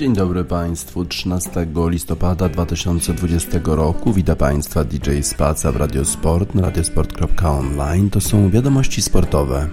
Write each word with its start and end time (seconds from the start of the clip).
Dzień 0.00 0.14
dobry 0.14 0.44
Państwu. 0.44 1.04
13 1.04 1.66
listopada 1.88 2.48
2020 2.48 3.60
roku 3.64 4.12
Witam 4.12 4.36
Państwa 4.36 4.84
DJ 4.84 5.20
Spaca 5.22 5.72
w 5.72 5.76
Radiosport 5.76 6.54
na 6.54 6.62
radiosport.online. 6.62 8.10
To 8.10 8.20
są 8.20 8.50
wiadomości 8.50 9.02
sportowe. 9.02 9.68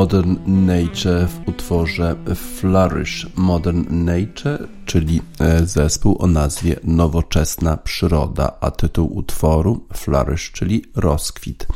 Modern 0.00 0.36
Nature 0.66 1.28
w 1.28 1.48
utworze 1.48 2.16
Flourish. 2.34 3.26
Modern 3.36 4.04
Nature, 4.04 4.68
czyli 4.86 5.22
e, 5.40 5.66
zespół 5.66 6.16
o 6.22 6.26
nazwie 6.26 6.76
Nowoczesna 6.84 7.76
Przyroda, 7.76 8.52
a 8.60 8.70
tytuł 8.70 9.16
utworu 9.16 9.86
Flourish, 9.94 10.52
czyli 10.52 10.84
rozkwit. 10.96 11.66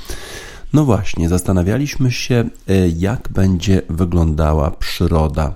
No 0.72 0.84
właśnie, 0.84 1.28
zastanawialiśmy 1.28 2.12
się, 2.12 2.44
e, 2.68 2.88
jak 2.88 3.28
będzie 3.28 3.82
wyglądała 3.88 4.70
przyroda 4.70 5.54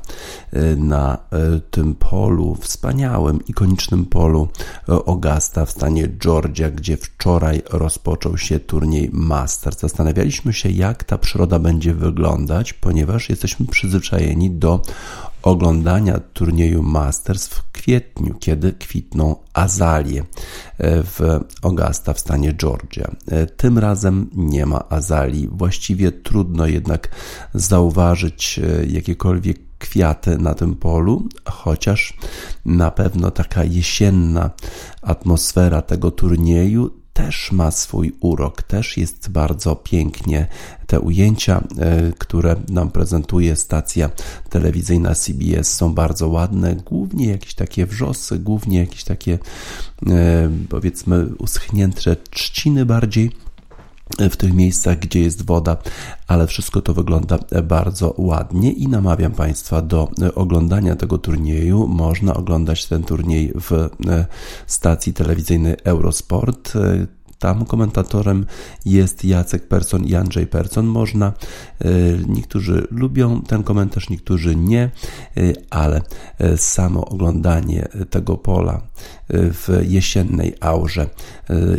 na 0.77 1.19
e, 1.31 1.61
tym 1.71 1.95
polu, 1.95 2.57
wspaniałym, 2.61 3.45
ikonicznym 3.49 4.07
polu 4.07 4.49
Augusta 5.07 5.65
w 5.65 5.71
stanie 5.71 6.09
Georgia, 6.09 6.71
gdzie 6.71 6.97
wczoraj 6.97 7.63
rozpoczął 7.71 8.39
się 8.39 8.61
turniej 8.61 9.11
Masters. 9.13 9.81
Zastanawialiśmy 9.81 10.53
się, 10.53 10.71
jak 10.71 11.05
ta 11.05 11.19
przyroda 11.19 11.59
będzie 11.59 11.95
wyglądać, 11.95 12.73
ponieważ 12.73 13.29
jesteśmy 13.29 13.67
przyzwyczajeni 13.67 14.51
do 14.51 14.83
oglądania 15.43 16.21
turnieju 16.33 16.83
Masters 16.83 17.47
w 17.49 17.71
kwietniu, 17.73 18.35
kiedy 18.35 18.73
kwitną 18.73 19.37
azalie 19.53 20.25
w 20.81 21.41
Augusta 21.63 22.15
w 22.15 22.21
stanie 22.21 22.55
Georgia. 22.55 23.11
Tym 23.57 23.79
razem 23.79 24.31
nie 24.35 24.67
ma 24.67 24.89
azalii. 24.89 25.49
Właściwie 25.53 26.13
trudno 26.13 26.67
jednak 26.67 27.09
zauważyć 27.55 28.61
jakiekolwiek 28.89 29.68
kwiaty 29.79 30.39
na 30.39 30.55
tym 30.55 30.75
polu, 30.75 31.29
chociaż 31.45 32.15
na 32.65 32.91
pewno 32.91 33.31
taka 33.31 33.65
jesienna 33.65 34.51
atmosfera 35.03 35.83
tego 35.83 36.11
turnieju 36.11 36.91
też 37.19 37.53
ma 37.53 37.71
swój 37.71 38.13
urok, 38.21 38.63
też 38.63 38.97
jest 38.97 39.29
bardzo 39.31 39.77
pięknie. 39.77 40.47
Te 40.87 41.01
ujęcia, 41.01 41.63
e, 41.79 42.13
które 42.19 42.57
nam 42.69 42.91
prezentuje 42.91 43.57
stacja 43.57 44.11
telewizyjna 44.51 45.15
CBS 45.15 45.75
są 45.75 45.95
bardzo 45.95 46.29
ładne, 46.29 46.77
głównie 46.77 47.27
jakieś 47.27 47.55
takie 47.55 47.87
wrzosy, 47.87 48.39
głównie 48.39 48.79
jakieś 48.79 49.05
takie 49.05 49.39
e, 50.07 50.51
powiedzmy 50.69 51.27
uschnięte 51.39 52.17
trzciny 52.31 52.87
bardziej 52.87 53.31
w 54.31 54.37
tych 54.37 54.53
miejscach, 54.53 54.99
gdzie 54.99 55.21
jest 55.21 55.47
woda, 55.47 55.77
ale 56.27 56.47
wszystko 56.47 56.83
to 56.83 56.95
wygląda 56.95 57.39
bardzo 57.63 58.15
ładnie 58.19 58.73
i 58.73 58.89
namawiam 58.89 59.33
Państwa 59.33 59.83
do 59.83 60.11
oglądania 60.35 60.97
tego 60.97 61.19
turnieju. 61.19 61.87
Można 61.87 62.35
oglądać 62.35 62.87
ten 62.87 63.03
turniej 63.03 63.53
w 63.61 63.73
e, 63.73 63.89
stacji 64.67 65.13
telewizyjnej 65.13 65.77
Eurosport. 65.85 66.73
Tam 67.39 67.65
komentatorem 67.65 68.47
jest 68.85 69.25
Jacek 69.25 69.69
Person 69.69 70.05
i 70.05 70.15
Andrzej 70.15 70.47
Person. 70.47 70.87
Można, 70.87 71.33
e, 71.81 71.89
niektórzy 72.29 72.87
lubią 72.91 73.43
ten 73.43 73.63
komentarz, 73.63 74.11
niektórzy 74.11 74.57
nie, 74.57 74.83
e, 74.83 74.91
ale 75.71 76.01
e, 76.39 76.57
samo 76.57 77.05
oglądanie 77.05 77.89
tego 78.11 78.37
pola 78.37 78.81
w 79.31 79.81
jesiennej 79.89 80.55
aurze 80.61 81.07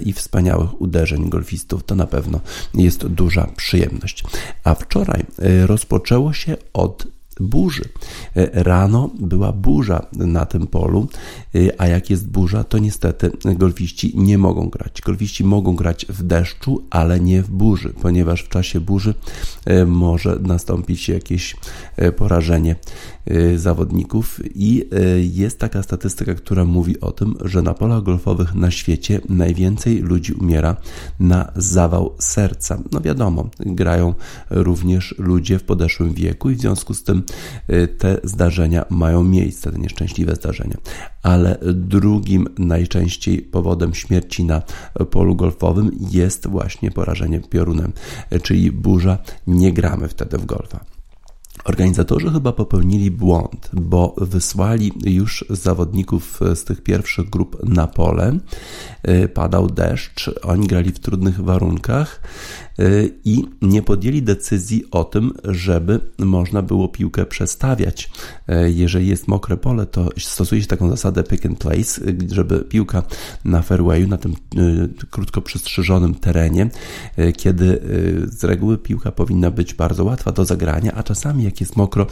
i 0.06 0.14
wspaniałych 0.14 0.82
uderzeń 0.82 1.30
golfistów 1.30 1.84
to 1.84 1.96
na 1.96 2.08
pewno 2.08 2.40
jest 2.74 3.08
duża 3.08 3.48
przyjemność. 3.56 4.24
A 4.64 4.76
wczoraj 4.76 5.26
rozpoczęło 5.66 6.34
się 6.34 6.58
od 6.74 7.08
burzy. 7.40 7.84
Rano 8.54 9.10
była 9.20 9.52
burza 9.52 10.06
na 10.14 10.46
tym 10.46 10.68
polu, 10.68 11.08
a 11.78 11.88
jak 11.88 12.10
jest 12.10 12.30
burza, 12.30 12.64
to 12.64 12.78
niestety 12.78 13.32
golfiści 13.46 14.12
nie 14.16 14.38
mogą 14.38 14.70
grać. 14.70 15.02
Golfiści 15.02 15.44
mogą 15.44 15.76
grać 15.76 16.06
w 16.10 16.24
deszczu, 16.24 16.84
ale 16.90 17.20
nie 17.20 17.42
w 17.42 17.50
burzy, 17.50 17.94
ponieważ 18.02 18.44
w 18.44 18.50
czasie 18.50 18.80
burzy 18.80 19.14
może 19.88 20.40
nastąpić 20.42 21.10
jakieś 21.10 21.56
porażenie 22.18 22.76
zawodników 23.56 24.40
i 24.56 24.84
y, 24.94 25.30
jest 25.34 25.60
taka 25.60 25.84
statystyka, 25.84 26.36
która 26.36 26.66
mówi 26.66 27.00
o 27.02 27.12
tym, 27.12 27.36
że 27.46 27.62
na 27.62 27.74
polach 27.74 28.04
golfowych 28.04 28.56
na 28.56 28.72
świecie 28.72 29.22
najwięcej 29.30 29.98
ludzi 29.98 30.34
umiera 30.34 30.76
na 31.20 31.52
zawał 31.56 32.16
serca. 32.20 32.82
No 32.92 33.02
wiadomo, 33.02 33.50
grają 33.60 34.14
również 34.50 35.16
ludzie 35.18 35.60
w 35.60 35.64
podeszłym 35.64 36.14
wieku 36.14 36.50
i 36.50 36.56
w 36.56 36.60
związku 36.60 36.94
z 36.94 37.04
tym 37.04 37.24
y, 37.70 37.88
te 37.88 38.20
zdarzenia 38.24 38.86
mają 38.90 39.24
miejsce, 39.24 39.72
te 39.72 39.80
nieszczęśliwe 39.80 40.36
zdarzenia. 40.36 40.78
Ale 41.24 41.58
drugim 41.74 42.48
najczęściej 42.58 43.42
powodem 43.42 43.94
śmierci 43.94 44.44
na 44.44 44.62
polu 45.12 45.36
golfowym 45.36 45.92
jest 46.12 46.48
właśnie 46.48 46.92
porażenie 46.92 47.40
piorunem, 47.40 47.94
czyli 48.44 48.72
burza. 48.72 49.18
Nie 49.48 49.74
gramy 49.74 50.08
wtedy 50.08 50.38
w 50.38 50.46
golfa. 50.46 50.99
Organizatorzy 51.66 52.32
chyba 52.32 52.52
popełnili 52.52 53.12
błąd, 53.12 53.70
bo 53.74 54.16
wysłali 54.18 54.94
już 55.06 55.46
zawodników 55.50 56.40
z 56.56 56.64
tych 56.64 56.84
pierwszych 56.84 57.30
grup 57.30 57.58
na 57.64 57.88
pole. 57.88 58.38
Y, 59.10 59.28
padał 59.28 59.68
deszcz, 59.68 60.32
oni 60.44 60.68
grali 60.68 60.92
w 60.92 61.00
trudnych 61.00 61.44
warunkach 61.44 62.22
i 63.26 63.46
nie 63.62 63.82
podjęli 63.82 64.22
decyzji 64.22 64.84
o 64.92 65.04
tym, 65.04 65.34
żeby 65.44 66.00
można 66.18 66.62
było 66.62 66.88
piłkę 66.88 67.26
przestawiać. 67.26 68.12
Y, 68.50 68.72
jeżeli 68.72 69.08
jest 69.08 69.28
mokre 69.28 69.58
pole, 69.58 69.86
to 69.86 70.10
stosuje 70.18 70.62
się 70.62 70.68
taką 70.68 70.90
zasadę 70.90 71.24
pick 71.24 71.46
and 71.46 71.60
place, 71.60 72.02
żeby 72.32 72.60
piłka 72.60 73.04
na 73.46 73.62
fairwayu, 73.62 74.08
na 74.08 74.18
tym 74.18 74.36
krótko 75.10 75.42
przystrzyżonym 75.42 76.16
terenie, 76.16 76.70
kiedy 77.38 77.82
z 78.32 78.44
reguły 78.44 78.78
piłka 78.78 79.12
powinna 79.12 79.52
być 79.52 79.74
bardzo 79.74 80.04
łatwa 80.04 80.32
do 80.32 80.46
zagrania, 80.46 80.94
a 80.94 81.04
czasami 81.04 81.44
jak 81.44 81.62
jest 81.62 81.76
mokro, 81.76 82.08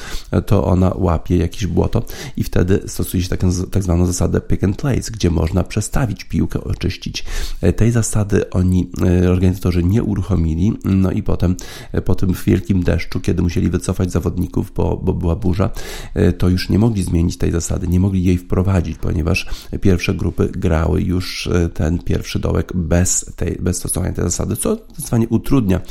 to 0.46 0.66
ona 0.66 0.94
łapie 0.96 1.38
jakieś 1.38 1.68
błoto 1.68 2.04
i 2.38 2.44
wtedy 2.44 2.82
stosuje 2.88 3.24
się 3.24 3.30
taką, 3.30 3.52
tak 3.72 3.84
zwaną 3.84 4.06
zasadę 4.06 4.42
pick 4.42 4.64
and 4.64 4.78
place, 4.78 5.12
gdzie 5.12 5.32
można 5.32 5.64
przestawić 5.64 6.24
piłkę, 6.24 6.64
oczyścić. 6.64 7.26
Tej 7.76 7.92
zasady 7.92 8.50
oni, 8.50 8.90
organizatorzy, 9.30 9.84
nie 9.84 10.04
uruchomili, 10.04 10.57
no 10.86 11.12
i 11.12 11.24
potem 11.24 11.56
e, 11.92 12.02
po 12.02 12.16
tym 12.16 12.34
wielkim 12.46 12.84
deszczu, 12.84 13.20
kiedy 13.20 13.42
musieli 13.42 13.70
wycofać 13.70 14.12
zawodników, 14.12 14.72
bo, 14.76 14.98
bo 14.98 15.14
była 15.14 15.36
burza, 15.36 15.70
to 16.38 16.50
już 16.50 16.70
nie 16.70 16.80
mogli 16.80 17.04
zmienić 17.04 17.38
tej 17.38 17.52
zasady, 17.52 17.88
nie 17.88 18.00
mogli 18.00 18.24
jej 18.24 18.38
wprowadzić, 18.38 18.98
ponieważ 18.98 19.48
pierwsze 19.82 20.14
grupy 20.14 20.50
grały 20.50 21.02
już 21.02 21.50
ten 21.74 22.00
pierwszy 22.00 22.40
dołek 22.40 22.72
bez, 22.76 23.34
tej, 23.36 23.58
bez 23.62 23.78
stosowania 23.78 24.14
tej 24.14 24.24
zasady, 24.24 24.56
co 24.56 24.76
zdecydowanie 24.76 25.28
utrudnia 25.30 25.82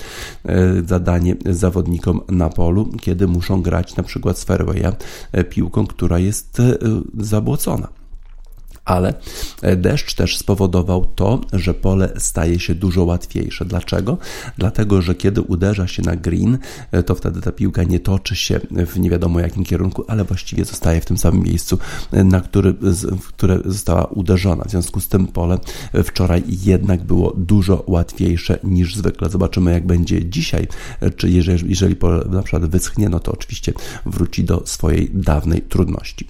zadanie 0.87 1.37
zawodnikom 1.51 2.21
na 2.29 2.49
polu, 2.49 2.93
kiedy 3.01 3.27
muszą 3.27 3.63
grać 3.63 3.97
na 3.97 4.03
przykład 4.03 4.39
z 4.39 4.45
fairwaya 4.45 4.93
piłką, 5.51 5.87
która 5.87 6.19
jest 6.19 6.63
zabłocona 7.19 8.06
ale 8.87 9.15
e, 9.63 9.77
deszcz 9.77 10.15
też 10.15 10.39
spowodował 10.39 11.07
to, 11.07 11.41
że 11.53 11.75
pole 11.75 12.13
staje 12.19 12.61
się 12.61 12.75
dużo 12.75 13.05
łatwiejsze. 13.05 13.65
Dlaczego? 13.65 14.19
Dlatego, 14.59 15.03
że 15.03 15.15
kiedy 15.15 15.43
uderza 15.43 15.87
się 15.87 16.03
na 16.03 16.17
green, 16.17 16.59
e, 16.93 17.03
to 17.03 17.15
wtedy 17.15 17.41
ta 17.41 17.53
piłka 17.53 17.83
nie 17.83 18.01
toczy 18.01 18.37
się 18.37 18.61
w 18.71 18.99
nie 18.99 19.11
wiadomo 19.11 19.41
jakim 19.41 19.65
kierunku, 19.65 20.05
ale 20.09 20.25
właściwie 20.25 20.65
zostaje 20.65 21.01
w 21.01 21.05
tym 21.05 21.19
samym 21.19 21.43
miejscu, 21.43 21.79
e, 22.13 22.25
na 22.25 22.41
który, 22.41 22.73
w 23.21 23.27
które 23.29 23.59
została 23.65 24.05
uderzona. 24.05 24.65
W 24.65 24.71
związku 24.71 25.01
z 25.01 25.09
tym 25.09 25.27
pole 25.27 25.59
wczoraj 26.05 26.43
jednak 26.47 27.05
było 27.05 27.33
dużo 27.37 27.85
łatwiejsze 27.87 28.59
niż 28.65 28.97
zwykle. 28.97 29.29
Zobaczymy, 29.29 29.73
jak 29.73 29.87
będzie 29.87 30.25
dzisiaj, 30.25 30.69
czy 31.17 31.31
jeżeli, 31.31 31.69
jeżeli 31.69 31.97
pole 31.97 32.25
na 32.31 32.43
przykład 32.43 32.67
wyschnie, 32.67 33.09
no 33.09 33.21
to 33.21 33.33
oczywiście 33.33 33.73
wróci 34.07 34.45
do 34.45 34.63
swojej 34.67 35.11
dawnej 35.15 35.63
trudności. 35.63 36.27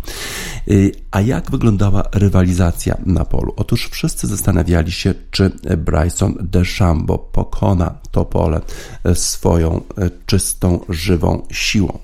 A 1.11 1.21
jak 1.21 1.51
wyglądała 1.51 2.03
rywalizacja? 2.15 2.97
na 3.07 3.25
polu. 3.25 3.53
Otóż 3.57 3.89
wszyscy 3.89 4.27
zastanawiali 4.27 4.93
się, 4.93 5.15
czy 5.31 5.51
Bryson 5.79 6.35
DeChambeau 6.41 7.19
pokona 7.33 7.95
to 8.11 8.25
pole 8.25 8.61
swoją 9.15 9.81
czystą, 10.27 10.81
żywą 10.89 11.43
siłą. 11.51 11.99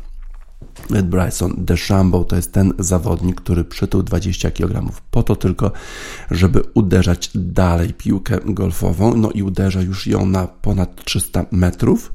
Bryson 1.03 1.55
DeChambeau 1.59 2.25
to 2.25 2.37
jest 2.37 2.53
ten 2.53 2.73
zawodnik, 2.79 3.41
który 3.41 3.65
przytył 3.65 4.03
20 4.03 4.51
kg 4.51 4.93
po 5.11 5.23
to 5.23 5.37
tylko, 5.37 5.73
żeby 6.31 6.63
uderzać 6.75 7.31
dalej 7.35 7.95
piłkę 7.95 8.39
golfową, 8.45 9.17
no 9.17 9.31
i 9.31 9.43
uderza 9.43 9.83
już 9.83 10.07
ją 10.07 10.27
na 10.27 10.47
ponad 10.47 11.05
300 11.05 11.47
metrów 11.51 12.13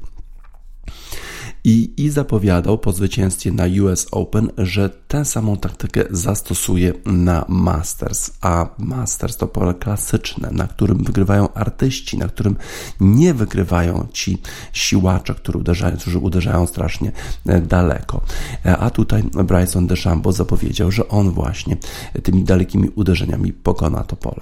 i, 1.64 1.92
i 1.96 2.10
zapowiadał 2.10 2.78
po 2.78 2.92
zwycięstwie 2.92 3.52
na 3.52 3.64
US 3.82 4.06
Open, 4.10 4.50
że 4.58 4.88
tę 5.08 5.24
samą 5.24 5.56
taktykę 5.56 6.04
zastosuje 6.10 6.92
na 7.06 7.44
Masters. 7.48 8.30
A 8.40 8.66
Masters 8.78 9.36
to 9.36 9.46
pole 9.46 9.74
klasyczne, 9.74 10.48
na 10.52 10.66
którym 10.66 11.04
wygrywają 11.04 11.52
artyści, 11.52 12.18
na 12.18 12.28
którym 12.28 12.56
nie 13.00 13.34
wygrywają 13.34 14.06
ci 14.12 14.38
siłacze, 14.72 15.34
którzy 15.34 15.58
uderzają, 15.58 15.96
którzy 15.96 16.18
uderzają 16.18 16.66
strasznie 16.66 17.12
e, 17.46 17.60
daleko. 17.60 18.20
E, 18.66 18.78
a 18.78 18.90
tutaj 18.90 19.22
Bryson 19.22 19.86
DeChambeau 19.86 20.32
zapowiedział, 20.32 20.90
że 20.90 21.08
on 21.08 21.30
właśnie 21.30 21.76
tymi 22.22 22.44
dalekimi 22.44 22.88
uderzeniami 22.88 23.52
pokona 23.52 24.04
to 24.04 24.16
pole. 24.16 24.40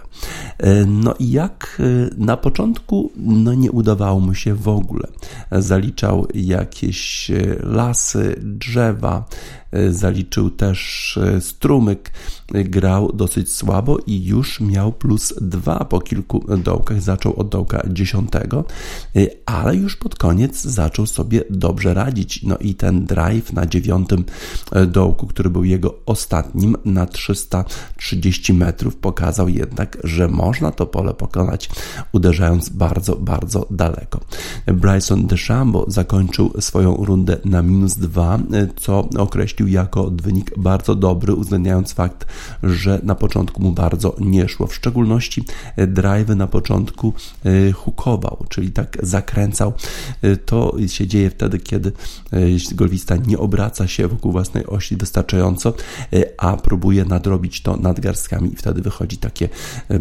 E, 0.59 0.85
no 0.85 1.15
i 1.19 1.31
jak 1.31 1.83
na 2.17 2.37
początku, 2.37 3.13
no 3.17 3.55
nie 3.55 3.73
udawało 3.73 4.21
mu 4.21 4.35
się 4.35 4.55
w 4.55 4.69
ogóle. 4.69 5.09
Zaliczał 5.53 6.27
jakieś 6.35 7.31
lasy, 7.63 8.41
drzewa, 8.43 9.25
zaliczył 9.91 10.51
też 10.51 11.19
e, 11.23 11.41
strumyk, 11.41 12.11
grał 12.49 13.13
dosyć 13.13 13.53
słabo 13.53 13.99
i 14.07 14.25
już 14.25 14.61
miał 14.61 14.93
plus 14.93 15.35
dwa 15.41 15.85
po 15.85 16.01
kilku 16.01 16.45
dołkach. 16.59 17.03
Zaczął 17.03 17.41
od 17.41 17.49
dołka 17.49 17.83
dziesiątego, 17.91 18.65
ale 19.47 19.77
już 19.77 19.97
pod 19.97 20.15
koniec 20.15 20.63
zaczął 20.63 21.07
sobie 21.07 21.43
dobrze 21.51 21.95
radzić. 21.95 22.43
No 22.43 22.59
i 22.59 22.75
ten 22.75 23.07
drive 23.07 23.53
na 23.53 23.67
dziewiątym 23.67 24.25
dołku, 24.87 25.27
który 25.27 25.51
był 25.51 25.65
jego 25.65 25.95
ostatnim 26.07 26.77
na 26.85 27.07
330 27.07 28.53
metrów, 28.53 28.97
pokazał 28.97 29.49
jednak, 29.49 29.99
że 30.05 30.29
można 30.29 30.71
to 30.71 30.87
pole 30.87 31.15
pokonać, 31.15 31.71
uderzając 32.13 32.69
bardzo, 32.69 33.17
bardzo 33.17 33.67
daleko. 33.71 34.21
Bryson 34.67 35.27
DeChambeau 35.27 35.91
zakończył 35.91 36.53
swoją 36.61 36.97
rundę 36.97 37.39
na 37.45 37.63
minus 37.63 37.95
2, 37.95 38.39
co 38.77 39.09
określił 39.19 39.66
jako 39.67 40.11
wynik 40.11 40.59
bardzo 40.59 40.95
dobry, 40.95 41.35
uwzględniając 41.35 41.93
fakt, 41.93 42.27
że 42.63 43.01
na 43.03 43.15
początku 43.15 43.63
mu 43.63 43.73
bardzo 43.73 44.17
nie 44.21 44.49
szło. 44.49 44.67
W 44.67 44.75
szczególności 44.75 45.45
drive 45.77 46.29
na 46.29 46.47
początku 46.47 47.13
e, 47.45 47.73
hukował, 47.73 48.45
czyli 48.49 48.73
tak 48.73 48.99
zakręcał. 49.03 49.73
E, 50.23 50.37
to 50.37 50.77
się 50.87 51.07
dzieje 51.07 51.31
wtedy, 51.31 51.59
kiedy 51.59 51.93
e, 52.33 52.39
golfista 52.75 53.17
nie 53.17 53.39
obraca 53.39 53.89
się 53.89 54.09
wokół 54.09 54.33
własnej 54.33 54.67
osi 54.67 54.97
wystarczająco, 54.97 55.75
a 56.39 56.57
próbuje 56.57 57.05
nadrobić 57.05 57.63
to 57.63 57.77
nadgarstkami 57.77 58.53
i 58.53 58.57
wtedy 58.57 58.83
wychodzi 58.83 59.17
takie 59.17 59.49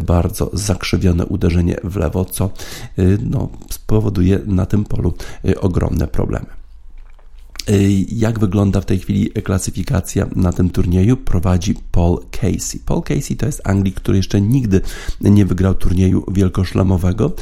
bardzo 0.00 0.50
zakrzywione 0.52 1.26
uderzenie 1.26 1.76
w 1.84 1.96
lewo, 1.96 2.24
co 2.24 2.50
no, 3.30 3.48
spowoduje 3.70 4.40
na 4.46 4.66
tym 4.66 4.84
polu 4.84 5.14
ogromne 5.60 6.08
problemy. 6.08 6.65
Y, 7.70 8.06
jak 8.12 8.38
wygląda 8.38 8.80
w 8.80 8.84
tej 8.84 8.98
chwili 8.98 9.30
klasyfikacja 9.30 10.26
na 10.36 10.52
tym 10.52 10.70
turnieju? 10.70 11.16
Prowadzi 11.16 11.74
Paul 11.92 12.18
Casey. 12.30 12.80
Paul 12.86 13.02
Casey 13.02 13.36
to 13.36 13.46
jest 13.46 13.60
Anglik, 13.64 13.94
który 13.94 14.16
jeszcze 14.16 14.40
nigdy 14.40 14.80
nie 15.20 15.46
wygrał 15.46 15.74
turnieju 15.74 16.24
wielkoszlamowego 16.32 17.32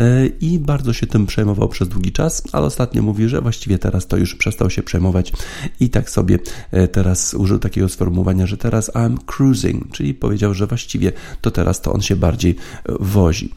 y, 0.00 0.32
i 0.40 0.58
bardzo 0.58 0.92
się 0.92 1.06
tym 1.06 1.26
przejmował 1.26 1.68
przez 1.68 1.88
długi 1.88 2.12
czas, 2.12 2.42
ale 2.52 2.66
ostatnio 2.66 3.02
mówi, 3.02 3.28
że 3.28 3.40
właściwie 3.40 3.78
teraz 3.78 4.06
to 4.06 4.16
już 4.16 4.34
przestał 4.34 4.70
się 4.70 4.82
przejmować 4.82 5.32
i 5.80 5.90
tak 5.90 6.10
sobie 6.10 6.38
y, 6.74 6.88
teraz 6.88 7.34
użył 7.34 7.58
takiego 7.58 7.88
sformułowania, 7.88 8.46
że 8.46 8.56
teraz 8.56 8.90
I'm 8.90 9.16
cruising, 9.26 9.92
czyli 9.92 10.14
powiedział, 10.14 10.54
że 10.54 10.66
właściwie 10.66 11.12
to 11.40 11.50
teraz 11.50 11.80
to 11.80 11.92
on 11.92 12.02
się 12.02 12.16
bardziej 12.16 12.56
wozi. 13.00 13.52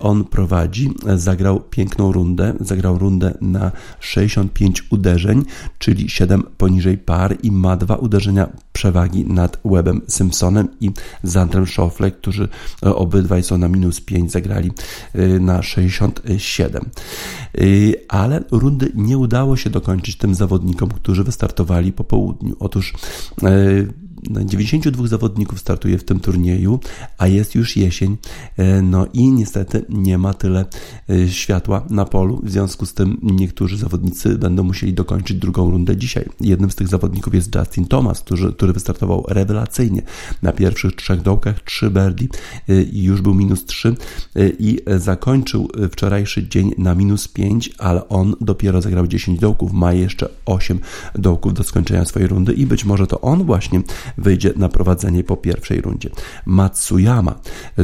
On 0.00 0.24
prowadzi, 0.24 0.90
zagrał 1.16 1.60
piękną 1.60 2.12
rundę, 2.12 2.54
zagrał 2.60 2.98
rundę 2.98 3.34
na 3.40 3.72
65 4.00 4.84
uderzeń, 4.90 5.44
czyli 5.78 6.08
7 6.10 6.42
poniżej 6.58 6.98
par 6.98 7.36
i 7.42 7.52
ma 7.52 7.76
dwa 7.76 7.96
uderzenia 7.96 8.48
przewagi 8.72 9.24
nad 9.26 9.60
Webem 9.64 10.00
Simpsonem 10.08 10.68
i 10.80 10.90
Zandrem 11.22 11.66
Schauffele, 11.66 12.10
którzy 12.10 12.48
e, 12.82 12.94
obydwaj 12.94 13.42
są 13.42 13.58
na 13.58 13.68
minus 13.68 14.00
5, 14.00 14.32
zagrali 14.32 14.72
e, 15.14 15.28
na 15.28 15.62
67. 15.62 16.84
E, 17.54 17.64
ale 18.08 18.44
rundy 18.50 18.92
nie 18.94 19.18
udało 19.18 19.56
się 19.56 19.70
dokończyć 19.70 20.16
tym 20.16 20.34
zawodnikom, 20.34 20.88
którzy 20.88 21.24
wystartowali 21.24 21.92
po 21.92 22.04
południu. 22.04 22.56
Otóż 22.60 22.94
92 24.22 25.06
zawodników 25.06 25.60
startuje 25.60 25.98
w 25.98 26.04
tym 26.04 26.20
turnieju, 26.20 26.80
a 27.18 27.26
jest 27.26 27.54
już 27.54 27.76
jesień, 27.76 28.16
e, 28.56 28.82
no 28.82 29.06
i 29.12 29.28
niestety 29.28 29.84
nie 29.88 30.18
ma 30.18 30.34
tyle 30.34 30.64
e, 31.10 31.28
światła 31.28 31.86
na 31.90 32.04
polu, 32.04 32.40
w 32.44 32.50
związku 32.50 32.86
z 32.86 32.94
tym 32.94 33.18
niektórzy 33.22 33.76
zawodnicy 33.76 34.38
będą 34.38 34.64
musieli 34.64 34.94
dokończyć 34.94 35.38
drugą 35.38 35.70
rundę 35.70 35.96
dzisiaj. 35.96 36.28
Jednym 36.40 36.70
z 36.70 36.74
tych 36.74 36.88
zawodników 36.88 37.34
jest 37.34 37.54
Justin 37.54 37.86
Thomas, 37.86 38.20
który, 38.20 38.52
który 38.52 38.72
wystartował 38.72 39.24
rewelacyjnie 39.28 40.02
na 40.42 40.52
pierwszych 40.52 40.96
trzech 40.96 41.22
dołkach, 41.22 41.60
trzy 41.60 41.90
birdie 41.90 42.26
e, 42.68 42.82
i 42.82 43.02
już 43.02 43.20
był 43.20 43.34
minus 43.34 43.64
3 43.64 43.94
i 44.58 44.78
zakończył 44.96 45.68
wczorajszy 45.90 46.48
dzień 46.48 46.72
na 46.78 46.94
minus 46.94 47.28
5, 47.28 47.70
ale 47.78 48.08
on 48.08 48.34
dopiero 48.40 48.82
zagrał 48.82 49.06
10 49.06 49.40
dołków, 49.40 49.72
ma 49.72 49.92
jeszcze 49.92 50.28
8 50.46 50.78
dołków 51.14 51.54
do 51.54 51.62
skończenia 51.62 52.04
swojej 52.04 52.28
rundy 52.28 52.52
i 52.52 52.66
być 52.66 52.84
może 52.84 53.06
to 53.06 53.20
on 53.20 53.44
właśnie 53.44 53.82
wyjdzie 54.18 54.52
na 54.56 54.68
prowadzenie 54.68 55.24
po 55.24 55.36
pierwszej 55.36 55.80
rundzie. 55.80 56.10
Matsuyama 56.46 57.40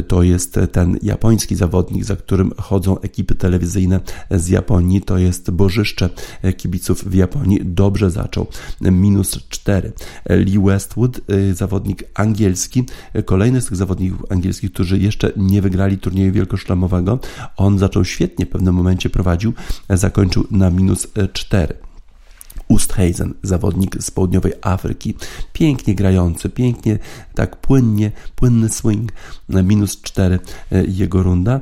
to 0.07 0.23
jest 0.23 0.59
ten 0.71 0.97
japoński 1.01 1.55
zawodnik, 1.55 2.03
za 2.03 2.15
którym 2.15 2.51
chodzą 2.57 2.99
ekipy 2.99 3.35
telewizyjne 3.35 3.99
z 4.31 4.47
Japonii. 4.47 5.01
To 5.01 5.17
jest 5.17 5.51
bożyszcze 5.51 6.09
kibiców 6.57 7.03
w 7.03 7.13
Japonii. 7.13 7.59
Dobrze 7.65 8.11
zaczął. 8.11 8.47
Minus 8.81 9.39
4. 9.49 9.91
Lee 10.29 10.59
Westwood, 10.59 11.21
zawodnik 11.53 12.03
angielski, 12.13 12.83
kolejny 13.25 13.61
z 13.61 13.65
tych 13.65 13.77
zawodników 13.77 14.31
angielskich, 14.31 14.73
którzy 14.73 14.97
jeszcze 14.97 15.31
nie 15.37 15.61
wygrali 15.61 15.97
turnieju 15.97 16.31
wielkoszlemowego. 16.31 17.19
On 17.57 17.79
zaczął 17.79 18.05
świetnie, 18.05 18.45
w 18.45 18.49
pewnym 18.49 18.75
momencie 18.75 19.09
prowadził, 19.09 19.53
zakończył 19.89 20.47
na 20.51 20.69
minus 20.69 21.07
4. 21.33 21.73
Ustheisen, 22.69 23.33
zawodnik 23.43 24.03
z 24.03 24.11
południowej 24.11 24.53
Afryki, 24.61 25.15
pięknie 25.53 25.95
grający, 25.95 26.49
pięknie, 26.49 26.99
tak 27.35 27.55
płynnie, 27.55 28.11
płynny 28.35 28.69
swing, 28.69 29.11
minus 29.49 30.01
4 30.01 30.39
e, 30.71 30.85
jego 30.85 31.23
runda. 31.23 31.61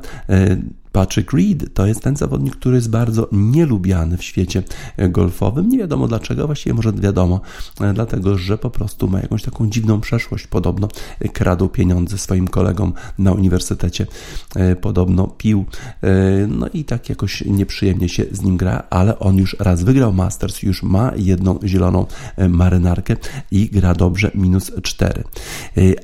E, 0.98 1.08
Patrick 1.08 1.34
Reed 1.34 1.74
to 1.74 1.86
jest 1.86 2.02
ten 2.02 2.16
zawodnik, 2.16 2.56
który 2.56 2.76
jest 2.76 2.90
bardzo 2.90 3.28
nielubiany 3.32 4.18
w 4.18 4.24
świecie 4.24 4.64
golfowym. 5.10 5.70
Nie 5.70 5.78
wiadomo 5.78 6.08
dlaczego, 6.08 6.46
właściwie 6.46 6.74
może 6.74 6.94
wiadomo, 6.94 7.42
e, 7.82 7.94
dlatego 7.94 8.38
że 8.38 8.58
po 8.58 8.70
prostu 8.70 9.08
ma 9.08 9.20
jakąś 9.20 9.44
taką 9.44 9.70
dziwną 9.70 10.02
przeszłość. 10.02 10.48
Podobno 10.48 10.88
kradł 11.34 11.70
pieniądze 11.70 12.18
swoim 12.18 12.48
kolegom 12.48 12.94
na 13.18 13.32
uniwersytecie, 13.32 14.08
e, 14.56 14.76
podobno 14.76 15.28
pił, 15.28 15.66
e, 16.02 16.48
no 16.48 16.68
i 16.74 16.86
tak 16.86 17.10
jakoś 17.10 17.42
nieprzyjemnie 17.42 18.10
się 18.10 18.26
z 18.32 18.42
nim 18.42 18.58
gra, 18.58 18.84
ale 18.90 19.20
on 19.20 19.38
już 19.38 19.56
raz 19.60 19.84
wygrał 19.84 20.14
Masters, 20.14 20.64
już 20.64 20.84
ma 20.84 21.12
jedną 21.16 21.60
zieloną 21.66 22.06
marynarkę 22.50 23.16
i 23.52 23.70
gra 23.70 23.94
dobrze, 23.94 24.32
minus 24.36 24.72
4. 24.84 25.24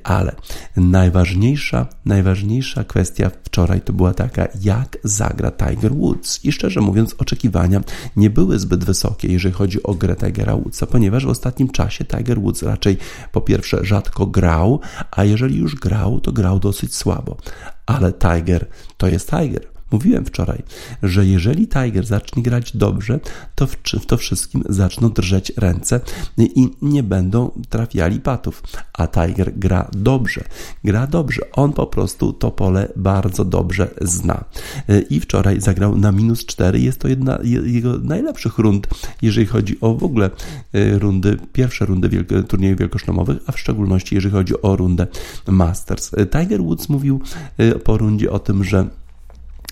Ale 0.03 0.35
najważniejsza, 0.77 1.88
najważniejsza 2.05 2.83
kwestia 2.83 3.31
wczoraj 3.43 3.81
to 3.81 3.93
była 3.93 4.13
taka, 4.13 4.47
jak 4.62 4.83
jak 4.84 4.98
zagra 5.04 5.52
Tiger 5.52 5.94
Woods. 5.94 6.46
I 6.46 6.52
szczerze 6.52 6.82
mówiąc, 6.82 7.16
oczekiwania 7.18 7.82
nie 8.16 8.30
były 8.30 8.60
zbyt 8.60 8.84
wysokie, 8.84 9.28
jeżeli 9.28 9.56
chodzi 9.56 9.84
o 9.84 9.94
grę 9.94 10.16
Tigera 10.16 10.56
Woodsa, 10.56 10.86
ponieważ 10.86 11.25
w 11.25 11.30
ostatnim 11.30 11.70
czasie 11.70 12.06
Tiger 12.06 12.40
Woods 12.40 12.63
raczej 12.63 12.98
po 13.32 13.42
pierwsze 13.42 13.86
rzadko 13.86 14.25
grał, 14.25 14.80
a 15.12 15.24
jeżeli 15.24 15.58
już 15.58 15.75
grał, 15.75 16.20
to 16.20 16.32
grał 16.32 16.60
dosyć 16.60 16.96
słabo. 16.96 17.38
Ale 17.86 18.13
Tiger 18.13 18.68
to 18.98 19.08
jest 19.08 19.30
Tiger. 19.30 19.73
Mówiłem 19.93 20.25
wczoraj, 20.25 20.63
że 21.03 21.25
jeżeli 21.25 21.67
Tiger 21.67 22.05
zacznie 22.05 22.43
grać 22.43 22.77
dobrze, 22.77 23.19
to 23.55 23.67
w, 23.67 23.77
to 24.07 24.17
wszystkim 24.17 24.63
zaczną 24.69 25.09
drżeć 25.09 25.51
ręce 25.57 26.00
i 26.38 26.69
nie 26.81 27.03
będą 27.03 27.51
trafiali 27.69 28.19
patów. 28.19 28.63
A 28.93 29.07
Tiger 29.07 29.53
gra 29.55 29.89
dobrze. 29.91 30.43
Gra 30.83 31.07
dobrze. 31.07 31.41
On 31.51 31.73
po 31.73 31.88
prostu 31.88 32.33
to 32.33 32.51
pole 32.51 32.89
bardzo 32.95 33.45
dobrze 33.45 33.88
zna. 34.01 34.43
I 35.09 35.19
wczoraj 35.19 35.62
zagrał 35.62 35.97
na 35.97 36.12
minus 36.12 36.45
4. 36.45 36.79
Jest 36.79 37.00
to 37.00 37.07
jedna 37.07 37.39
jego 37.65 37.97
najlepszych 37.97 38.57
rund, 38.57 38.88
jeżeli 39.21 39.47
chodzi 39.47 39.77
o 39.81 39.93
w 39.93 40.03
ogóle 40.03 40.29
y, 40.75 41.00
rundy, 41.00 41.38
pierwsze 41.53 41.85
rundy 41.85 42.09
wielko, 42.09 42.43
turniejów 42.43 42.79
wielkoszlemowych, 42.79 43.38
a 43.47 43.51
w 43.51 43.59
szczególności 43.59 44.15
jeżeli 44.15 44.33
chodzi 44.33 44.62
o 44.62 44.75
rundę 44.75 45.07
Masters. 45.47 46.12
Tiger 46.31 46.62
Woods 46.62 46.89
mówił 46.89 47.21
po 47.83 47.97
rundzie 47.97 48.31
o 48.31 48.39
tym, 48.39 48.63
że 48.63 48.88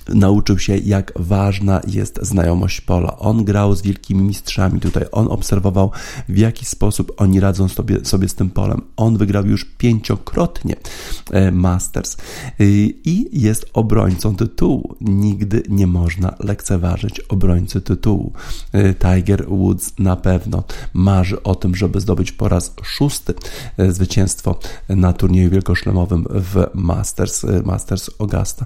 nauczył 0.10 0.60
się, 0.60 0.78
jak 0.78 1.14
ważna 1.16 1.82
jest 1.88 2.20
znajomość 2.22 2.82
pola. 2.82 3.18
On 3.18 3.46
grał 3.46 3.76
z 3.76 3.82
wielkimi 3.82 4.24
mistrzami 4.24 4.80
tutaj, 4.80 5.06
on 5.12 5.28
obserwował, 5.28 5.92
w 6.30 6.38
jaki 6.38 6.66
sposób 6.66 7.14
oni 7.18 7.40
radzą 7.40 7.68
sobie, 7.68 8.06
sobie 8.06 8.30
z 8.30 8.36
tym 8.36 8.50
polem. 8.50 8.82
On 8.98 9.18
wygrał 9.18 9.46
już 9.46 9.66
pięciokrotnie 9.66 10.76
e, 11.32 11.52
Masters 11.52 12.18
e, 12.18 12.64
i 13.06 13.42
jest 13.42 13.66
obrońcą 13.74 14.36
tytułu. 14.36 14.96
Nigdy 15.02 15.64
nie 15.70 15.88
można 15.88 16.36
lekceważyć 16.40 17.20
obrońcy 17.20 17.82
tytułu. 17.82 18.34
E, 18.72 18.94
Tiger 18.94 19.46
Woods 19.50 19.94
na 20.00 20.16
pewno 20.16 20.64
marzy 20.94 21.44
o 21.44 21.56
tym, 21.56 21.76
żeby 21.76 22.00
zdobyć 22.00 22.32
po 22.32 22.50
raz 22.50 22.74
szósty 22.84 23.34
zwycięstwo 23.90 24.60
na 24.90 25.14
turnieju 25.14 25.50
wielkoszlemowym 25.50 26.26
w 26.30 26.66
Masters, 26.74 27.46
Masters 27.66 28.10
Augusta. 28.20 28.66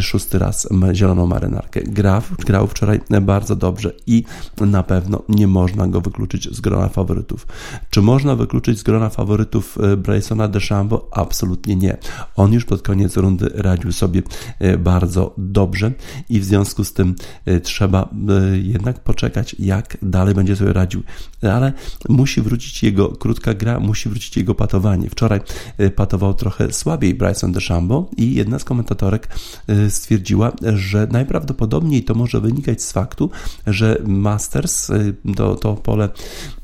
Szósty 0.00 0.38
raz 0.38 0.49
raz 0.50 0.68
zieloną 0.92 1.26
marynarkę. 1.26 1.80
Grał, 1.80 2.22
grał 2.38 2.66
wczoraj 2.66 3.00
bardzo 3.22 3.56
dobrze 3.56 3.92
i 4.06 4.24
na 4.60 4.82
pewno 4.82 5.22
nie 5.28 5.46
można 5.46 5.88
go 5.88 6.00
wykluczyć 6.00 6.56
z 6.56 6.60
grona 6.60 6.88
faworytów. 6.88 7.46
Czy 7.90 8.02
można 8.02 8.36
wykluczyć 8.36 8.78
z 8.78 8.82
grona 8.82 9.08
faworytów 9.08 9.78
e, 9.80 9.96
Brysona 9.96 10.48
DeChambeau? 10.48 11.08
Absolutnie 11.10 11.76
nie. 11.76 11.96
On 12.36 12.52
już 12.52 12.64
pod 12.64 12.82
koniec 12.82 13.16
rundy 13.16 13.50
radził 13.54 13.92
sobie 13.92 14.22
e, 14.58 14.78
bardzo 14.78 15.34
dobrze 15.38 15.92
i 16.28 16.40
w 16.40 16.44
związku 16.44 16.84
z 16.84 16.92
tym 16.92 17.14
e, 17.46 17.60
trzeba 17.60 18.08
jednak 18.62 19.00
poczekać, 19.00 19.56
jak 19.58 19.96
dalej 20.02 20.34
będzie 20.34 20.56
sobie 20.56 20.72
radził. 20.72 21.02
Ale 21.42 21.72
musi 22.08 22.40
wrócić 22.42 22.82
jego 22.82 23.08
krótka 23.08 23.54
gra, 23.54 23.80
musi 23.80 24.08
wrócić 24.08 24.36
jego 24.36 24.54
patowanie. 24.54 25.10
Wczoraj 25.10 25.40
patował 25.96 26.34
trochę 26.34 26.72
słabiej 26.72 27.14
Bryson 27.14 27.52
DeChambeau 27.52 28.10
i 28.16 28.34
jedna 28.34 28.58
z 28.58 28.64
komentatorek 28.64 29.28
stwierdziła, 29.88 30.39
że 30.74 31.08
najprawdopodobniej 31.10 32.04
to 32.04 32.14
może 32.14 32.40
wynikać 32.40 32.82
z 32.82 32.92
faktu, 32.92 33.30
że 33.66 34.02
Masters, 34.06 34.90
y, 34.90 35.14
to, 35.36 35.54
to 35.54 35.74
pole 35.74 36.04
y, 36.04 36.10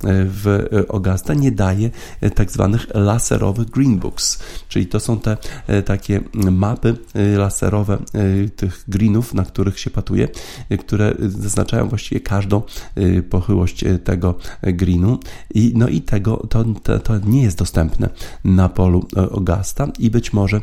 w 0.04 0.66
Augusta, 0.92 1.34
nie 1.34 1.52
daje 1.52 1.90
y, 2.22 2.30
tak 2.30 2.50
zwanych 2.50 2.86
laserowych 2.94 3.70
greenbooks, 3.70 4.38
czyli 4.68 4.86
to 4.86 5.00
są 5.00 5.20
te 5.20 5.36
takie 5.84 6.20
mapy 6.34 6.96
laserowe 7.36 7.98
tych 8.56 8.84
greenów, 8.88 9.34
na 9.34 9.44
których 9.44 9.78
się 9.78 9.90
patuje, 9.90 10.28
które 10.78 11.14
zaznaczają 11.18 11.88
właściwie 11.88 12.20
każdą 12.20 12.62
pochyłość 13.30 13.84
tego 14.04 14.38
greenu. 14.62 15.18
I 15.54 15.72
no 15.76 15.88
i 15.88 16.00
tego 16.00 16.36
to, 16.36 16.64
to, 16.82 16.98
to 16.98 17.18
nie 17.18 17.42
jest 17.42 17.58
dostępne 17.58 18.08
na 18.44 18.68
polu 18.68 19.06
Augusta 19.16 19.88
i 19.98 20.10
być 20.10 20.32
może 20.32 20.60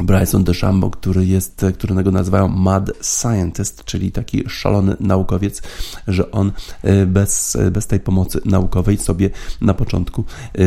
Bryson 0.00 0.44
DeChambeau, 0.44 0.90
który 0.90 1.26
jest, 1.26 1.66
którego 1.74 2.10
nazywają 2.10 2.48
mad 2.48 2.90
scientist, 3.02 3.84
czyli 3.84 4.12
taki 4.12 4.44
szalony 4.48 4.96
naukowiec, 5.00 5.62
że 6.08 6.30
on 6.30 6.52
e, 6.82 7.06
bez, 7.06 7.58
bez 7.72 7.86
tej 7.86 8.00
pomocy 8.00 8.40
naukowej 8.44 8.98
sobie 8.98 9.30
na 9.60 9.74
początku 9.74 10.24
e, 10.54 10.64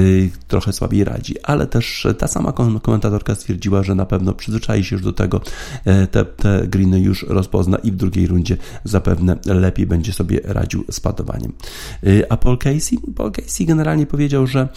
trochę 0.47 0.73
słabiej 0.73 1.03
radzi. 1.03 1.35
Ale 1.43 1.67
też 1.67 2.07
ta 2.17 2.27
sama 2.27 2.53
komentatorka 2.81 3.35
stwierdziła, 3.35 3.83
że 3.83 3.95
na 3.95 4.05
pewno 4.05 4.33
przyzwyczai 4.33 4.83
się 4.83 4.95
już 4.95 5.03
do 5.03 5.13
tego, 5.13 5.41
e, 5.85 6.07
te, 6.07 6.25
te 6.25 6.67
greeny 6.67 6.99
już 6.99 7.23
rozpozna 7.23 7.77
i 7.77 7.91
w 7.91 7.95
drugiej 7.95 8.27
rundzie 8.27 8.57
zapewne 8.83 9.37
lepiej 9.45 9.85
będzie 9.85 10.13
sobie 10.13 10.39
radził 10.43 10.85
z 10.91 10.99
padowaniem. 10.99 11.53
A 12.29 12.37
Paul 12.37 12.57
Casey? 12.57 12.99
Paul 13.15 13.31
Casey 13.31 13.65
generalnie 13.65 14.05
powiedział, 14.05 14.47
że 14.47 14.67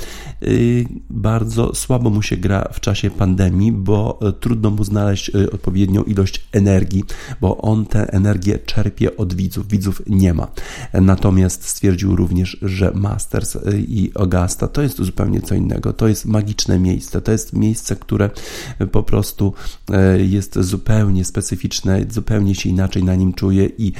bardzo 1.10 1.74
słabo 1.74 2.10
mu 2.10 2.22
się 2.22 2.36
gra 2.36 2.68
w 2.72 2.80
czasie 2.80 3.10
pandemii, 3.10 3.72
bo 3.72 4.18
trudno 4.40 4.70
mu 4.70 4.84
znaleźć 4.84 5.30
odpowiednią 5.30 6.02
ilość 6.02 6.48
energii, 6.52 7.04
bo 7.40 7.58
on 7.58 7.86
tę 7.86 8.12
energię 8.12 8.58
czerpie 8.58 9.16
od 9.16 9.34
widzów. 9.34 9.68
Widzów 9.68 10.02
nie 10.06 10.34
ma. 10.34 10.48
Natomiast 10.92 11.64
stwierdził 11.64 12.16
również, 12.16 12.56
że 12.62 12.92
Masters 12.94 13.58
i 13.88 14.10
Augusta 14.14 14.68
to 14.68 14.82
jest 14.82 14.96
zupełnie 14.96 15.42
co 15.42 15.54
innego. 15.54 15.92
To 15.92 16.08
jest 16.08 16.26
magiczne 16.26 16.78
miejsce. 16.78 17.20
To 17.20 17.32
jest 17.32 17.52
miejsce, 17.52 17.96
które 17.96 18.30
po 18.92 19.02
prostu 19.02 19.52
jest 20.18 20.58
zupełnie 20.58 21.24
specyficzne, 21.24 22.04
zupełnie 22.10 22.54
się 22.54 22.68
inaczej 22.68 23.04
na 23.04 23.14
nim 23.14 23.32
czuje 23.32 23.70
i 23.78 23.92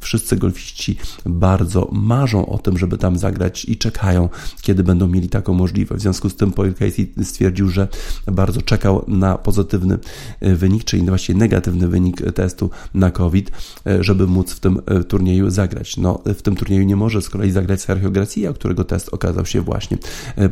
wszyscy 0.00 0.36
golfiści 0.36 0.96
bardzo 1.26 1.88
marzą 1.92 2.46
o 2.46 2.58
tym, 2.58 2.78
żeby 2.78 2.98
tam 2.98 3.18
zagrać 3.18 3.64
i 3.64 3.76
czekają, 3.76 4.28
kiedy 4.62 4.84
będą 4.84 5.08
mieli 5.08 5.28
taką 5.28 5.54
możliwość. 5.54 6.00
W 6.00 6.02
związku 6.02 6.30
z 6.30 6.36
tym 6.36 6.52
Paul 6.52 6.74
Casey 6.74 7.12
stwierdził, 7.22 7.68
że 7.68 7.88
bardzo 8.26 8.62
czekał 8.62 9.04
na 9.08 9.38
pozytywny 9.62 9.98
e, 10.40 10.54
wynik, 10.54 10.84
czyli 10.84 11.02
właściwie 11.02 11.38
negatywny 11.38 11.88
wynik 11.88 12.32
testu 12.32 12.70
na 12.94 13.10
COVID, 13.10 13.50
e, 13.86 14.04
żeby 14.04 14.26
móc 14.26 14.52
w 14.52 14.60
tym 14.60 14.80
e, 14.86 15.04
turnieju 15.04 15.50
zagrać. 15.50 15.96
No, 15.96 16.22
w 16.26 16.42
tym 16.42 16.56
turnieju 16.56 16.82
nie 16.82 16.96
może 16.96 17.22
z 17.22 17.28
kolei 17.28 17.50
zagrać 17.50 17.80
Sergio 17.80 18.10
Garcia, 18.10 18.52
którego 18.52 18.84
test 18.84 19.08
okazał 19.08 19.46
się 19.46 19.60
właśnie 19.60 19.98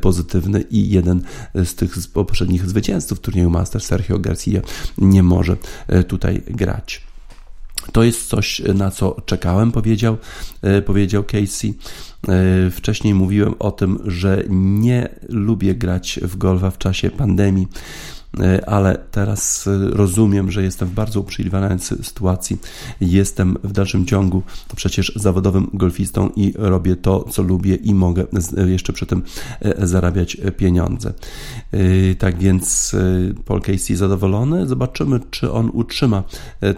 pozytywny 0.00 0.64
i 0.70 0.90
jeden 0.90 1.22
z 1.54 1.74
tych 1.74 1.94
poprzednich 2.12 2.68
zwycięzców 2.68 3.20
turnieju 3.20 3.50
Master, 3.50 3.80
Sergio 3.80 4.18
Garcia, 4.18 4.60
nie 4.98 5.22
może 5.22 5.56
tutaj 6.08 6.42
grać. 6.46 7.02
To 7.92 8.02
jest 8.02 8.28
coś, 8.28 8.62
na 8.74 8.90
co 8.90 9.16
czekałem, 9.26 9.72
powiedział, 9.72 10.16
powiedział 10.86 11.24
Casey. 11.24 11.74
Wcześniej 12.70 13.14
mówiłem 13.14 13.54
o 13.58 13.70
tym, 13.70 13.98
że 14.04 14.44
nie 14.48 15.08
lubię 15.28 15.74
grać 15.74 16.20
w 16.22 16.36
golfa 16.36 16.70
w 16.70 16.78
czasie 16.78 17.10
pandemii. 17.10 17.68
E, 18.38 18.68
ale 18.68 18.98
teraz 19.10 19.66
e, 19.66 19.78
rozumiem, 19.90 20.50
że 20.50 20.62
jestem 20.62 20.88
w 20.88 20.92
bardzo 20.92 21.20
uprzywilejowanej 21.20 21.78
sytuacji. 21.78 22.58
Jestem 23.00 23.56
w 23.64 23.72
dalszym 23.72 24.06
ciągu 24.06 24.42
przecież 24.76 25.12
zawodowym 25.16 25.70
golfistą 25.74 26.30
i 26.36 26.52
robię 26.56 26.96
to, 26.96 27.24
co 27.30 27.42
lubię 27.42 27.74
i 27.74 27.94
mogę 27.94 28.24
jeszcze 28.66 28.92
przy 28.92 29.06
tym 29.06 29.22
e, 29.60 29.86
zarabiać 29.86 30.36
pieniądze. 30.56 31.12
Tak 32.18 32.38
więc 32.38 32.96
Paul 33.44 33.60
Casey 33.60 33.96
zadowolony. 33.96 34.66
Zobaczymy, 34.66 35.20
czy 35.30 35.52
on 35.52 35.70
utrzyma 35.72 36.22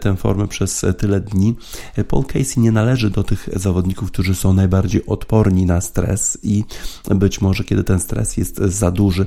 tę 0.01 0.17
formę 0.17 0.49
przez 0.49 0.85
tyle 0.99 1.21
dni. 1.21 1.55
Paul 2.09 2.25
Casey 2.25 2.61
nie 2.61 2.73
należy 2.73 3.11
do 3.11 3.25
tych 3.25 3.49
zawodników, 3.53 4.11
którzy 4.11 4.35
są 4.35 4.53
najbardziej 4.53 5.07
odporni 5.07 5.67
na 5.67 5.81
stres 5.81 6.39
i 6.43 6.65
być 7.15 7.41
może 7.41 7.65
kiedy 7.65 7.85
ten 7.85 8.01
stres 8.01 8.37
jest 8.37 8.57
za 8.57 8.91
duży, 8.91 9.27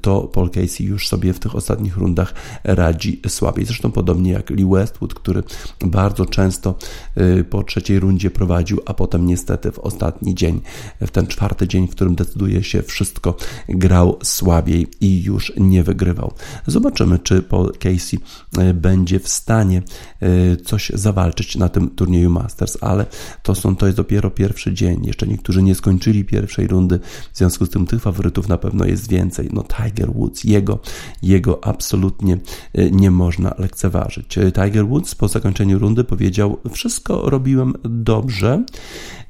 to 0.00 0.20
Paul 0.20 0.50
Casey 0.50 0.84
już 0.84 1.08
sobie 1.08 1.32
w 1.32 1.38
tych 1.38 1.49
tych 1.50 1.56
ostatnich 1.56 1.96
rundach 1.96 2.34
radzi 2.64 3.20
słabiej. 3.28 3.66
Zresztą 3.66 3.92
podobnie 3.92 4.32
jak 4.32 4.50
Lee 4.50 4.64
Westwood, 4.64 5.14
który 5.14 5.42
bardzo 5.80 6.26
często 6.26 6.74
y, 7.18 7.44
po 7.44 7.62
trzeciej 7.62 8.00
rundzie 8.00 8.30
prowadził, 8.30 8.80
a 8.86 8.94
potem 8.94 9.26
niestety 9.26 9.72
w 9.72 9.78
ostatni 9.78 10.34
dzień, 10.34 10.60
w 11.00 11.10
ten 11.10 11.26
czwarty 11.26 11.68
dzień, 11.68 11.88
w 11.88 11.90
którym 11.90 12.14
decyduje 12.14 12.62
się 12.62 12.82
wszystko, 12.82 13.36
grał 13.68 14.18
słabiej 14.22 14.86
i 15.00 15.22
już 15.22 15.52
nie 15.56 15.82
wygrywał. 15.82 16.32
Zobaczymy, 16.66 17.18
czy 17.18 17.42
Paul 17.42 17.72
Casey 17.78 18.18
y, 18.58 18.74
będzie 18.74 19.20
w 19.20 19.28
stanie 19.28 19.82
y, 20.22 20.56
coś 20.64 20.90
zawalczyć 20.94 21.56
na 21.56 21.68
tym 21.68 21.90
turnieju 21.90 22.30
Masters, 22.30 22.78
ale 22.80 23.06
to, 23.42 23.54
są, 23.54 23.76
to 23.76 23.86
jest 23.86 23.96
dopiero 23.96 24.30
pierwszy 24.30 24.74
dzień. 24.74 25.06
Jeszcze 25.06 25.26
niektórzy 25.26 25.62
nie 25.62 25.74
skończyli 25.74 26.24
pierwszej 26.24 26.66
rundy, 26.66 27.00
w 27.32 27.38
związku 27.38 27.66
z 27.66 27.70
tym 27.70 27.86
tych 27.86 28.02
faworytów 28.02 28.48
na 28.48 28.58
pewno 28.58 28.84
jest 28.84 29.08
więcej. 29.08 29.48
No 29.52 29.64
Tiger 29.64 30.12
Woods, 30.12 30.44
jego, 30.44 30.78
jego 31.22 31.39
jego 31.40 31.64
absolutnie 31.64 32.38
e, 32.74 32.90
nie 32.90 33.10
można 33.10 33.54
lekceważyć. 33.58 34.38
Tiger 34.54 34.86
Woods 34.86 35.14
po 35.14 35.28
zakończeniu 35.28 35.78
rundy 35.78 36.04
powiedział: 36.04 36.58
Wszystko 36.70 37.30
robiłem 37.30 37.74
dobrze. 37.84 38.64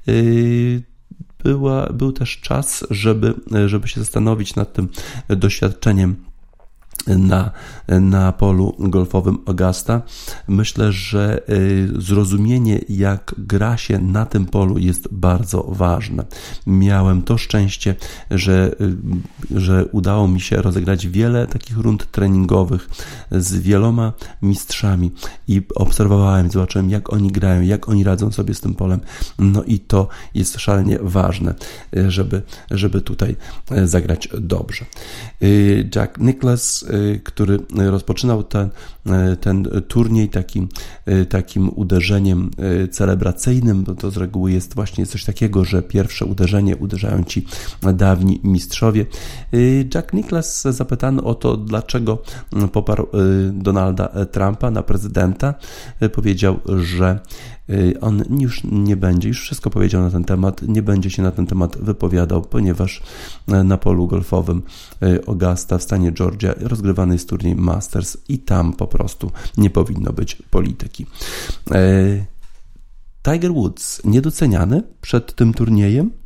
E, 0.08 0.12
była, 1.44 1.86
był 1.92 2.12
też 2.12 2.40
czas, 2.40 2.84
żeby, 2.90 3.34
żeby 3.66 3.88
się 3.88 4.00
zastanowić 4.00 4.54
nad 4.54 4.72
tym 4.72 4.88
doświadczeniem 5.28 6.16
na, 7.06 7.50
na 7.88 8.32
polu 8.32 8.76
golfowym 8.78 9.38
Augusta. 9.46 10.02
Myślę, 10.48 10.92
że 10.92 11.42
y, 11.48 11.88
zrozumienie, 11.96 12.80
jak 12.88 13.34
gra 13.38 13.76
się 13.76 13.98
na 13.98 14.26
tym 14.26 14.46
polu, 14.46 14.78
jest 14.78 15.08
bardzo 15.12 15.62
ważne. 15.62 16.24
Miałem 16.66 17.22
to 17.22 17.38
szczęście, 17.38 17.94
że, 18.30 18.70
y, 19.50 19.60
że 19.60 19.86
udało 19.86 20.28
mi 20.28 20.40
się 20.40 20.62
rozegrać 20.62 21.08
wiele 21.08 21.46
takich 21.46 21.78
rund 21.78 22.10
treningowych 22.10 22.90
z 23.30 23.54
wieloma 23.54 24.12
mistrzami 24.42 25.10
i 25.48 25.62
obserwowałem, 25.74 26.50
zobaczyłem, 26.50 26.90
jak 26.90 27.12
oni 27.12 27.32
grają, 27.32 27.62
jak 27.62 27.88
oni 27.88 28.04
radzą 28.04 28.32
sobie 28.32 28.54
z 28.54 28.60
tym 28.60 28.74
polem. 28.74 29.00
No 29.38 29.62
i 29.64 29.78
to 29.78 30.08
jest 30.34 30.60
szalenie 30.60 30.98
ważne, 31.02 31.54
y, 31.96 32.10
żeby, 32.10 32.42
żeby 32.70 33.00
tutaj 33.00 33.36
zagrać 33.84 34.28
dobrze. 34.40 34.84
Jack 35.94 36.18
Nicklaus 36.18 36.84
który 37.24 37.58
rozpoczynał 37.76 38.42
ten, 38.42 38.70
y, 39.32 39.36
ten 39.36 39.64
turniej 39.88 40.28
takim, 40.28 40.68
y, 41.08 41.26
takim 41.26 41.70
uderzeniem 41.74 42.50
celebracyjnym, 42.90 43.84
to 43.84 44.10
z 44.10 44.16
reguły 44.16 44.52
jest 44.52 44.74
właśnie 44.74 45.06
coś 45.06 45.24
takiego, 45.24 45.64
że 45.64 45.82
pierwsze 45.82 46.24
uderzenie 46.24 46.76
uderzają 46.76 47.24
ci 47.24 47.46
dawni 47.94 48.40
mistrzowie. 48.44 49.06
Jack 49.94 50.12
Nicklaus 50.12 50.62
zapytany 50.62 51.22
o 51.22 51.34
to, 51.34 51.56
dlaczego 51.56 52.22
poparł 52.72 53.06
Donalda 53.52 54.26
Trumpa 54.26 54.70
na 54.70 54.82
prezydenta, 54.82 55.54
powiedział, 56.12 56.60
że 56.76 57.20
Y, 57.59 57.59
on 58.00 58.24
już 58.40 58.64
nie 58.64 58.96
będzie, 58.96 59.28
już 59.28 59.40
wszystko 59.40 59.70
powiedział 59.70 60.02
na 60.02 60.10
ten 60.10 60.24
temat, 60.24 60.62
nie 60.62 60.82
będzie 60.82 61.10
się 61.10 61.22
na 61.22 61.30
ten 61.30 61.46
temat 61.46 61.76
wypowiadał, 61.78 62.42
ponieważ 62.42 63.02
e, 63.48 63.64
na 63.64 63.76
polu 63.76 64.06
golfowym 64.06 64.62
e, 65.02 65.18
Augusta 65.28 65.78
w 65.78 65.82
stanie 65.82 66.12
Georgia 66.12 66.54
rozgrywany 66.60 67.14
jest 67.14 67.28
turniej 67.28 67.56
Masters 67.56 68.16
i 68.28 68.38
tam 68.38 68.72
po 68.72 68.86
prostu 68.86 69.30
nie 69.56 69.70
powinno 69.70 70.12
być 70.12 70.42
polityki. 70.50 71.06
E, 71.70 71.80
Tiger 73.22 73.52
Woods 73.52 74.04
niedoceniany 74.04 74.82
przed 75.00 75.34
tym 75.34 75.54
turniejem, 75.54 76.10
Y, 76.10 76.19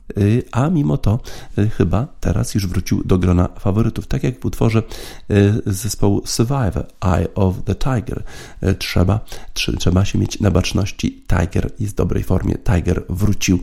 a 0.52 0.70
mimo 0.70 0.98
to 0.98 1.20
y, 1.58 1.70
chyba 1.70 2.06
teraz 2.20 2.54
już 2.54 2.66
wrócił 2.66 3.02
do 3.04 3.18
grona 3.18 3.48
faworytów. 3.58 4.06
Tak 4.06 4.22
jak 4.24 4.40
w 4.40 4.44
utworze 4.44 4.82
y, 5.30 5.62
zespołu 5.66 6.22
Survivor, 6.24 6.86
Eye 7.00 7.34
of 7.34 7.54
the 7.64 7.74
Tiger. 7.74 8.22
Trzeba, 8.78 9.20
trzeba 9.54 10.04
się 10.04 10.18
mieć 10.18 10.40
na 10.40 10.50
baczności. 10.50 11.24
Tiger 11.28 11.70
jest 11.80 11.92
w 11.92 11.96
dobrej 11.96 12.22
formie. 12.22 12.54
Tiger 12.54 13.02
wrócił 13.08 13.58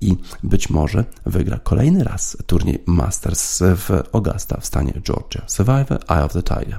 i 0.00 0.16
być 0.42 0.70
może 0.70 1.04
wygra 1.26 1.58
kolejny 1.58 2.04
raz 2.04 2.36
turniej 2.46 2.82
Masters 2.86 3.58
w 3.60 3.90
Augusta 4.12 4.60
w 4.60 4.66
stanie 4.66 4.92
Georgia. 5.02 5.42
Survivor, 5.46 5.98
Eye 6.08 6.24
of 6.24 6.32
the 6.32 6.42
Tiger. 6.42 6.78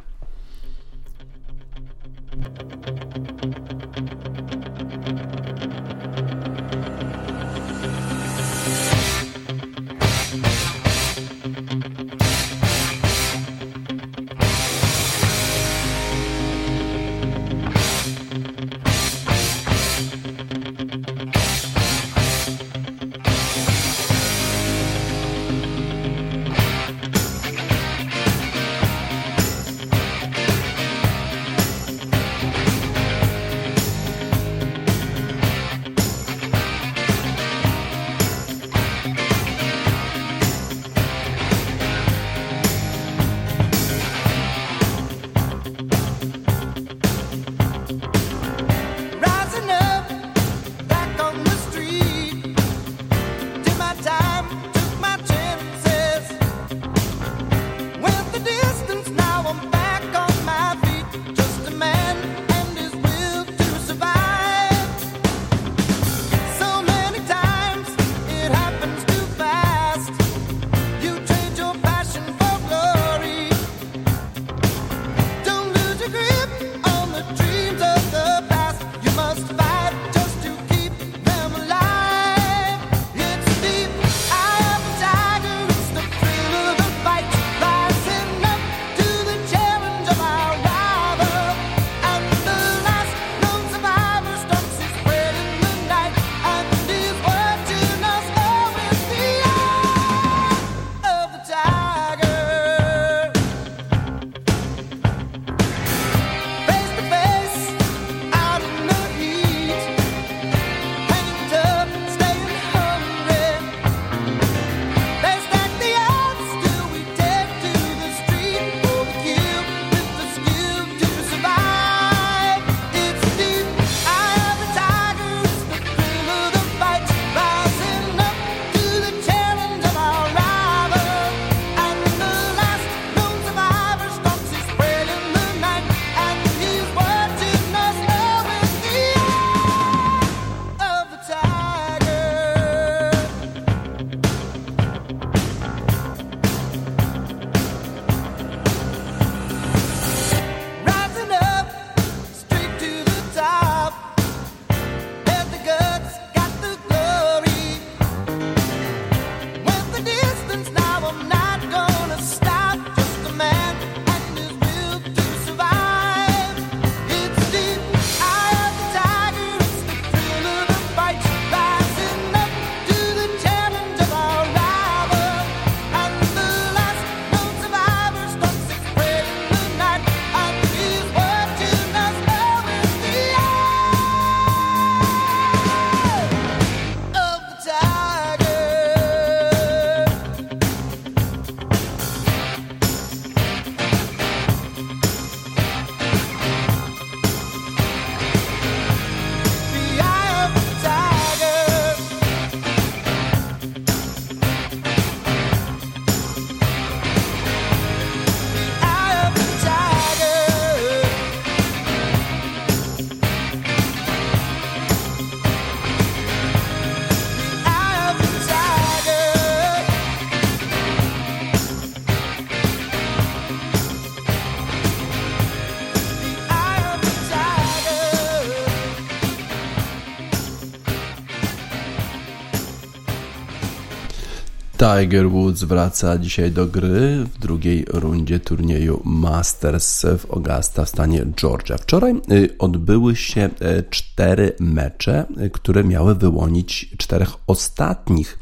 Tiger 234.91 235.29
Woods 235.29 235.63
wraca 235.63 236.17
dzisiaj 236.17 236.51
do 236.51 236.67
gry 236.67 237.25
w 237.33 237.39
drugiej 237.39 237.85
rundzie 237.87 238.39
turnieju 238.39 239.01
Masters 239.05 240.01
w 240.01 240.31
Augusta 240.31 240.85
w 240.85 240.89
stanie 240.89 241.25
Georgia. 241.35 241.77
Wczoraj 241.77 242.13
y, 242.31 242.55
odbyły 242.59 243.15
się 243.15 243.49
y, 243.79 243.83
cztery 243.89 244.55
mecze, 244.59 245.25
y, 245.45 245.49
które 245.49 245.83
miały 245.83 246.15
wyłonić 246.15 246.89
czterech 246.97 247.29
ostatnich 247.47 248.39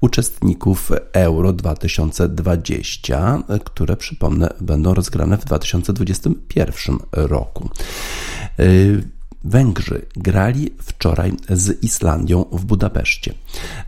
uczestników 0.00 0.90
Euro 1.12 1.52
2020, 1.52 3.42
które 3.64 3.96
przypomnę 3.96 4.48
będą 4.60 4.94
rozgrane 4.94 5.38
w 5.38 5.44
2021 5.44 6.98
roku. 7.12 7.70
Węgrzy 9.44 10.06
grali 10.16 10.70
wczoraj 10.78 11.32
z 11.48 11.82
Islandią 11.82 12.44
w 12.52 12.64
Budapeszcie. 12.64 13.34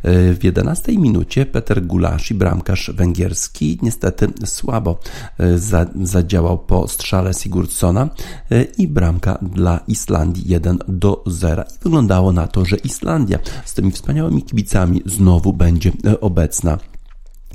W 0.04 0.38
11 0.42 0.98
minucie 0.98 1.46
Peter 1.46 1.82
Gulasz, 1.86 2.32
bramkarz 2.32 2.90
węgierski, 2.94 3.78
niestety 3.82 4.28
słabo 4.44 4.98
e, 5.38 5.58
zadziałał 6.02 6.58
po 6.58 6.88
strzale 6.88 7.34
Sigurdssona 7.34 8.08
e, 8.50 8.62
i 8.62 8.88
bramka 8.88 9.38
dla 9.42 9.80
Islandii 9.88 10.48
1 10.48 10.78
do 10.88 11.22
0. 11.26 11.62
I 11.62 11.84
wyglądało 11.84 12.32
na 12.32 12.46
to, 12.46 12.64
że 12.64 12.76
Islandia 12.76 13.38
z 13.64 13.74
tymi 13.74 13.90
wspaniałymi 13.90 14.42
kibicami 14.42 15.02
znowu 15.06 15.52
będzie 15.52 15.92
e, 16.06 16.20
obecna 16.20 16.78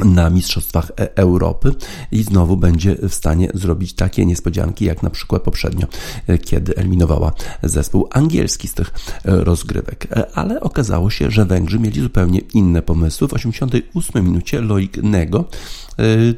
na 0.05 0.29
Mistrzostwach 0.29 0.91
e- 0.99 1.17
Europy 1.17 1.75
i 2.11 2.23
znowu 2.23 2.57
będzie 2.57 2.95
w 2.95 3.13
stanie 3.13 3.49
zrobić 3.53 3.93
takie 3.93 4.25
niespodzianki, 4.25 4.85
jak 4.85 5.03
na 5.03 5.09
przykład 5.09 5.41
poprzednio, 5.41 5.87
e, 6.27 6.37
kiedy 6.37 6.75
eliminowała 6.75 7.31
zespół 7.63 8.07
angielski 8.11 8.67
z 8.67 8.73
tych 8.73 8.91
e, 9.25 9.43
rozgrywek. 9.43 10.07
Ale 10.33 10.61
okazało 10.61 11.09
się, 11.09 11.31
że 11.31 11.45
Węgrzy 11.45 11.79
mieli 11.79 12.01
zupełnie 12.01 12.39
inne 12.53 12.81
pomysły. 12.81 13.27
W 13.27 13.33
88 13.33 14.25
minucie 14.25 14.61
Loik 14.61 14.97
Nego 14.97 15.45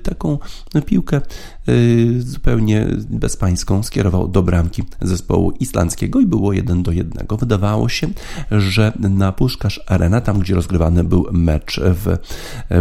taką 0.04 0.38
piłkę 0.86 1.22
zupełnie 2.20 2.88
bezpańską 3.10 3.84
skierował 3.84 4.28
do 4.28 4.44
bramki 4.44 4.84
zespołu 5.02 5.52
islandzkiego 5.52 6.20
i 6.20 6.26
było 6.26 6.54
1 6.54 6.84
do 6.84 6.92
1. 6.92 7.28
Wydawało 7.40 7.90
się, 7.90 8.08
że 8.52 8.94
na 9.00 9.32
Puszkarz 9.32 9.80
Arena, 9.88 10.22
tam 10.22 10.40
gdzie 10.40 10.56
rozgrywany 10.56 11.04
był 11.04 11.28
mecz 11.32 11.80
w 11.84 12.18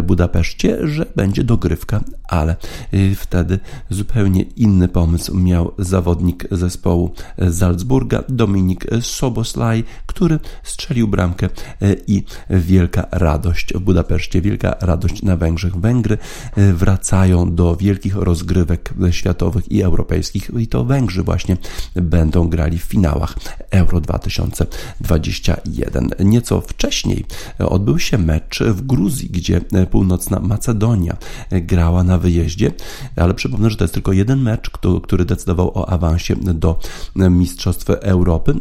Budapeszcie, 0.02 0.88
że 0.88 1.06
będzie 1.16 1.44
dogrywka, 1.44 2.00
ale 2.30 2.56
y, 2.94 3.14
wtedy 3.14 3.58
zupełnie 3.90 4.42
inny 4.42 4.88
pomysł 4.88 5.36
miał 5.36 5.72
zawodnik 5.78 6.48
zespołu 6.50 7.14
Salzburga, 7.52 8.22
Dominik 8.28 8.86
Soboslaj, 9.00 9.84
który 10.06 10.38
strzelił 10.62 11.08
bramkę 11.08 11.48
y, 11.82 12.02
i 12.06 12.24
wielka 12.50 13.06
radość 13.10 13.74
w 13.74 13.80
Budapeszcie, 13.80 14.40
wielka 14.40 14.76
radość 14.80 15.22
na 15.22 15.36
Węgrzech. 15.36 15.76
Węgry 15.76 16.18
y, 16.58 16.69
wracają 16.74 17.54
do 17.54 17.76
wielkich 17.76 18.16
rozgrywek 18.16 18.94
światowych 19.10 19.72
i 19.72 19.82
europejskich 19.82 20.50
i 20.58 20.66
to 20.66 20.84
Węgrzy 20.84 21.22
właśnie 21.22 21.56
będą 21.94 22.48
grali 22.48 22.78
w 22.78 22.82
finałach 22.82 23.34
Euro 23.70 24.00
2021. 24.00 26.10
Nieco 26.20 26.60
wcześniej 26.60 27.24
odbył 27.58 27.98
się 27.98 28.18
mecz 28.18 28.62
w 28.62 28.86
Gruzji, 28.86 29.30
gdzie 29.30 29.60
północna 29.90 30.40
Macedonia 30.40 31.16
grała 31.50 32.04
na 32.04 32.18
wyjeździe, 32.18 32.72
ale 33.16 33.34
przypomnę, 33.34 33.70
że 33.70 33.76
to 33.76 33.84
jest 33.84 33.94
tylko 33.94 34.12
jeden 34.12 34.42
mecz, 34.42 34.70
który 35.02 35.24
decydował 35.24 35.78
o 35.78 35.88
awansie 35.88 36.36
do 36.36 36.78
Mistrzostw 37.16 37.90
Europy. 37.90 38.54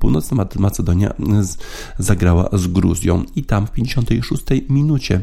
Północna 0.00 0.46
Macedonia 0.58 1.14
zagrała 1.98 2.48
z 2.52 2.66
Gruzją 2.66 3.24
i 3.36 3.44
tam 3.44 3.66
w 3.66 3.72
56 3.72 4.44
minucie 4.68 5.22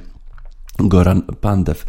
Goran 0.79 1.21
Pandev 1.21 1.85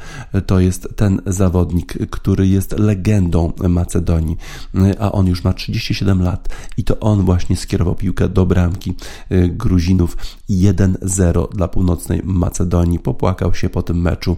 to 0.47 0.61
jest 0.61 0.89
ten 0.97 1.21
zawodnik, 1.27 1.95
który 2.11 2.47
jest 2.47 2.79
legendą 2.79 3.53
Macedonii, 3.69 4.37
a 4.99 5.13
on 5.13 5.27
już 5.27 5.45
ma 5.45 5.53
37 5.53 6.23
lat 6.23 6.49
i 6.77 6.85
to 6.85 7.01
on 7.01 7.23
właśnie 7.23 7.57
skierował 7.57 7.95
piłkę 7.95 8.29
do 8.29 8.47
bramki 8.47 8.95
y, 9.33 9.49
Gruzinów 9.49 10.17
1-0 10.51 11.53
dla 11.53 11.69
północnej 11.69 12.21
Macedonii. 12.25 12.99
Popłakał 12.99 13.55
się 13.55 13.69
po 13.69 13.83
tym 13.83 14.01
meczu. 14.01 14.37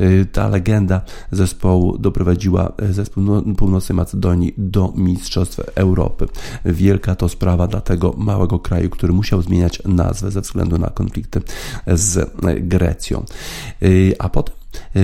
Y, 0.00 0.26
ta 0.32 0.48
legenda 0.48 1.00
zespołu 1.32 1.98
doprowadziła 1.98 2.72
zespół 2.90 3.22
no, 3.22 3.42
północnej 3.56 3.96
Macedonii 3.96 4.54
do 4.58 4.92
Mistrzostw 4.96 5.60
Europy. 5.74 6.28
Wielka 6.64 7.14
to 7.14 7.28
sprawa 7.28 7.66
dla 7.66 7.80
tego 7.80 8.14
małego 8.16 8.58
kraju, 8.58 8.90
który 8.90 9.12
musiał 9.12 9.42
zmieniać 9.42 9.82
nazwę 9.84 10.30
ze 10.30 10.40
względu 10.40 10.78
na 10.78 10.90
konflikty 10.90 11.42
z 11.86 12.30
Grecją. 12.60 13.24
Y, 13.86 14.16
a 14.18 14.28
potem 14.28 14.52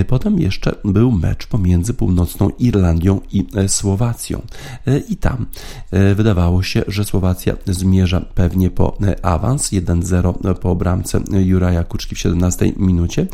potem 0.08 0.38
jeszcze 0.38 0.74
był 0.85 1.12
mecz 1.12 1.46
pomiędzy 1.46 1.94
Północną 1.94 2.50
Irlandią 2.58 3.20
i 3.32 3.46
e, 3.54 3.68
Słowacją. 3.68 4.42
E, 4.87 4.98
I 4.98 5.16
tam 5.16 5.46
wydawało 6.14 6.62
się, 6.62 6.82
że 6.88 7.04
Słowacja 7.04 7.56
zmierza 7.66 8.20
pewnie 8.20 8.70
po 8.70 8.98
awans 9.22 9.72
1-0 9.72 10.54
po 10.54 10.74
bramce 10.74 11.20
Juraja 11.30 11.85
Kuczki 11.85 12.14
w 12.14 12.18
17 12.18 12.72
minucie, 12.76 13.26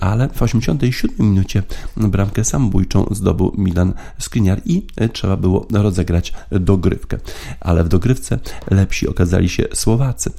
ale 0.00 0.28
w 0.28 0.42
87 0.42 1.30
minucie 1.30 1.62
bramkę 1.96 2.44
samobójczą 2.44 3.06
zdobył 3.10 3.54
Milan 3.58 3.92
Skriniar 4.18 4.60
i 4.64 4.86
trzeba 5.12 5.36
było 5.36 5.66
rozegrać 5.72 6.32
dogrywkę. 6.50 7.18
Ale 7.60 7.84
w 7.84 7.88
dogrywce 7.88 8.38
lepsi 8.70 9.08
okazali 9.08 9.48
się 9.48 9.64
Słowacy. 9.74 10.32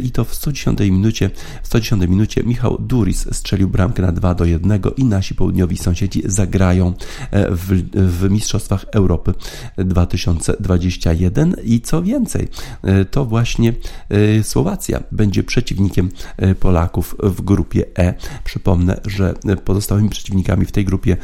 I 0.00 0.10
to 0.10 0.24
w 0.24 0.34
110 0.34 0.80
minucie, 0.80 1.30
w 1.62 1.66
110 1.66 2.02
minucie 2.08 2.42
Michał 2.42 2.78
Duris 2.80 3.26
strzelił 3.32 3.68
bramkę 3.68 4.02
na 4.02 4.12
2 4.12 4.34
do 4.34 4.44
1 4.44 4.80
i 4.90 5.04
nasi 5.04 5.34
południowi 5.34 5.76
sąsiedzi 5.76 6.22
zagrają 6.24 6.94
e, 7.30 7.50
w, 7.50 7.66
w 7.94 8.30
Mistrzostwach 8.30 8.84
Europy 8.92 9.34
2021 9.78 11.56
i 11.64 11.80
co 11.80 12.02
więcej, 12.02 12.48
e, 12.82 13.04
to 13.04 13.24
właśnie 13.24 13.72
e, 14.08 14.42
Słowacja 14.42 15.02
będzie 15.12 15.42
przeciwnikiem 15.42 16.08
Polaków 16.60 17.16
w 17.22 17.42
grupie 17.42 17.84
E. 17.98 18.14
Przypomnę, 18.44 19.00
że 19.06 19.34
pozostałymi 19.64 20.08
przeciwnikami 20.08 20.64
w 20.64 20.72
tej 20.72 20.84
grupie 20.84 21.16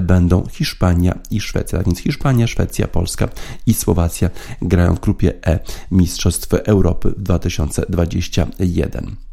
będą 0.00 0.46
Hiszpania 0.46 1.18
i 1.30 1.40
Szwecja. 1.40 1.78
A 1.78 1.82
więc 1.82 1.98
Hiszpania, 1.98 2.46
Szwecja, 2.46 2.88
Polska 2.88 3.28
i 3.66 3.74
Słowacja 3.74 4.30
grają 4.62 4.94
w 4.94 5.00
grupie 5.00 5.46
E 5.46 5.58
Mistrzostw 5.90 6.54
Europy 6.54 7.14
2021. 7.16 9.29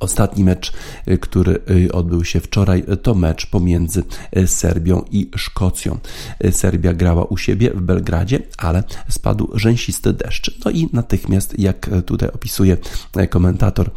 Ostatni 0.00 0.44
mecz, 0.44 0.72
y, 1.08 1.18
który 1.18 1.60
y, 1.70 1.92
odbył 1.92 2.24
się 2.24 2.40
wczoraj, 2.40 2.84
to 3.02 3.14
mecz 3.14 3.46
pomiędzy 3.46 4.02
y, 4.36 4.46
Serbią 4.46 5.04
i 5.10 5.30
Szkocją. 5.36 5.98
Serbia 6.50 6.94
grała 6.94 7.24
u 7.24 7.36
siebie 7.36 7.70
w 7.70 7.80
Belgradzie, 7.80 8.42
ale 8.58 8.84
spadł 9.08 9.50
rzęsisty 9.54 10.12
deszcz. 10.12 10.64
No 10.64 10.70
i 10.70 10.88
natychmiast, 10.92 11.58
jak 11.58 11.90
tutaj 12.06 12.28
opisuje 12.28 12.76
komentator 13.30 13.90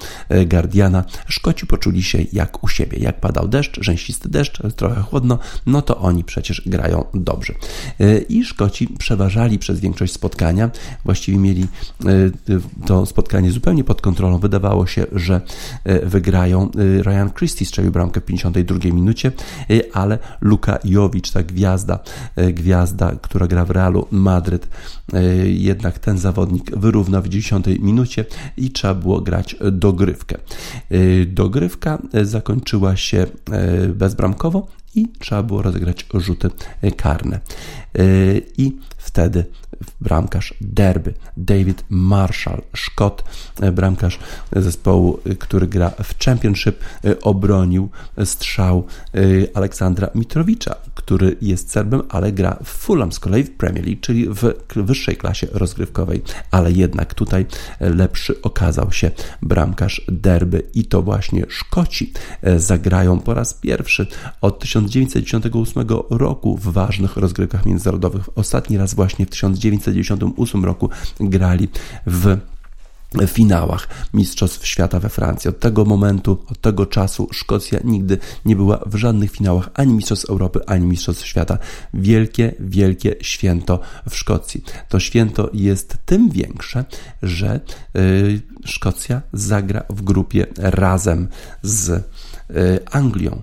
Guardiana, 0.47 1.03
Szkoci 1.27 1.67
poczuli 1.67 2.03
się 2.03 2.17
jak 2.33 2.63
u 2.63 2.67
siebie. 2.67 2.97
Jak 2.99 3.19
padał 3.19 3.47
deszcz, 3.47 3.83
rzęsisty 3.83 4.29
deszcz, 4.29 4.61
trochę 4.75 5.01
chłodno, 5.01 5.39
no 5.65 5.81
to 5.81 5.97
oni 5.97 6.23
przecież 6.23 6.61
grają 6.65 7.05
dobrze. 7.13 7.53
I 8.29 8.45
Szkoci 8.45 8.87
przeważali 8.87 9.59
przez 9.59 9.79
większość 9.79 10.13
spotkania, 10.13 10.69
właściwie 11.05 11.37
mieli 11.37 11.67
to 12.85 13.05
spotkanie 13.05 13.51
zupełnie 13.51 13.83
pod 13.83 14.01
kontrolą. 14.01 14.39
Wydawało 14.39 14.87
się, 14.87 15.05
że 15.11 15.41
wygrają. 16.03 16.71
E, 16.71 17.03
Ryan 17.03 17.29
Christie 17.37 17.65
strzelił 17.65 17.91
bramkę 17.91 18.21
w 18.21 18.25
52 18.25 18.79
minucie, 18.91 19.31
e, 19.69 19.73
ale 19.93 20.19
Luka 20.41 20.79
Jowicz, 20.83 21.31
ta 21.31 21.43
gwiazda, 21.43 21.99
gwiazda, 22.53 23.11
która 23.21 23.47
gra 23.47 23.65
w 23.65 23.71
Realu 23.71 24.07
Madryt, 24.11 24.67
jednak 25.43 25.99
ten 25.99 26.17
zawodnik 26.17 26.77
wyrówna 26.77 27.21
w 27.21 27.29
10 27.29 27.65
minucie 27.79 28.25
i 28.57 28.71
trzeba 28.71 28.93
było 28.93 29.21
grać 29.21 29.55
dogrywkę. 29.71 30.37
Dogrywka 31.27 32.01
zakończyła 32.23 32.95
się 32.95 33.25
bezbramkowo 33.95 34.67
i 34.95 35.07
trzeba 35.19 35.43
było 35.43 35.61
rozegrać 35.61 36.05
rzuty 36.13 36.49
karne. 36.97 37.39
I 38.57 38.77
wtedy 38.97 39.45
bramkarz 40.01 40.53
derby, 40.61 41.13
David 41.37 41.83
Marshall, 41.89 42.61
Szkot, 42.73 43.23
e, 43.61 43.71
bramkarz 43.71 44.19
zespołu, 44.55 45.19
e, 45.25 45.35
który 45.35 45.67
gra 45.67 45.89
w 46.03 46.23
Championship, 46.25 46.75
e, 47.05 47.19
obronił 47.21 47.89
strzał 48.25 48.85
Aleksandra 49.53 50.09
Mitrowicza, 50.15 50.75
który 50.95 51.37
jest 51.41 51.71
Serbem, 51.71 52.01
ale 52.09 52.31
gra 52.31 52.57
w 52.63 52.67
Fulham 52.67 53.11
z 53.11 53.19
kolei 53.19 53.43
w 53.43 53.51
Premier 53.51 53.85
League, 53.85 54.01
czyli 54.01 54.29
w 54.29 54.53
wyższej 54.75 55.15
klasie 55.17 55.47
rozgrywkowej, 55.51 56.21
ale 56.51 56.71
jednak 56.71 57.13
tutaj 57.13 57.45
lepszy 57.79 58.41
okazał 58.41 58.91
się 58.91 59.11
bramkarz 59.41 60.01
derby 60.07 60.63
i 60.73 60.85
to 60.85 61.01
właśnie 61.01 61.45
Szkoci 61.49 62.13
zagrają 62.57 63.19
po 63.19 63.33
raz 63.33 63.53
pierwszy 63.53 64.07
od 64.41 64.59
1998 64.59 65.87
roku 66.09 66.57
w 66.57 66.63
ważnych 66.63 67.17
rozgrywkach 67.17 67.65
międzynarodowych. 67.65 68.37
Ostatni 68.37 68.77
raz 68.77 68.93
właśnie 68.93 69.25
w 69.25 69.29
1998 69.29 69.68
1998 69.77 70.65
roku 70.65 70.89
grali 71.19 71.67
w 72.05 72.37
finałach 73.27 73.87
Mistrzostw 74.13 74.67
Świata 74.67 74.99
we 74.99 75.09
Francji. 75.09 75.49
Od 75.49 75.59
tego 75.59 75.85
momentu, 75.85 76.37
od 76.51 76.61
tego 76.61 76.85
czasu 76.85 77.27
Szkocja 77.31 77.79
nigdy 77.83 78.17
nie 78.45 78.55
była 78.55 78.79
w 78.85 78.95
żadnych 78.95 79.31
finałach 79.31 79.69
ani 79.73 79.93
Mistrzostw 79.93 80.29
Europy, 80.29 80.59
ani 80.65 80.85
Mistrzostw 80.85 81.25
Świata. 81.25 81.57
Wielkie, 81.93 82.55
wielkie 82.59 83.15
święto 83.21 83.79
w 84.09 84.15
Szkocji. 84.15 84.63
To 84.89 84.99
święto 84.99 85.49
jest 85.53 85.97
tym 86.05 86.29
większe, 86.29 86.85
że 87.23 87.59
yy, 87.93 88.41
Szkocja 88.65 89.21
zagra 89.33 89.83
w 89.89 90.01
grupie 90.01 90.45
razem 90.57 91.27
z 91.61 92.03
E, 92.55 92.79
Anglią. 92.91 93.41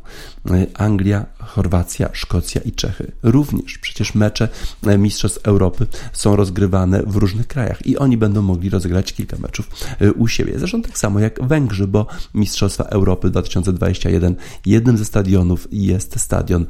E, 0.51 0.67
Anglia, 0.75 1.27
Chorwacja, 1.47 2.09
Szkocja 2.13 2.61
i 2.61 2.73
Czechy. 2.73 3.13
Również 3.23 3.79
przecież 3.79 4.15
mecze 4.15 4.49
e, 4.87 4.99
Mistrzostw 4.99 5.47
Europy 5.47 5.87
są 6.13 6.37
rozgrywane 6.37 7.03
w 7.03 7.17
różnych 7.17 7.47
krajach 7.47 7.87
i 7.87 7.99
oni 7.99 8.17
będą 8.17 8.43
mogli 8.43 8.71
rozegrać 8.71 9.13
kilka 9.13 9.37
meczów 9.39 9.71
u 10.17 10.29
siebie. 10.29 10.59
Zresztą 10.59 10.83
tak 10.83 10.99
samo 10.99 11.21
jak 11.21 11.47
Węgrzy, 11.47 11.87
bo 11.87 12.07
Mistrzostwa 12.35 12.85
Europy 12.85 13.31
2021 13.31 14.37
jednym 14.67 14.99
ze 14.99 15.05
stadionów 15.05 15.69
jest 15.73 16.21
stadion 16.21 16.67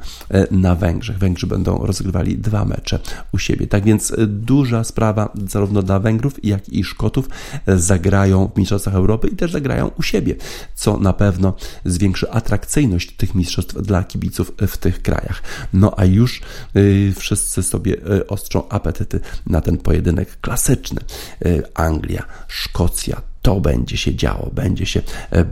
na 0.51 0.75
Węgrzech. 0.75 1.17
Węgrzy 1.17 1.47
będą 1.47 1.85
rozgrywali 1.85 2.37
dwa 2.37 2.65
mecze 2.65 2.99
u 3.31 3.37
siebie. 3.37 3.67
Tak 3.67 3.83
więc 3.83 4.13
duża 4.27 4.83
sprawa 4.83 5.33
zarówno 5.47 5.81
dla 5.83 5.99
Węgrów, 5.99 6.45
jak 6.45 6.69
i 6.69 6.83
Szkotów 6.83 7.29
zagrają 7.67 8.51
w 8.55 8.57
Mistrzostwach 8.57 8.95
Europy 8.95 9.27
i 9.27 9.35
też 9.35 9.51
zagrają 9.51 9.87
u 9.87 10.01
siebie, 10.01 10.35
co 10.75 10.97
na 10.97 11.13
pewno 11.13 11.53
zwiększy 11.85 12.31
atrakcyjność 12.31 13.15
tych 13.15 13.35
mistrzostw 13.35 13.81
dla 13.81 14.03
kibiców 14.03 14.51
w 14.67 14.77
tych 14.77 15.01
krajach. 15.01 15.41
No 15.73 15.93
a 15.97 16.05
już 16.05 16.41
y, 16.75 17.13
wszyscy 17.17 17.63
sobie 17.63 17.93
y, 17.93 18.27
ostrzą 18.27 18.69
apetyty 18.69 19.19
na 19.45 19.61
ten 19.61 19.77
pojedynek 19.77 20.39
klasyczny. 20.41 21.01
Y, 21.45 21.63
Anglia, 21.73 22.23
Szkocja, 22.47 23.21
to 23.41 23.61
będzie 23.61 23.97
się 23.97 24.15
działo, 24.15 24.49
będzie 24.53 24.85
się 24.85 25.01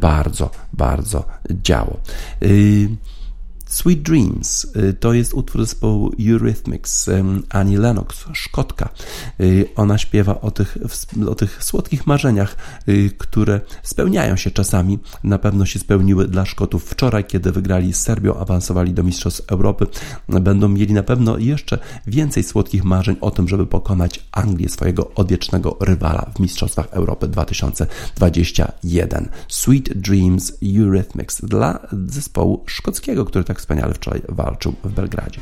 bardzo, 0.01 0.51
bardzo 0.73 1.25
działo. 1.49 1.99
Sweet 3.76 4.02
Dreams 4.02 4.68
y, 4.76 4.94
to 4.94 5.14
jest 5.14 5.34
utwór 5.34 5.62
zespołu 5.62 6.12
Eurythmics, 6.20 7.10
Annie 7.50 7.80
Lennox, 7.80 8.26
Szkotka. 8.34 8.90
Y, 9.40 9.70
ona 9.76 9.98
śpiewa 9.98 10.42
o 10.42 10.52
tych, 10.52 10.78
o 11.30 11.36
tych 11.36 11.64
słodkich 11.64 12.08
marzeniach, 12.08 12.58
y, 12.90 13.12
które 13.18 13.62
spełniają 13.84 14.36
się 14.36 14.52
czasami. 14.52 15.00
Na 15.24 15.38
pewno 15.38 15.66
się 15.66 15.80
spełniły 15.80 16.28
dla 16.28 16.46
Szkotów 16.46 16.84
wczoraj, 16.84 17.26
kiedy 17.26 17.52
wygrali 17.52 17.94
z 17.94 18.02
Serbią, 18.02 18.36
awansowali 18.36 18.94
do 18.94 19.04
Mistrzostw 19.04 19.52
Europy. 19.52 19.88
Będą 20.30 20.68
mieli 20.68 20.94
na 20.94 21.04
pewno 21.04 21.38
jeszcze 21.38 21.80
więcej 22.08 22.44
słodkich 22.44 22.84
marzeń 22.84 23.16
o 23.22 23.32
tym, 23.32 23.48
żeby 23.48 23.66
pokonać 23.66 24.20
Anglię, 24.32 24.70
swojego 24.70 25.12
odwiecznego 25.16 25.78
rywala 25.80 26.32
w 26.36 26.40
Mistrzostwach 26.40 26.88
Europy 26.92 27.28
2021. 27.28 29.30
Sweet 29.48 29.98
Dreams 29.98 30.54
Eurythmics 30.64 31.42
dla 31.42 31.80
zespołu 32.08 32.64
szkockiego, 32.68 33.26
który 33.26 33.46
tak 33.46 33.64
wspaniale 33.65 33.93
wczoraj 33.93 34.21
walczył 34.30 34.75
w 34.84 34.91
Belgradzie. 34.91 35.41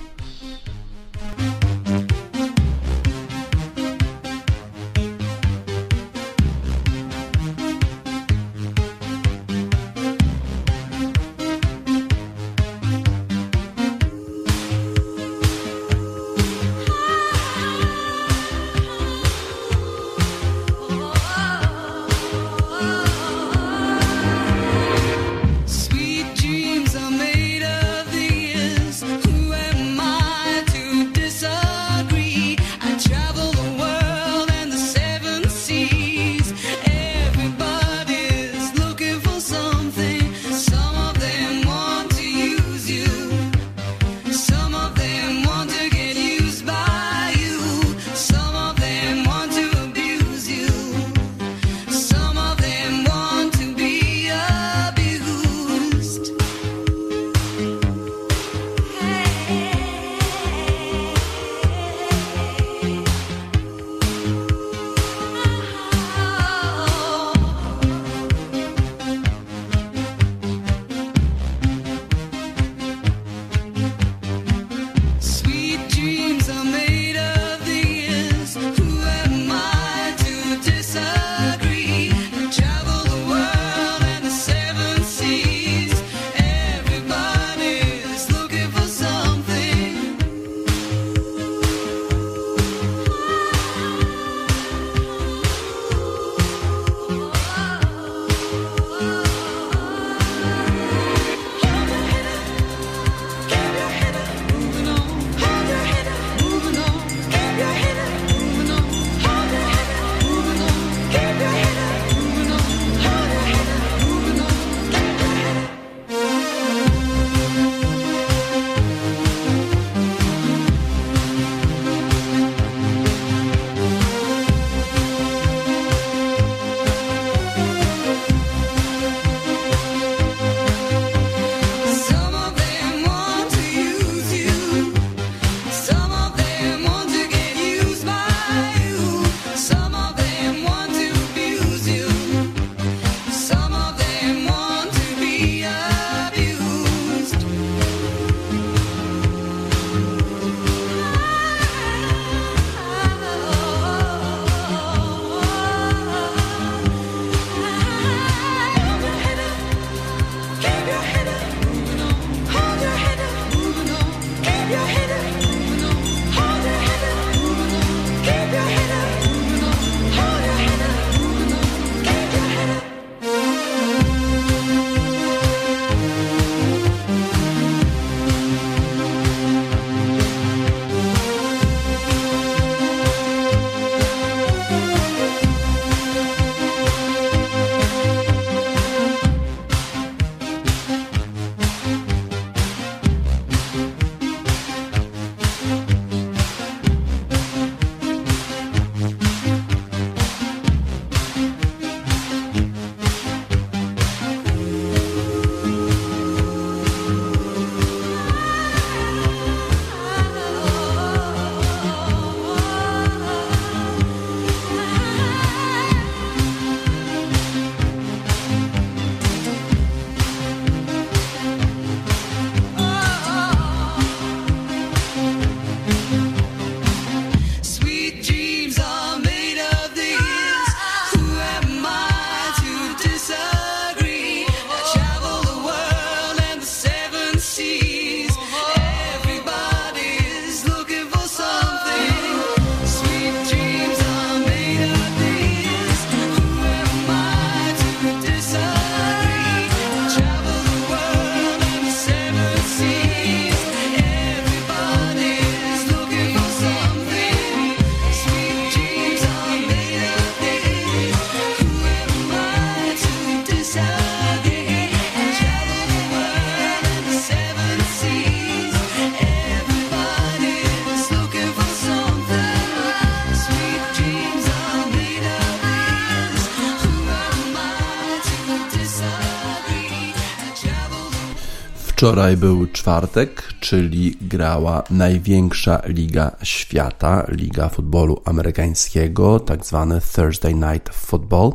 Wczoraj 282.13 282.37
był 282.37 282.67
czwartek, 282.67 283.53
czyli 283.59 284.17
grała 284.21 284.83
największa 284.89 285.81
liga 285.85 286.31
świata, 286.43 287.25
liga 287.27 287.69
futbolu 287.69 288.21
amerykańskiego, 288.25 289.39
tak 289.39 289.65
zwany 289.65 290.01
Thursday 290.15 290.53
Night 290.53 290.89
Football. 290.89 291.53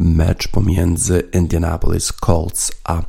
Mecz 0.00 0.48
pomiędzy 0.48 1.22
Indianapolis 1.32 2.12
Colts 2.12 2.72
a 2.84 2.98
e, 2.98 3.02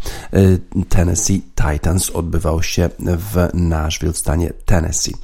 Tennessee 0.89 1.41
Titans 1.56 2.10
odbywał 2.10 2.63
się 2.63 2.89
w 2.99 3.49
Nashville 3.54 4.13
w 4.13 4.17
stanie 4.17 4.54
Tennessee. 4.65 5.15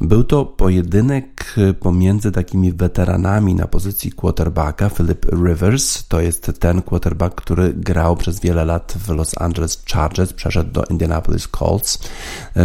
Był 0.00 0.24
to 0.24 0.44
pojedynek 0.44 1.54
pomiędzy 1.80 2.32
takimi 2.32 2.72
weteranami 2.72 3.54
na 3.54 3.66
pozycji 3.66 4.12
quarterbacka. 4.12 4.90
Philip 4.90 5.26
Rivers 5.46 6.08
to 6.08 6.20
jest 6.20 6.52
ten 6.60 6.82
quarterback, 6.82 7.34
który 7.34 7.74
grał 7.74 8.16
przez 8.16 8.40
wiele 8.40 8.64
lat 8.64 8.94
w 8.96 9.08
Los 9.08 9.38
Angeles 9.38 9.82
Chargers, 9.92 10.32
przeszedł 10.32 10.70
do 10.70 10.84
Indianapolis 10.84 11.48
Colts. 11.48 11.98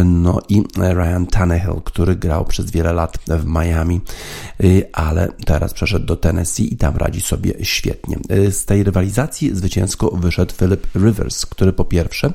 No 0.06 0.40
i 0.50 0.64
Ryan 0.78 1.26
Tannehill, 1.26 1.82
który 1.86 2.16
grał 2.16 2.46
przez 2.46 2.72
wiele 2.72 2.94
lat 2.94 3.18
w 3.28 3.46
Miami, 3.46 4.02
y, 4.64 4.90
ale 4.94 5.28
teraz 5.46 5.74
przeszedł 5.74 6.06
do 6.06 6.18
Tennessee 6.18 6.74
i 6.74 6.78
tam 6.78 6.98
radzi 6.98 7.22
sobie 7.22 7.54
świetnie. 7.62 8.18
Z 8.50 8.66
tej 8.66 8.84
rywalizacji 8.84 9.56
zwycięsko 9.56 10.12
wyszedł 10.12 10.54
Philip 10.56 10.88
Rivers, 10.96 11.46
który 11.46 11.74
po 11.74 11.86
pierwsze 11.86 12.34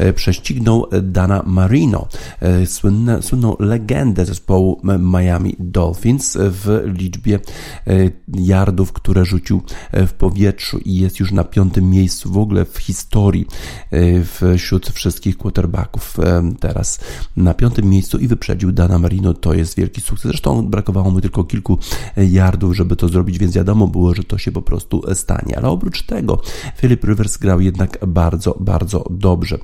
y, 0.00 0.12
prześcignął 0.12 0.86
Dana 1.02 1.42
Marino, 1.46 2.08
słynne, 2.66 3.22
słynną 3.22 3.56
legendę 3.58 4.26
zespołu 4.26 4.80
Miami 4.98 5.56
Dolphins 5.58 6.36
w 6.40 6.82
liczbie 6.98 7.40
yardów, 8.34 8.92
które 8.92 9.24
rzucił 9.24 9.62
w 9.92 10.12
powietrzu 10.12 10.78
i 10.78 10.96
jest 10.96 11.20
już 11.20 11.32
na 11.32 11.44
piątym 11.44 11.90
miejscu 11.90 12.32
w 12.32 12.38
ogóle 12.38 12.64
w 12.64 12.78
historii 12.78 13.46
wśród 14.56 14.88
wszystkich 14.88 15.38
quarterbacków 15.38 16.16
teraz 16.60 17.00
na 17.36 17.54
piątym 17.54 17.90
miejscu 17.90 18.18
i 18.18 18.28
wyprzedził 18.28 18.72
Dana 18.72 18.98
Marino. 18.98 19.34
To 19.34 19.54
jest 19.54 19.76
wielki 19.76 20.00
sukces. 20.00 20.30
Zresztą 20.30 20.66
brakowało 20.66 21.10
mu 21.10 21.20
tylko 21.20 21.44
kilku 21.44 21.78
yardów, 22.16 22.76
żeby 22.76 22.96
to 22.96 23.08
zrobić, 23.08 23.38
więc 23.38 23.54
wiadomo 23.54 23.86
było, 23.86 24.14
że 24.14 24.24
to 24.24 24.38
się 24.38 24.52
po 24.52 24.62
prostu 24.62 25.02
stanie. 25.14 25.47
Ale 25.56 25.68
oprócz 25.68 26.02
tego 26.02 26.42
Philip 26.76 27.04
Rivers 27.04 27.36
grał 27.36 27.60
jednak 27.60 27.98
bardzo, 28.06 28.56
bardzo 28.60 29.04
dobrze. 29.10 29.58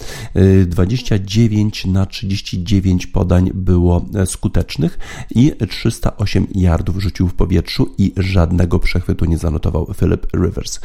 29 0.67 1.87
na 1.87 2.07
39 2.07 3.07
podań 3.07 3.51
było 3.55 4.05
skutecznych 4.27 4.99
i 5.31 5.53
308 5.69 6.47
yardów 6.55 7.03
rzucił 7.03 7.29
w 7.29 7.35
powietrzu 7.35 7.95
i 7.99 8.13
żadnego 8.17 8.79
przechwytu 8.79 9.25
nie 9.25 9.39
zanotował 9.39 9.87
Philip 9.97 10.27
Rivers. 10.35 10.81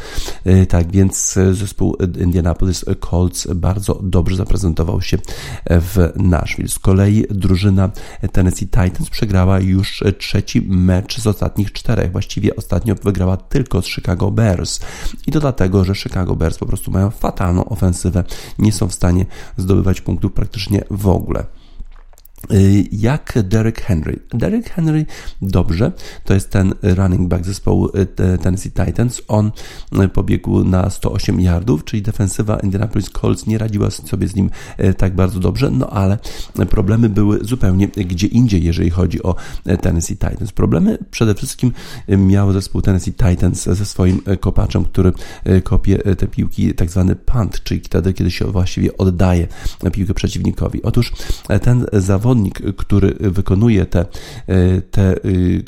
Tak 0.69 0.91
więc 0.91 1.35
zespół 1.51 1.97
Indianapolis 2.21 2.85
Colts 3.09 3.47
bardzo 3.55 3.99
dobrze 4.03 4.35
zaprezentował 4.35 5.01
się 5.01 5.17
w 5.65 6.11
Nashville. 6.15 6.69
Z 6.69 6.79
kolei 6.79 7.25
drużyna 7.29 7.89
Tennessee 8.31 8.67
Titans 8.67 9.09
przegrała 9.09 9.59
już 9.59 10.03
trzeci 10.17 10.61
mecz 10.61 11.19
z 11.19 11.27
ostatnich 11.27 11.73
czterech. 11.73 12.11
Właściwie 12.11 12.55
ostatnio 12.55 12.95
wygrała 12.95 13.37
tylko 13.37 13.81
z 13.81 13.85
Chicago 13.85 14.31
Bears. 14.31 14.78
I 15.27 15.31
to 15.31 15.39
dlatego, 15.39 15.85
że 15.85 15.95
Chicago 15.95 16.35
Bears 16.35 16.57
po 16.57 16.65
prostu 16.65 16.91
mają 16.91 17.09
fatalną 17.09 17.65
ofensywę. 17.65 18.23
Nie 18.59 18.71
są 18.71 18.87
w 18.87 18.93
stanie 18.93 19.25
zdobywać 19.57 20.01
punktów 20.01 20.33
praktycznie 20.33 20.83
w 20.91 21.07
ogóle. 21.07 21.45
Y, 22.53 22.87
jak 22.91 23.33
Derek 23.43 23.81
Henry. 23.81 24.19
Derek 24.33 24.69
Henry 24.69 25.05
dobrze, 25.41 25.91
to 26.23 26.33
jest 26.33 26.49
ten 26.49 26.73
running 26.81 27.29
back 27.29 27.45
zespołu 27.45 27.89
y, 27.97 28.37
Tennessee 28.37 28.71
Titans. 28.71 29.21
On 29.27 29.51
y, 30.03 30.09
pobiegł 30.09 30.63
na 30.63 30.89
108 30.89 31.41
yardów, 31.41 31.83
czyli 31.83 32.01
defensywa 32.01 32.59
Indianapolis 32.59 33.09
Colts 33.09 33.47
nie 33.47 33.57
radziła 33.57 33.91
sobie 33.91 34.27
z 34.27 34.35
nim 34.35 34.49
tak 34.97 35.15
bardzo 35.15 35.39
dobrze, 35.39 35.71
no 35.71 35.89
ale 35.89 36.17
problemy 36.69 37.09
były 37.09 37.39
zupełnie 37.41 37.87
gdzie 37.87 38.27
indziej, 38.27 38.63
jeżeli 38.63 38.89
chodzi 38.89 39.23
o 39.23 39.35
Tennessee 39.81 40.17
Titans. 40.17 40.51
Problemy 40.51 40.97
przede 41.11 41.35
wszystkim 41.35 41.71
miał 42.07 42.53
zespół 42.53 42.81
Tennessee 42.81 43.13
Titans 43.13 43.63
ze 43.63 43.85
swoim 43.85 44.21
kopaczem, 44.39 44.85
który 44.85 45.11
kopie 45.63 45.97
te 45.97 46.27
piłki, 46.27 46.73
tak 46.73 46.89
zwany 46.89 47.15
punt, 47.15 47.63
czyli 47.63 47.81
wtedy, 47.81 48.13
kiedy 48.13 48.31
się 48.31 48.45
właściwie 48.45 48.97
oddaje 48.97 49.47
piłkę 49.91 50.13
przeciwnikowi. 50.13 50.83
Otóż 50.83 51.13
ten 51.61 51.85
zawodnik 51.93 52.28
zawodnik, 52.29 52.75
który 52.75 53.15
wykonuje 53.19 53.85
te, 53.85 53.99
e, 53.99 54.05
te 54.81 55.11
e, 55.11 55.17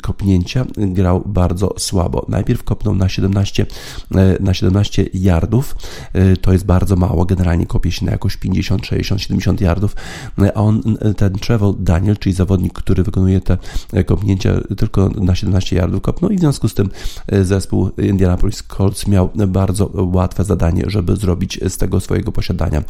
kopnięcia, 0.02 0.66
grał 0.76 1.22
bardzo 1.26 1.74
słabo. 1.78 2.26
Najpierw 2.28 2.64
kopnął 2.64 2.94
na 2.94 3.08
17, 3.08 3.66
e, 4.14 4.36
na 4.40 4.54
17 4.54 5.06
yardów, 5.14 5.76
to 6.40 6.52
jest 6.52 6.64
bardzo 6.64 6.96
mało, 6.96 7.24
generalnie 7.24 7.66
kopie 7.66 7.92
się 7.92 8.04
na 8.04 8.12
jakoś 8.12 8.36
50, 8.36 8.86
60, 8.86 9.22
70 9.22 9.60
yardów, 9.60 9.96
a 10.54 10.60
on, 10.60 10.82
ten 11.16 11.32
Trevor 11.32 11.74
Daniel, 11.78 12.16
czyli 12.16 12.34
zawodnik, 12.34 12.72
który 12.72 13.02
wykonuje 13.02 13.40
te 13.40 13.58
kopnięcia 14.06 14.60
tylko 14.76 15.08
na 15.08 15.34
17 15.34 15.76
yardów 15.76 16.02
kopnął 16.02 16.30
i 16.30 16.36
w 16.36 16.40
związku 16.40 16.68
z 16.68 16.74
tym 16.74 16.90
zespół 17.42 17.90
Indianapolis 17.98 18.62
Colts 18.62 19.06
miał 19.06 19.30
bardzo 19.48 19.90
łatwe 19.94 20.44
zadanie, 20.44 20.84
żeby 20.86 21.16
zrobić 21.16 21.60
z 21.68 21.76
tego 21.76 22.00
swojego 22.00 22.32
posiadania 22.32 22.82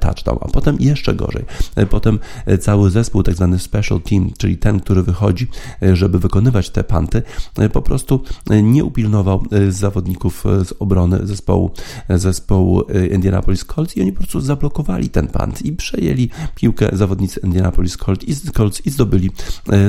touchdown, 0.00 0.38
a 0.40 0.48
potem 0.48 0.76
jeszcze 0.80 1.14
gorzej. 1.14 1.44
Potem 1.90 2.18
cały 2.60 2.90
zespół 2.90 3.19
zespół, 3.20 3.22
tak 3.22 3.34
zwany 3.34 3.58
special 3.58 4.00
team, 4.00 4.32
czyli 4.38 4.56
ten, 4.56 4.80
który 4.80 5.02
wychodzi, 5.02 5.46
e, 5.82 5.96
żeby 5.96 6.18
wykonywać 6.18 6.70
te 6.70 6.84
panty, 6.84 7.22
e, 7.58 7.68
po 7.68 7.82
prostu 7.82 8.22
e, 8.50 8.62
nie 8.62 8.84
upilnował 8.84 9.42
zawodników 9.68 10.44
z 10.64 10.72
obrony 10.78 11.26
zespołu, 11.26 11.70
zespołu 12.08 12.82
Indianapolis 13.12 13.64
Colts 13.64 13.96
i 13.96 14.00
oni 14.00 14.12
po 14.12 14.18
prostu 14.18 14.40
zablokowali 14.40 15.08
ten 15.08 15.26
pant 15.26 15.62
i 15.62 15.72
przejęli 15.72 16.30
piłkę 16.54 16.88
zawodnicy 16.92 17.40
Indianapolis 17.44 17.96
Colts 17.96 18.80
i, 18.84 18.90
zdobyli 18.90 19.30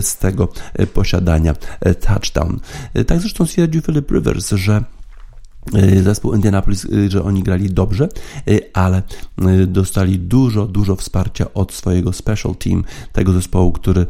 z 0.01 0.17
tego 0.17 0.49
posiadania 0.93 1.53
touchdown. 2.07 2.59
Tak 3.07 3.19
zresztą 3.19 3.45
stwierdził 3.45 3.81
Philip 3.81 4.11
Rivers, 4.11 4.49
że 4.51 4.83
zespół 6.03 6.33
Indianapolis, 6.33 6.85
y, 6.85 7.09
że 7.09 7.23
oni 7.23 7.43
grali 7.43 7.69
dobrze, 7.69 8.09
y, 8.49 8.59
ale 8.73 9.01
dostali 9.67 10.19
dużo, 10.19 10.67
dużo 10.67 10.95
wsparcia 10.95 11.53
od 11.53 11.73
swojego 11.73 12.13
special 12.13 12.55
team, 12.55 12.83
tego 13.13 13.33
zespołu, 13.33 13.71
który 13.71 14.05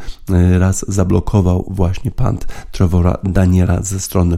raz 0.60 0.86
zablokował 0.88 1.66
właśnie 1.70 2.12
punt 2.12 2.47
Trevora 2.72 3.18
Daniela 3.24 3.82
ze 3.82 3.99
strony, 3.99 4.38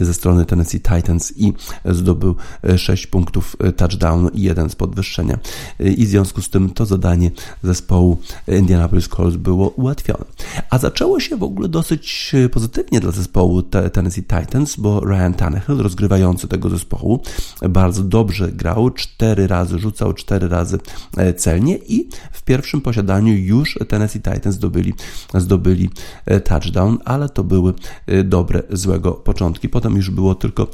ze 0.00 0.14
strony 0.14 0.44
Tennessee 0.44 0.80
Titans 0.80 1.32
i 1.36 1.52
zdobył 1.84 2.34
6 2.76 3.06
punktów 3.06 3.56
touchdownu 3.76 4.28
i 4.28 4.42
jeden 4.42 4.70
z 4.70 4.76
podwyższenia. 4.76 5.38
I 5.80 6.06
w 6.06 6.08
związku 6.08 6.42
z 6.42 6.50
tym 6.50 6.70
to 6.70 6.86
zadanie 6.86 7.30
zespołu 7.62 8.18
Indianapolis 8.48 9.08
Colts 9.08 9.36
było 9.36 9.68
ułatwione. 9.68 10.24
A 10.70 10.78
zaczęło 10.78 11.20
się 11.20 11.36
w 11.36 11.42
ogóle 11.42 11.68
dosyć 11.68 12.34
pozytywnie 12.52 13.00
dla 13.00 13.10
zespołu 13.10 13.62
Tennessee 13.92 14.22
Titans, 14.22 14.76
bo 14.76 15.00
Ryan 15.00 15.34
Tannehill 15.34 15.82
rozgrywający 15.96 16.48
tego 16.48 16.70
zespołu. 16.70 17.20
Bardzo 17.68 18.02
dobrze 18.02 18.52
grał, 18.52 18.90
cztery 18.90 19.46
razy 19.46 19.78
rzucał, 19.78 20.12
cztery 20.12 20.48
razy 20.48 20.78
e, 21.16 21.34
celnie 21.34 21.76
i 21.76 22.08
w 22.32 22.42
pierwszym 22.42 22.80
posiadaniu 22.80 23.34
już 23.34 23.78
Tennessee 23.88 24.20
Titans 24.20 24.54
zdobyli, 24.56 24.94
zdobyli 25.34 25.90
e, 26.26 26.40
touchdown, 26.40 26.98
ale 27.04 27.28
to 27.28 27.44
były 27.44 27.74
e, 28.06 28.24
dobre, 28.24 28.62
złego 28.70 29.12
początki. 29.12 29.68
Potem 29.68 29.96
już 29.96 30.10
było 30.10 30.34
tylko 30.34 30.66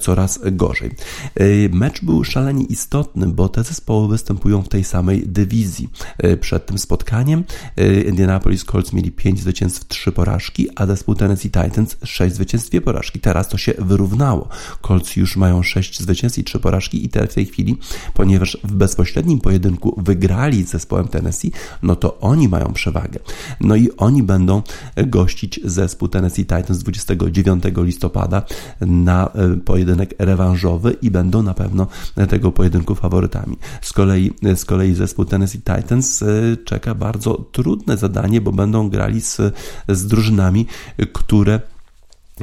coraz 0.00 0.40
gorzej. 0.52 0.94
Mecz 1.70 2.04
był 2.04 2.24
szalenie 2.24 2.64
istotny, 2.64 3.26
bo 3.26 3.48
te 3.48 3.64
zespoły 3.64 4.08
występują 4.08 4.62
w 4.62 4.68
tej 4.68 4.84
samej 4.84 5.22
dywizji. 5.26 5.88
Przed 6.40 6.66
tym 6.66 6.78
spotkaniem 6.78 7.44
Indianapolis 8.08 8.64
Colts 8.64 8.92
mieli 8.92 9.12
5 9.12 9.40
zwycięstw, 9.40 9.88
3 9.88 10.12
porażki, 10.12 10.68
a 10.76 10.86
zespół 10.86 11.14
Tennessee 11.14 11.50
Titans 11.50 11.96
6 12.04 12.34
zwycięstw, 12.34 12.70
2 12.70 12.80
porażki. 12.80 13.20
Teraz 13.20 13.48
to 13.48 13.58
się 13.58 13.74
wyrównało. 13.78 14.48
Colts 14.86 15.16
już 15.16 15.36
mają 15.36 15.62
6 15.62 16.00
zwycięstw 16.00 16.38
i 16.38 16.44
3 16.44 16.58
porażki 16.58 17.04
i 17.04 17.08
te 17.08 17.26
w 17.26 17.34
tej 17.34 17.46
chwili, 17.46 17.76
ponieważ 18.14 18.58
w 18.64 18.72
bezpośrednim 18.72 19.40
pojedynku 19.40 19.94
wygrali 20.02 20.64
z 20.64 20.70
zespołem 20.70 21.08
Tennessee, 21.08 21.52
no 21.82 21.96
to 21.96 22.18
oni 22.20 22.48
mają 22.48 22.72
przewagę. 22.72 23.20
No 23.60 23.76
i 23.76 23.88
oni 23.96 24.22
będą 24.22 24.62
gościć 25.06 25.60
zespół 25.64 26.08
Tennessee 26.08 26.46
Titans 26.46 26.78
29 26.78 27.64
listopada 27.76 28.42
na 28.80 29.26
e, 29.26 29.56
pojedynek 29.56 30.14
rewanżowy 30.18 30.96
i 31.02 31.10
będą 31.10 31.42
na 31.42 31.54
pewno 31.54 31.86
tego 32.28 32.52
pojedynku 32.52 32.94
faworytami. 32.94 33.56
Z 33.82 33.92
kolei, 33.92 34.30
z 34.56 34.64
kolei 34.64 34.94
zespół 34.94 35.24
Tennessee 35.24 35.58
Titans 35.58 36.22
e, 36.22 36.26
czeka 36.64 36.94
bardzo 36.94 37.34
trudne 37.52 37.96
zadanie, 37.96 38.40
bo 38.40 38.52
będą 38.52 38.88
grali 38.88 39.20
z, 39.20 39.40
z 39.88 40.06
drużynami, 40.06 40.66
które 41.12 41.60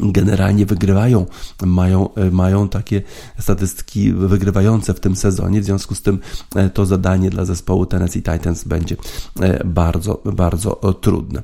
generalnie 0.04 0.66
wygrywają, 0.66 1.26
mają, 1.66 2.14
e, 2.14 2.32
mają 2.32 2.70
takie 2.70 3.02
statystyki 3.40 4.14
wygrywające 4.14 4.94
w 4.94 5.00
tym 5.00 5.16
sezonie, 5.16 5.62
w 5.62 5.66
związku 5.66 5.96
z 5.96 6.02
tym 6.02 6.20
e, 6.56 6.70
to 6.70 6.86
zadanie 6.86 7.30
dla 7.30 7.46
zespołu 7.46 7.86
Tennessee 7.86 8.22
Titans 8.22 8.64
będzie 8.64 8.96
e, 9.42 9.64
bardzo, 9.64 10.22
bardzo 10.26 10.76
trudne. 11.02 11.42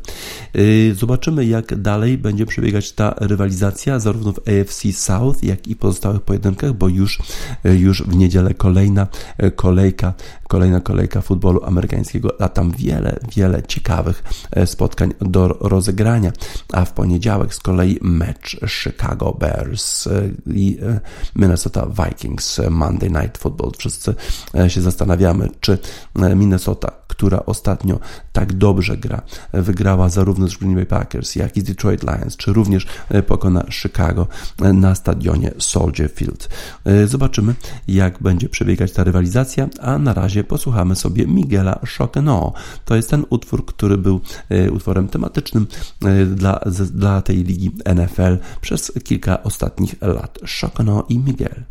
Zobaczymy, 0.94 1.46
jak 1.46 1.82
dalej 1.82 2.18
będzie 2.18 2.46
przebiegać 2.46 2.92
ta 2.92 3.16
rywalizacja, 3.18 4.00
zarówno 4.00 4.34
w 4.34 4.40
AFC 4.40 4.82
South, 4.94 5.44
jak 5.44 5.68
i 5.68 5.76
pozostałych 5.76 6.22
pojedynkach, 6.22 6.74
bo 6.74 6.88
już, 6.88 7.20
już 7.64 8.04
w 8.04 8.16
niedzielę 8.16 8.54
kolejna 8.54 9.08
kolejka 9.56 10.14
kolejna 10.54 10.80
kolejka 10.80 11.22
futbolu 11.22 11.64
amerykańskiego, 11.64 12.42
a 12.42 12.50
tam 12.50 12.72
wiele, 12.72 13.20
wiele 13.36 13.64
ciekawych 13.64 14.24
spotkań 14.66 15.14
do 15.22 15.48
rozegrania. 15.48 16.32
A 16.74 16.86
w 16.86 16.94
poniedziałek 16.94 17.54
z 17.54 17.60
kolei 17.60 18.00
mecz 18.02 18.60
Chicago 18.68 19.32
Bears 19.40 20.10
i 20.48 20.80
Minnesota 21.36 21.88
Vikings 21.88 22.62
Monday 22.70 23.10
Night 23.10 23.38
Football. 23.38 23.72
Wszyscy 23.78 24.16
się 24.68 24.82
zastanawiamy, 24.82 25.50
czy 25.60 25.78
Minnesota, 26.36 26.92
która 27.08 27.40
ostatnio 27.46 28.00
tak 28.34 28.54
dobrze 28.54 28.98
gra, 28.98 29.22
wygrała 29.54 30.10
zarówno 30.10 30.48
z 30.48 30.58
Green 30.58 30.76
Bay 30.76 30.86
Packers, 30.86 31.36
jak 31.36 31.58
i 31.58 31.62
z 31.62 31.64
Detroit 31.64 32.04
Lions, 32.04 32.38
czy 32.38 32.54
również 32.54 32.88
pokona 33.28 33.66
Chicago 33.70 34.28
na 34.60 34.96
stadionie 34.96 35.52
Soldier 35.60 36.12
Field. 36.12 36.50
Zobaczymy, 37.06 37.56
jak 37.88 38.22
będzie 38.22 38.50
przebiegać 38.50 38.92
ta 38.92 39.04
rywalizacja, 39.04 39.68
a 39.82 39.98
na 39.98 40.14
razie 40.14 40.44
posłuchamy 40.44 40.96
sobie 40.96 41.28
Miguela 41.28 41.80
Chocano. 41.98 42.54
To 42.86 42.96
jest 42.96 43.10
ten 43.10 43.26
utwór, 43.30 43.66
który 43.66 43.98
był 43.98 44.22
utworem 44.72 45.08
tematycznym 45.08 45.68
dla, 46.36 46.60
dla 46.94 47.22
tej 47.22 47.44
ligi 47.44 47.72
NFL 47.96 48.38
przez 48.62 48.92
kilka 49.04 49.44
ostatnich 49.44 49.96
lat. 50.02 50.40
Chocano 50.62 51.06
i 51.10 51.20
Miguel. 51.20 51.64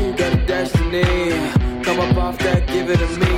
I 0.00 0.03
up 2.04 2.16
off 2.18 2.38
that, 2.38 2.66
give 2.66 2.90
it 2.90 2.98
to 2.98 3.18
me, 3.18 3.33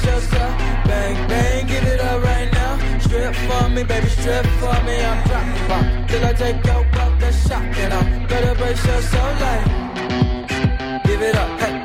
it's 0.00 0.06
your 0.06 0.20
stuff. 0.20 0.58
Bang, 0.86 1.28
bang, 1.28 1.66
give 1.66 1.84
it 1.84 2.00
up 2.00 2.22
right 2.22 2.50
now. 2.52 2.98
Strip 2.98 3.34
for 3.34 3.68
me, 3.68 3.82
baby, 3.84 4.08
strip 4.08 4.46
for 4.60 4.82
me. 4.84 4.96
I'm 5.04 5.26
dropping 5.26 5.66
pop, 5.68 6.08
till 6.08 6.24
I 6.24 6.32
take 6.32 6.64
your 6.64 6.84
pop 6.92 7.20
the 7.20 7.32
shot. 7.32 7.62
And 7.62 7.92
I'm 7.92 8.26
gonna 8.26 8.54
brace 8.54 8.84
your 8.86 9.02
soul 9.02 9.32
like, 9.40 11.04
give 11.04 11.22
it 11.22 11.36
up, 11.36 11.60
hey. 11.60 11.79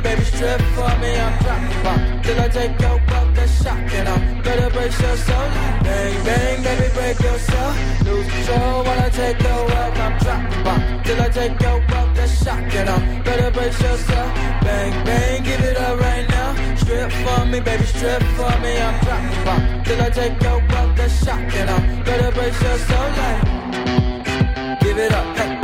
Baby, 0.00 0.22
strip 0.24 0.60
for 0.74 0.90
me. 1.00 1.18
I'm 1.18 1.34
dropping 1.42 1.82
bomb 1.84 2.22
till 2.22 2.40
I 2.40 2.48
take 2.48 2.80
your 2.80 2.98
breath, 3.06 3.34
that 3.36 3.48
shot, 3.48 3.78
and 3.78 4.08
I'm 4.08 4.42
gonna 4.42 4.70
break 4.70 4.92
your 5.00 5.16
soul. 5.16 5.48
Bang, 5.84 6.24
bang, 6.24 6.62
baby, 6.62 6.88
break 6.94 7.20
your 7.20 7.38
soul. 7.38 7.72
Lose 8.04 8.28
control 8.30 8.84
while 8.84 9.00
I 9.00 9.08
take 9.10 9.40
your 9.42 9.60
wealth. 9.70 9.98
I'm 9.98 10.18
dropping 10.18 10.64
bomb 10.64 11.02
till 11.04 11.22
I 11.22 11.28
take 11.28 11.60
your 11.60 11.80
breath, 11.86 12.16
that 12.16 12.30
shot, 12.30 12.74
and 12.78 12.88
I'm 12.90 13.22
gonna 13.22 13.50
break 13.50 13.74
your 13.80 13.98
soul. 14.08 14.28
Bang, 14.64 14.92
bang, 15.04 15.42
give 15.42 15.60
it 15.60 15.76
up 15.76 16.00
right 16.00 16.28
now. 16.28 16.76
Strip 16.76 17.12
for 17.12 17.44
me, 17.46 17.60
baby, 17.60 17.84
strip 17.84 18.22
for 18.36 18.54
me. 18.62 18.72
I'm 18.80 18.96
dropping 19.04 19.44
bomb 19.44 19.84
till 19.84 20.02
I 20.02 20.10
take 20.10 20.42
your 20.42 20.60
breath, 20.68 20.96
that 20.96 21.10
shot, 21.10 21.38
and 21.38 21.70
I'm 21.70 22.02
gonna 22.04 22.32
break 22.32 22.54
your 22.60 22.78
soul. 22.88 23.08
Like, 23.20 24.80
give 24.80 24.98
it 24.98 25.12
up, 25.12 25.36
hey. 25.36 25.59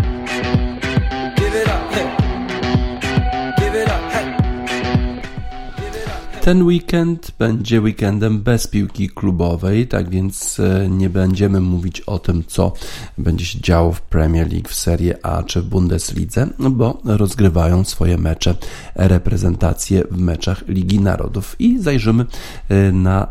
Ten 6.46 6.62
weekend 6.62 7.32
będzie 7.38 7.80
weekendem 7.80 8.42
bez 8.42 8.66
piłki 8.66 9.08
klubowej, 9.08 9.88
tak 9.88 10.10
więc 10.10 10.60
e, 10.60 10.88
nie 10.88 11.10
będziemy 11.10 11.60
mówić 11.60 12.00
o 12.00 12.18
tym, 12.18 12.44
co 12.46 12.72
będzie 13.18 13.46
się 13.46 13.60
działo 13.60 13.92
w 13.92 14.02
Premier 14.02 14.52
League, 14.52 14.68
w 14.68 14.74
Serie 14.74 15.26
A 15.26 15.42
czy 15.42 15.62
w 15.62 15.64
Bundeslidze, 15.64 16.48
bo 16.58 17.00
rozgrywają 17.04 17.84
swoje 17.84 18.18
mecze 18.18 18.54
reprezentacje 18.94 20.02
w 20.10 20.18
meczach 20.18 20.68
Ligi 20.68 21.00
Narodów 21.00 21.56
i 21.58 21.78
zajrzymy 21.78 22.26
e, 22.68 22.92
na 22.92 23.24
e, 23.24 23.28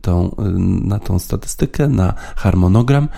tą, 0.00 0.36
na 0.84 0.98
tą 0.98 1.18
statystykę, 1.18 1.88
na 1.88 2.14
harmonogram, 2.36 3.08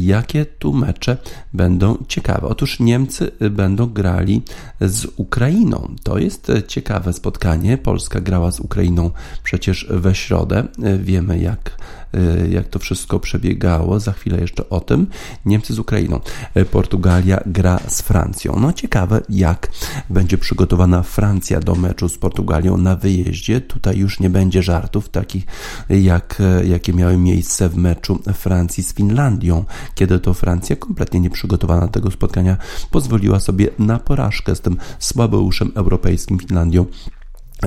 jakie 0.00 0.46
tu 0.46 0.72
mecze 0.72 1.16
będą 1.54 1.96
ciekawe. 2.08 2.48
Otóż 2.48 2.80
Niemcy 2.80 3.30
będą 3.50 3.86
grali 3.86 4.42
z 4.80 5.06
Ukrainą. 5.16 5.94
To 6.02 6.18
jest 6.18 6.52
ciekawe 6.68 7.12
spotkanie. 7.12 7.78
Polska 7.78 8.20
grała 8.20 8.41
z 8.50 8.60
Ukrainą 8.60 9.10
przecież 9.42 9.86
we 9.90 10.14
środę. 10.14 10.64
Wiemy, 10.98 11.38
jak 11.38 11.76
Y, 12.16 12.48
jak 12.50 12.68
to 12.68 12.78
wszystko 12.78 13.20
przebiegało. 13.20 14.00
Za 14.00 14.12
chwilę 14.12 14.40
jeszcze 14.40 14.68
o 14.68 14.80
tym. 14.80 15.06
Niemcy 15.44 15.74
z 15.74 15.78
Ukrainą. 15.78 16.20
Y, 16.56 16.64
Portugalia 16.64 17.40
gra 17.46 17.80
z 17.88 18.02
Francją. 18.02 18.56
No 18.60 18.72
ciekawe, 18.72 19.20
jak 19.28 19.70
będzie 20.10 20.38
przygotowana 20.38 21.02
Francja 21.02 21.60
do 21.60 21.74
meczu 21.74 22.08
z 22.08 22.18
Portugalią 22.18 22.76
na 22.76 22.96
wyjeździe. 22.96 23.60
Tutaj 23.60 23.98
już 23.98 24.20
nie 24.20 24.30
będzie 24.30 24.62
żartów 24.62 25.08
takich, 25.08 25.46
jak, 25.88 26.42
jakie 26.64 26.92
miały 26.92 27.16
miejsce 27.16 27.68
w 27.68 27.76
meczu 27.76 28.18
Francji 28.34 28.82
z 28.82 28.94
Finlandią, 28.94 29.64
kiedy 29.94 30.18
to 30.18 30.34
Francja 30.34 30.76
kompletnie 30.76 31.20
nieprzygotowana 31.20 31.80
do 31.80 31.92
tego 31.92 32.10
spotkania 32.10 32.56
pozwoliła 32.90 33.40
sobie 33.40 33.68
na 33.78 33.98
porażkę 33.98 34.56
z 34.56 34.60
tym 34.60 34.76
słabeuszem 34.98 35.72
europejskim 35.74 36.38
Finlandią 36.38 36.86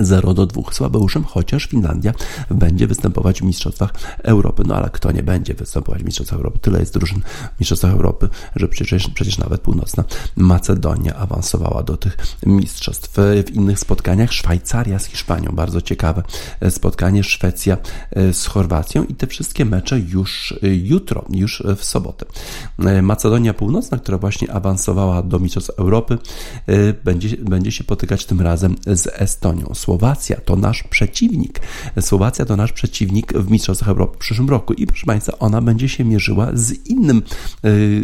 0 0.02 0.34
do 0.34 0.46
2 0.46 0.62
słabeuszem, 0.72 1.24
chociaż 1.24 1.66
Finlandia 1.66 2.14
będzie 2.50 2.88
występować 2.88 3.42
w 3.42 3.44
Mistrzostwach 3.44 3.94
Europy. 4.24 4.64
No 4.68 4.76
ale 4.76 4.90
kto 4.90 5.12
nie 5.12 5.24
będzie 5.24 5.54
występować 5.54 6.02
w 6.02 6.06
Mistrzostwach 6.06 6.38
Europy? 6.38 6.60
Tyle 6.60 6.80
jest 6.80 6.94
drużyn 6.94 7.22
w 7.56 7.60
Mistrzostwach 7.60 7.92
Europy, 7.92 8.30
że 8.56 8.68
przecież, 8.68 9.10
przecież 9.14 9.38
nawet 9.38 9.62
północna 9.62 10.04
Macedonia 10.36 11.16
awansowała 11.16 11.84
do 11.84 11.98
tych 11.98 12.18
mistrzostw. 12.46 13.14
W 13.46 13.52
innych 13.54 13.80
spotkaniach 13.80 14.34
Szwajcaria 14.34 15.00
z 15.00 15.06
Hiszpanią, 15.06 15.52
bardzo 15.54 15.82
ciekawe 15.82 16.24
spotkanie, 16.70 17.24
Szwecja 17.24 17.78
e, 18.12 18.34
z 18.34 18.46
Chorwacją 18.46 19.04
i 19.04 19.16
te 19.16 19.28
wszystkie 19.28 19.66
mecze 19.66 20.00
już 20.00 20.52
e, 20.64 20.68
jutro, 20.68 21.26
już 21.30 21.64
w 21.78 21.84
sobotę. 21.84 22.26
E, 22.80 23.02
Macedonia 23.02 23.54
Północna, 23.54 23.98
która 23.98 24.18
właśnie 24.18 24.52
awansowała 24.52 25.22
do 25.22 25.40
Mistrzostw 25.40 25.70
Europy, 25.70 26.18
będzie, 27.04 27.38
będzie 27.38 27.72
się 27.72 27.84
potykać 27.84 28.26
tym 28.26 28.42
razem 28.42 28.76
z 28.88 29.08
Estonią 29.08 29.76
Słowacja 29.86 30.42
to 30.42 30.56
nasz 30.56 30.84
przeciwnik. 30.84 31.62
Słowacja 32.02 32.46
to 32.46 32.56
nasz 32.56 32.72
przeciwnik 32.72 33.34
w 33.34 33.52
Mistrzostwach 33.52 33.90
Europy 33.90 34.16
w 34.16 34.20
przyszłym 34.20 34.50
roku 34.50 34.74
i 34.74 34.88
proszę 34.88 35.06
Państwa, 35.06 35.40
ona 35.40 35.62
będzie 35.62 35.90
się 35.90 36.06
mierzyła 36.06 36.48
z 36.54 36.72
innym, 36.72 37.22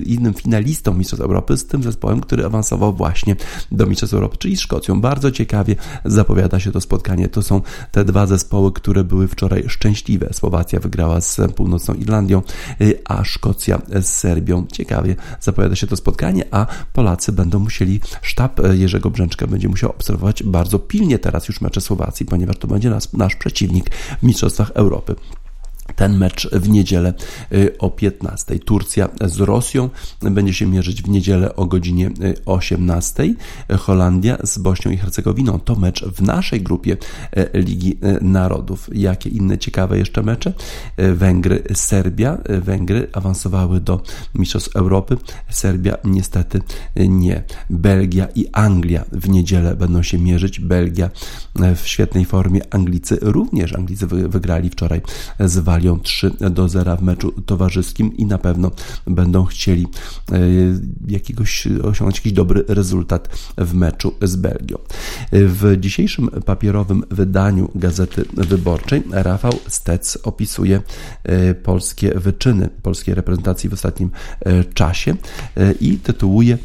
innym 0.05 0.33
finalistą 0.33 0.93
Mistrzostw 0.93 1.23
Europy, 1.23 1.57
z 1.57 1.65
tym 1.65 1.83
zespołem, 1.83 2.21
który 2.21 2.45
awansował 2.45 2.93
właśnie 2.93 3.35
do 3.71 3.85
Mistrzostw 3.85 4.13
Europy, 4.13 4.37
czyli 4.37 4.57
Szkocją. 4.57 5.01
Bardzo 5.01 5.31
ciekawie 5.31 5.75
zapowiada 6.05 6.59
się 6.59 6.71
to 6.71 6.81
spotkanie. 6.81 7.29
To 7.29 7.41
są 7.43 7.61
te 7.91 8.05
dwa 8.05 8.27
zespoły, 8.27 8.71
które 8.71 9.03
były 9.03 9.27
wczoraj 9.27 9.63
szczęśliwe. 9.67 10.29
Słowacja 10.33 10.79
wygrała 10.79 11.21
z 11.21 11.39
Północną 11.55 11.93
Irlandią, 11.93 12.41
a 13.05 13.23
Szkocja 13.23 13.81
z 14.01 14.05
Serbią. 14.05 14.65
Ciekawie 14.71 15.15
zapowiada 15.39 15.75
się 15.75 15.87
to 15.87 15.95
spotkanie, 15.95 16.45
a 16.51 16.65
Polacy 16.93 17.31
będą 17.31 17.59
musieli, 17.59 17.99
sztab 18.21 18.59
Jerzego 18.73 19.09
Brzęczka 19.09 19.47
będzie 19.47 19.69
musiał 19.69 19.89
obserwować 19.89 20.43
bardzo 20.43 20.79
pilnie 20.79 21.19
teraz 21.19 21.47
już 21.47 21.61
Słowacji, 21.79 22.25
ponieważ 22.25 22.57
to 22.57 22.67
będzie 22.67 22.89
nas, 22.89 23.13
nasz 23.13 23.35
przeciwnik 23.35 23.95
w 23.95 24.23
Mistrzostwach 24.23 24.69
Europy 24.69 25.15
ten 25.95 26.17
mecz 26.17 26.49
w 26.51 26.69
niedzielę 26.69 27.13
y, 27.53 27.77
o 27.79 27.89
15. 27.89 28.59
Turcja 28.59 29.09
z 29.25 29.39
Rosją 29.39 29.89
będzie 30.21 30.53
się 30.53 30.65
mierzyć 30.65 31.01
w 31.03 31.09
niedzielę 31.09 31.55
o 31.55 31.65
godzinie 31.65 32.09
18. 32.45 33.23
Y, 33.71 33.77
Holandia 33.77 34.37
z 34.43 34.57
Bośnią 34.57 34.91
i 34.91 34.97
Hercegowiną. 34.97 35.59
To 35.59 35.75
mecz 35.75 36.05
w 36.05 36.21
naszej 36.21 36.61
grupie 36.61 36.97
y, 37.37 37.49
Ligi 37.53 37.97
Narodów. 38.21 38.89
Jakie 38.93 39.29
inne 39.29 39.57
ciekawe 39.57 39.97
jeszcze 39.97 40.23
mecze? 40.23 40.53
Węgry, 40.97 41.63
Serbia. 41.73 42.37
Węgry 42.49 43.07
awansowały 43.13 43.79
do 43.79 44.03
Mistrzostw 44.35 44.75
Europy. 44.75 45.17
Serbia 45.49 45.97
niestety 46.03 46.61
nie. 46.95 47.43
Belgia 47.69 48.27
i 48.35 48.47
Anglia 48.53 49.05
w 49.11 49.29
niedzielę 49.29 49.75
będą 49.75 50.03
się 50.03 50.17
mierzyć. 50.17 50.59
Belgia 50.59 51.09
w 51.75 51.87
świetnej 51.87 52.25
formie. 52.25 52.61
Anglicy 52.73 53.17
również. 53.21 53.73
Anglicy 53.73 54.07
wygrali 54.07 54.69
wczoraj 54.69 55.01
z 55.39 55.59
Walią 55.81 55.99
3 55.99 56.31
do 56.51 56.69
0 56.69 56.97
w 56.97 57.01
meczu 57.01 57.31
towarzyskim 57.31 58.17
i 58.17 58.25
na 58.25 58.37
pewno 58.37 58.71
będą 59.07 59.45
chcieli 59.45 59.87
e, 60.31 60.39
jakiegoś, 61.07 61.67
osiągnąć 61.67 62.17
jakiś 62.17 62.33
dobry 62.33 62.65
rezultat 62.67 63.29
w 63.57 63.73
meczu 63.73 64.13
z 64.21 64.35
Belgią. 64.35 64.77
W 65.31 65.77
dzisiejszym 65.79 66.29
papierowym 66.45 67.03
wydaniu 67.11 67.69
Gazety 67.75 68.25
Wyborczej 68.33 69.03
Rafał 69.11 69.53
Stec 69.67 70.17
opisuje 70.23 70.81
e, 71.23 71.53
polskie 71.53 72.11
wyczyny 72.15 72.69
polskiej 72.81 73.15
reprezentacji 73.15 73.69
w 73.69 73.73
ostatnim 73.73 74.09
e, 74.39 74.63
czasie 74.63 75.15
i 75.81 75.97
tytułuje 75.97 76.57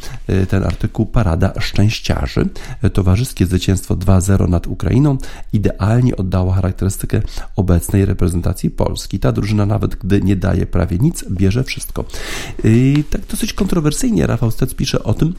ten 0.48 0.64
artykuł 0.64 1.06
Parada 1.06 1.60
Szczęściarzy. 1.60 2.48
Towarzyskie 2.92 3.46
zwycięstwo 3.46 3.96
2-0 3.96 4.48
nad 4.48 4.66
Ukrainą 4.66 5.18
idealnie 5.52 6.16
oddało 6.16 6.52
charakterystykę 6.52 7.22
obecnej 7.56 8.04
reprezentacji 8.04 8.70
Polski. 8.70 8.95
Polski. 8.96 9.18
Ta 9.18 9.32
drużyna, 9.32 9.66
nawet 9.66 9.94
gdy 9.94 10.22
nie 10.22 10.36
daje 10.36 10.66
prawie 10.66 10.98
nic, 10.98 11.24
bierze 11.30 11.64
wszystko. 11.64 12.04
I 12.64 13.04
tak 13.10 13.26
dosyć 13.26 13.52
kontrowersyjnie 13.52 14.26
Rafał 14.26 14.50
Stec 14.50 14.74
pisze 14.74 15.02
o 15.02 15.14
tym, 15.14 15.34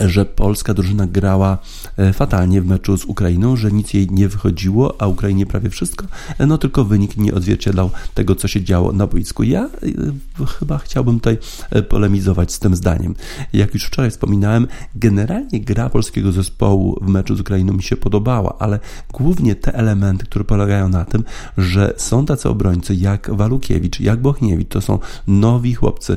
że 0.00 0.24
polska 0.24 0.74
drużyna 0.74 1.06
grała 1.06 1.58
e, 1.96 2.12
fatalnie 2.12 2.62
w 2.62 2.66
meczu 2.66 2.96
z 2.96 3.04
Ukrainą, 3.04 3.56
że 3.56 3.72
nic 3.72 3.94
jej 3.94 4.08
nie 4.10 4.28
wychodziło, 4.28 4.94
a 5.02 5.06
Ukrainie 5.06 5.46
prawie 5.46 5.70
wszystko, 5.70 6.06
e, 6.38 6.46
no 6.46 6.58
tylko 6.58 6.84
wynik 6.84 7.16
nie 7.16 7.34
odzwierciedlał 7.34 7.90
tego, 8.14 8.34
co 8.34 8.48
się 8.48 8.62
działo 8.64 8.92
na 8.92 9.06
boisku. 9.06 9.42
Ja 9.42 9.64
e, 9.64 10.46
chyba 10.46 10.78
chciałbym 10.78 11.20
tutaj 11.20 11.38
polemizować 11.88 12.52
z 12.52 12.58
tym 12.58 12.76
zdaniem. 12.76 13.14
Jak 13.52 13.74
już 13.74 13.84
wczoraj 13.84 14.10
wspominałem, 14.10 14.66
generalnie 14.94 15.60
gra 15.60 15.90
polskiego 15.90 16.32
zespołu 16.32 16.98
w 17.02 17.08
meczu 17.08 17.36
z 17.36 17.40
Ukrainą 17.40 17.72
mi 17.72 17.82
się 17.82 17.96
podobała, 17.96 18.56
ale 18.58 18.78
głównie 19.12 19.54
te 19.54 19.74
elementy, 19.74 20.26
które 20.26 20.44
polegają 20.44 20.88
na 20.88 21.04
tym, 21.04 21.24
że 21.58 21.94
są 21.96 22.26
tacy 22.26 22.48
obrońcy 22.48 22.94
jak 22.94 23.30
Walukiewicz, 23.34 24.00
jak 24.00 24.20
Bochniewicz, 24.20 24.68
to 24.68 24.80
są 24.80 24.98
nowi 25.26 25.74
chłopcy, 25.74 26.16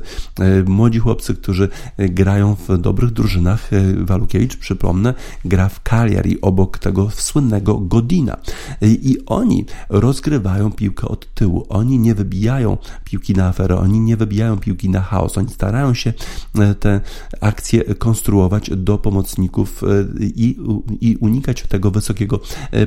młodzi 0.66 1.00
chłopcy, 1.00 1.36
którzy 1.36 1.70
grają 1.98 2.56
w 2.56 2.78
dobrych 2.78 3.12
drużynach, 3.12 3.63
Walukiewicz, 3.98 4.58
przypomnę, 4.58 5.14
gra 5.46 5.70
w 5.70 5.80
Cagliari 5.84 6.42
obok 6.42 6.78
tego 6.78 7.10
słynnego 7.12 7.78
Godina. 7.78 8.38
E, 8.82 8.88
I 8.88 9.26
oni 9.26 9.66
rozgrywają 9.90 10.72
piłkę 10.72 11.08
od 11.08 11.34
tyłu. 11.34 11.66
Oni 11.70 12.00
nie 12.00 12.16
wybijają 12.16 12.78
piłki 13.04 13.34
na 13.34 13.48
aferę, 13.48 13.78
oni 13.78 14.00
nie 14.00 14.18
wybijają 14.18 14.58
piłki 14.58 14.90
na 14.90 15.02
chaos. 15.02 15.38
Oni 15.38 15.50
starają 15.50 15.94
się 15.94 16.14
e, 16.60 16.76
te 16.76 17.02
akcje 17.42 17.84
konstruować 17.84 18.70
do 18.78 18.98
pomocników 18.98 19.82
i, 20.20 20.58
i 21.02 21.16
unikać 21.16 21.62
tego 21.62 21.92
wysokiego 21.92 22.40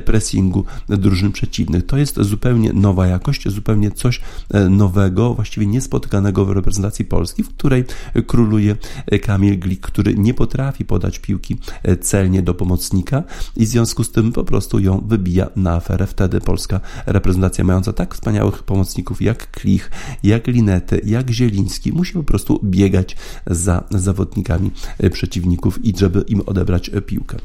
pressingu 0.05 0.65
drużyn 0.89 1.31
przeciwnych. 1.31 1.85
To 1.85 1.97
jest 1.97 2.15
zupełnie 2.21 2.73
nowa 2.73 3.07
jakość, 3.07 3.49
zupełnie 3.49 3.91
coś 3.91 4.21
nowego, 4.69 5.33
właściwie 5.33 5.67
niespotykanego 5.67 6.45
w 6.45 6.51
reprezentacji 6.51 7.05
Polski, 7.05 7.43
w 7.43 7.49
której 7.49 7.85
króluje 8.27 8.75
Kamil 9.21 9.59
Glik, 9.59 9.81
który 9.81 10.15
nie 10.15 10.33
potrafi 10.33 10.66
potrafi 10.67 10.85
podać 10.85 11.19
piłki 11.19 11.57
e, 11.83 11.97
celnie 11.97 12.41
do 12.41 12.53
pomocnika 12.53 13.23
i 13.55 13.65
w 13.65 13.69
związku 13.69 14.03
z 14.03 14.11
tym 14.11 14.31
po 14.31 14.43
prostu 14.43 14.79
ją 14.79 15.03
wybija 15.07 15.49
na 15.55 15.73
aferę. 15.73 16.07
Wtedy 16.07 16.41
polska 16.41 16.79
reprezentacja 17.05 17.63
mająca 17.63 17.93
tak 17.93 18.13
wspaniałych 18.13 18.63
pomocników 18.63 19.21
jak 19.21 19.51
Klich, 19.51 19.91
jak 20.23 20.47
Linety, 20.47 21.01
jak 21.05 21.29
Zieliński 21.29 21.91
musi 21.91 22.13
po 22.13 22.23
prostu 22.23 22.59
biegać 22.63 23.15
za 23.45 23.83
zawodnikami 23.89 24.71
e, 24.99 25.09
przeciwników 25.09 25.85
i 25.85 25.97
żeby 25.97 26.21
im 26.27 26.41
odebrać 26.45 26.89
e, 26.89 27.01
piłkę. 27.01 27.37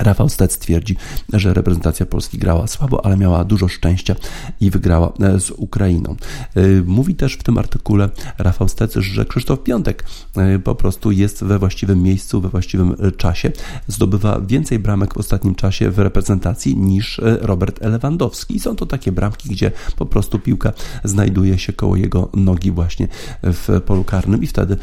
Rafał 0.00 0.28
Stec 0.28 0.58
twierdzi, 0.58 0.96
że 1.32 1.54
reprezentacja 1.54 2.06
Polski 2.06 2.38
grała 2.38 2.66
słabo, 2.66 3.06
ale 3.06 3.16
miała 3.16 3.44
dużo 3.44 3.68
szczęścia 3.68 4.16
i 4.60 4.70
wygrała 4.70 5.12
e, 5.20 5.40
z 5.40 5.50
Ukrainą. 5.50 6.16
E, 6.54 6.62
mówi 6.86 7.14
też 7.14 7.34
w 7.34 7.42
tym 7.42 7.58
artykule 7.58 8.08
Rafał 8.38 8.68
Stec, 8.68 8.94
że 8.94 9.24
Krzysztof 9.24 9.62
Piątek 9.62 10.04
e, 10.36 10.58
po 10.58 10.74
prostu 10.74 11.10
jest 11.10 11.44
we 11.44 11.58
właściwym 11.58 12.02
miejscu, 12.02 12.40
we 12.40 12.48
właściwym 12.48 12.96
czasie. 13.16 13.52
Zdobywa 13.88 14.40
więcej 14.40 14.78
bramek 14.78 15.14
w 15.14 15.18
ostatnim 15.18 15.54
czasie 15.54 15.90
w 15.90 15.98
reprezentacji 15.98 16.76
niż 16.76 17.20
Robert 17.40 17.80
Lewandowski. 17.80 18.60
Są 18.60 18.76
to 18.76 18.86
takie 18.86 19.12
bramki, 19.12 19.48
gdzie 19.48 19.72
po 19.96 20.06
prostu 20.06 20.38
piłka 20.38 20.72
znajduje 21.04 21.58
się 21.58 21.72
koło 21.72 21.96
jego 21.96 22.30
nogi 22.34 22.70
właśnie 22.70 23.08
w 23.42 23.80
polu 23.86 24.04
karnym 24.04 24.42
i 24.42 24.46
wtedy 24.46 24.76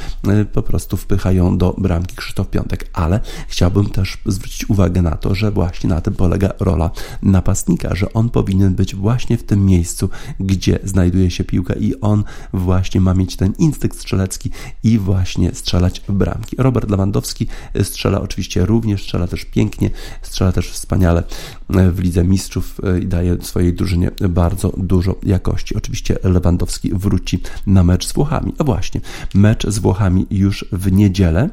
po 0.54 0.62
prostu 0.62 0.98
wpycha 0.98 1.32
ją 1.32 1.58
do 1.58 1.76
bramki 1.78 2.16
Krzysztof 2.16 2.50
Piątek. 2.50 2.90
Ale 2.94 3.20
chciałbym 3.48 3.90
też 3.90 4.18
zwrócić 4.26 4.70
uwagę 4.70 5.01
na 5.02 5.12
to, 5.12 5.36
że 5.36 5.52
właśnie 5.52 5.90
na 5.90 6.02
tym 6.02 6.14
polega 6.14 6.54
rola 6.60 6.92
napastnika, 7.24 7.96
że 7.96 8.14
on 8.14 8.30
powinien 8.30 8.76
być 8.76 8.96
właśnie 8.96 9.38
w 9.38 9.44
tym 9.44 9.66
miejscu, 9.66 10.10
gdzie 10.40 10.80
znajduje 10.84 11.32
się 11.32 11.44
piłka 11.44 11.74
i 11.74 11.94
on 12.02 12.24
właśnie 12.54 13.02
ma 13.02 13.14
mieć 13.14 13.36
ten 13.36 13.54
instynkt 13.58 14.00
strzelecki 14.00 14.52
i 14.84 14.98
właśnie 14.98 15.56
strzelać 15.56 16.02
w 16.08 16.12
bramki. 16.12 16.56
Robert 16.60 16.90
Lewandowski 16.90 17.48
strzela 17.84 18.22
oczywiście 18.22 18.66
również, 18.66 19.04
strzela 19.04 19.28
też 19.28 19.46
pięknie, 19.46 19.90
strzela 20.22 20.52
też 20.52 20.70
wspaniale 20.70 21.24
w 21.70 22.00
Lidze 22.00 22.24
Mistrzów 22.24 22.82
i 23.02 23.06
daje 23.06 23.38
swojej 23.42 23.74
drużynie 23.74 24.12
bardzo 24.30 24.74
dużo 24.78 25.16
jakości. 25.24 25.76
Oczywiście 25.76 26.18
Lewandowski 26.24 26.92
wróci 26.94 27.40
na 27.68 27.84
mecz 27.84 28.08
z 28.08 28.14
Włochami. 28.14 28.54
A 28.58 28.64
właśnie, 28.64 29.02
mecz 29.34 29.68
z 29.68 29.80
Włochami 29.80 30.26
już 30.30 30.66
w 30.72 30.92
niedzielę. 30.92 31.50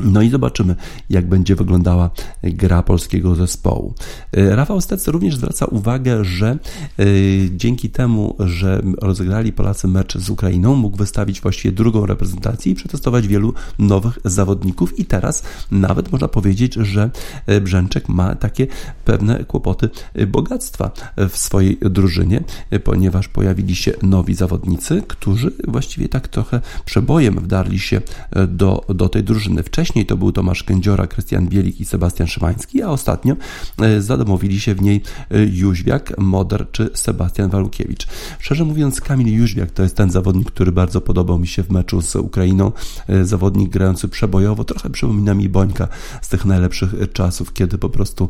No 0.00 0.22
i 0.22 0.30
zobaczymy, 0.30 0.76
jak 1.10 1.28
będzie 1.28 1.56
wyglądała 1.56 2.10
gra 2.42 2.82
polskiego 2.82 3.34
zespołu. 3.34 3.94
E, 4.32 4.56
Rafał 4.56 4.80
Stec 4.80 5.08
również 5.08 5.36
zwraca 5.36 5.66
uwagę, 5.66 6.24
że 6.24 6.58
e, 6.98 7.04
dzięki 7.50 7.90
temu, 7.90 8.36
że 8.38 8.82
rozegrali 9.02 9.52
Polacy 9.52 9.88
mecz 9.88 10.18
z 10.18 10.30
Ukrainą, 10.30 10.74
mógł 10.74 10.96
wystawić 10.96 11.40
właściwie 11.40 11.72
drugą 11.72 12.06
reprezentację 12.06 12.72
i 12.72 12.74
przetestować 12.74 13.28
wielu 13.28 13.54
nowych 13.78 14.18
zawodników 14.24 14.98
i 14.98 15.04
teraz 15.04 15.42
nawet 15.70 16.12
można 16.12 16.28
powiedzieć, 16.28 16.74
że 16.74 17.10
e, 17.46 17.60
Brzęczek 17.60 18.08
ma 18.08 18.34
takie 18.34 18.66
pewne 19.04 19.44
kłopoty 19.44 19.88
bogactwa 20.26 20.90
w 21.28 21.36
swojej 21.36 21.78
drużynie, 21.80 22.40
ponieważ 22.84 23.28
pojawili 23.28 23.76
się 23.76 23.92
nowi 24.02 24.34
zawodnicy, 24.34 25.02
którzy 25.08 25.52
właściwie 25.68 26.08
tak 26.08 26.28
trochę 26.28 26.60
przebojem 26.84 27.40
wdarli 27.40 27.78
się 27.78 28.00
do, 28.48 28.84
do 28.88 29.08
tej 29.08 29.24
drużyny. 29.24 29.62
Wcześniej 29.62 29.81
Wcześniej 29.82 30.06
to 30.06 30.16
był 30.16 30.32
Tomasz 30.32 30.62
Kędziora, 30.62 31.06
Krystian 31.06 31.48
Bielik 31.48 31.80
i 31.80 31.84
Sebastian 31.84 32.28
Szymański, 32.28 32.82
a 32.82 32.88
ostatnio 32.88 33.36
e, 33.78 34.00
zadomowili 34.00 34.60
się 34.60 34.74
w 34.74 34.82
niej 34.82 35.02
e, 35.30 35.46
Jóźwiak, 35.46 36.18
Moder 36.18 36.66
czy 36.72 36.90
Sebastian 36.94 37.50
Walukiewicz. 37.50 38.06
Szczerze 38.38 38.64
mówiąc, 38.64 39.00
Kamil 39.00 39.36
Jóźwiak 39.36 39.70
to 39.70 39.82
jest 39.82 39.96
ten 39.96 40.10
zawodnik, 40.10 40.50
który 40.50 40.72
bardzo 40.72 41.00
podobał 41.00 41.38
mi 41.38 41.46
się 41.46 41.62
w 41.62 41.70
meczu 41.70 42.02
z 42.02 42.16
Ukrainą. 42.16 42.72
E, 43.08 43.24
zawodnik 43.24 43.70
grający 43.70 44.08
przebojowo, 44.08 44.64
trochę 44.64 44.90
przypomina 44.90 45.34
mi 45.34 45.48
Bońka 45.48 45.88
z 46.22 46.28
tych 46.28 46.44
najlepszych 46.44 46.94
czasów, 47.12 47.52
kiedy 47.52 47.78
po 47.78 47.88
prostu 47.88 48.28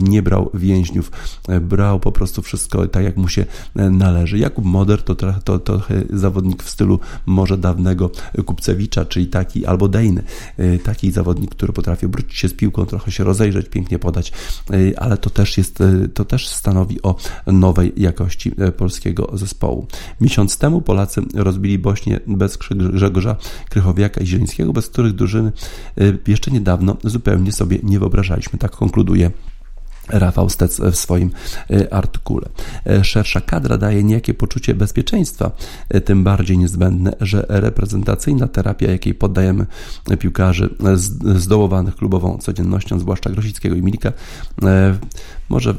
nie 0.00 0.22
brał 0.22 0.50
więźniów, 0.54 1.10
brał 1.60 2.00
po 2.00 2.12
prostu 2.12 2.42
wszystko 2.42 2.86
tak, 2.88 3.04
jak 3.04 3.16
mu 3.16 3.28
się 3.28 3.46
należy. 3.74 4.38
Jakub 4.38 4.64
Moder 4.64 5.02
to 5.02 5.14
trochę, 5.14 5.40
to, 5.40 5.82
zawodnik 6.10 6.62
w 6.62 6.70
stylu 6.70 6.98
może 7.26 7.58
dawnego 7.58 8.10
Kupcewicza, 8.46 9.04
czyli 9.04 9.26
taki 9.26 9.66
albo 9.66 9.88
Dejny 9.88 10.22
taki 10.82 11.10
zawodnik, 11.10 11.50
który 11.50 11.72
potrafi 11.72 12.06
obrócić 12.06 12.38
się 12.38 12.48
z 12.48 12.54
piłką, 12.54 12.86
trochę 12.86 13.12
się 13.12 13.24
rozejrzeć, 13.24 13.68
pięknie 13.68 13.98
podać, 13.98 14.32
ale 14.96 15.16
to 15.16 15.30
też 15.30 15.58
jest, 15.58 15.82
to 16.14 16.24
też 16.24 16.48
stanowi 16.48 17.02
o 17.02 17.16
nowej 17.46 17.92
jakości 17.96 18.52
polskiego 18.76 19.30
zespołu. 19.32 19.86
Miesiąc 20.20 20.58
temu 20.58 20.82
Polacy 20.82 21.22
rozbili 21.34 21.78
Bośnię 21.78 22.20
bez 22.26 22.58
Grzegorza 22.92 23.36
Krychowiaka 23.70 24.20
i 24.20 24.26
Zielińskiego, 24.26 24.72
bez 24.72 24.88
których 24.88 25.12
drużyny 25.12 25.52
jeszcze 26.26 26.50
niedawno 26.50 26.96
zupełnie 27.04 27.52
sobie 27.52 27.78
nie 27.82 27.98
wyobrażaliśmy. 27.98 28.58
Tak 28.58 28.70
konkluduje 28.70 29.30
Rafał 30.08 30.50
Stec 30.50 30.80
w 30.80 30.96
swoim 30.96 31.30
e, 31.70 31.94
artykule. 31.94 32.48
E, 32.86 33.04
szersza 33.04 33.40
kadra 33.40 33.78
daje 33.78 34.04
niejakie 34.04 34.34
poczucie 34.34 34.74
bezpieczeństwa, 34.74 35.50
e, 35.88 36.00
tym 36.00 36.24
bardziej 36.24 36.58
niezbędne, 36.58 37.12
że 37.20 37.46
reprezentacyjna 37.48 38.48
terapia, 38.48 38.90
jakiej 38.90 39.14
poddajemy 39.14 39.66
piłkarzy 40.18 40.74
zdołowanych 41.34 41.96
klubową 41.96 42.38
codziennością, 42.38 42.98
zwłaszcza 42.98 43.30
Grosickiego 43.30 43.76
i 43.76 43.82
Milika, 43.82 44.12
może, 45.52 45.74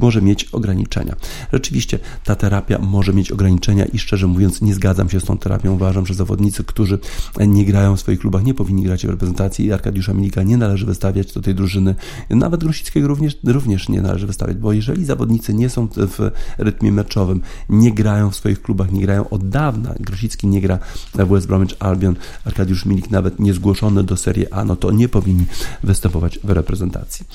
może 0.00 0.22
mieć 0.22 0.44
ograniczenia. 0.44 1.16
Rzeczywiście 1.52 1.98
ta 2.24 2.36
terapia 2.36 2.78
może 2.78 3.12
mieć 3.12 3.32
ograniczenia 3.32 3.84
i 3.84 3.98
szczerze 3.98 4.26
mówiąc 4.26 4.60
nie 4.60 4.74
zgadzam 4.74 5.10
się 5.10 5.20
z 5.20 5.24
tą 5.24 5.38
terapią. 5.38 5.74
Uważam, 5.74 6.06
że 6.06 6.14
zawodnicy, 6.14 6.64
którzy 6.64 6.98
nie 7.40 7.64
grają 7.64 7.96
w 7.96 8.00
swoich 8.00 8.20
klubach, 8.20 8.44
nie 8.44 8.54
powinni 8.54 8.82
grać 8.82 9.06
w 9.06 9.10
reprezentacji 9.10 9.72
Arkadiusza 9.72 10.14
Milika 10.14 10.42
nie 10.42 10.56
należy 10.56 10.86
wystawiać 10.86 11.32
do 11.32 11.40
tej 11.40 11.54
drużyny. 11.54 11.94
Nawet 12.30 12.60
Grosickiego 12.64 13.08
również, 13.08 13.38
również 13.44 13.88
nie 13.88 14.02
należy 14.02 14.26
wystawiać, 14.26 14.56
bo 14.56 14.72
jeżeli 14.72 15.04
zawodnicy 15.04 15.54
nie 15.54 15.68
są 15.68 15.88
w 15.88 16.30
rytmie 16.58 16.92
meczowym, 16.92 17.40
nie 17.68 17.92
grają 17.92 18.30
w 18.30 18.36
swoich 18.36 18.62
klubach, 18.62 18.92
nie 18.92 19.00
grają 19.00 19.28
od 19.28 19.48
dawna, 19.48 19.94
Grosicki 20.00 20.46
nie 20.46 20.60
gra 20.60 20.78
w 21.14 21.28
West 21.28 21.46
Bromwich 21.46 21.76
Albion, 21.78 22.16
Arkadiusz 22.44 22.86
Milik 22.86 23.10
nawet 23.10 23.38
nie 23.38 23.54
zgłoszony 23.54 24.04
do 24.04 24.16
Serie 24.16 24.54
A, 24.54 24.64
no 24.64 24.76
to 24.76 24.90
nie 24.90 25.08
powinni 25.08 25.44
występować 25.82 26.38
w 26.44 26.50
reprezentacji. 26.50 27.26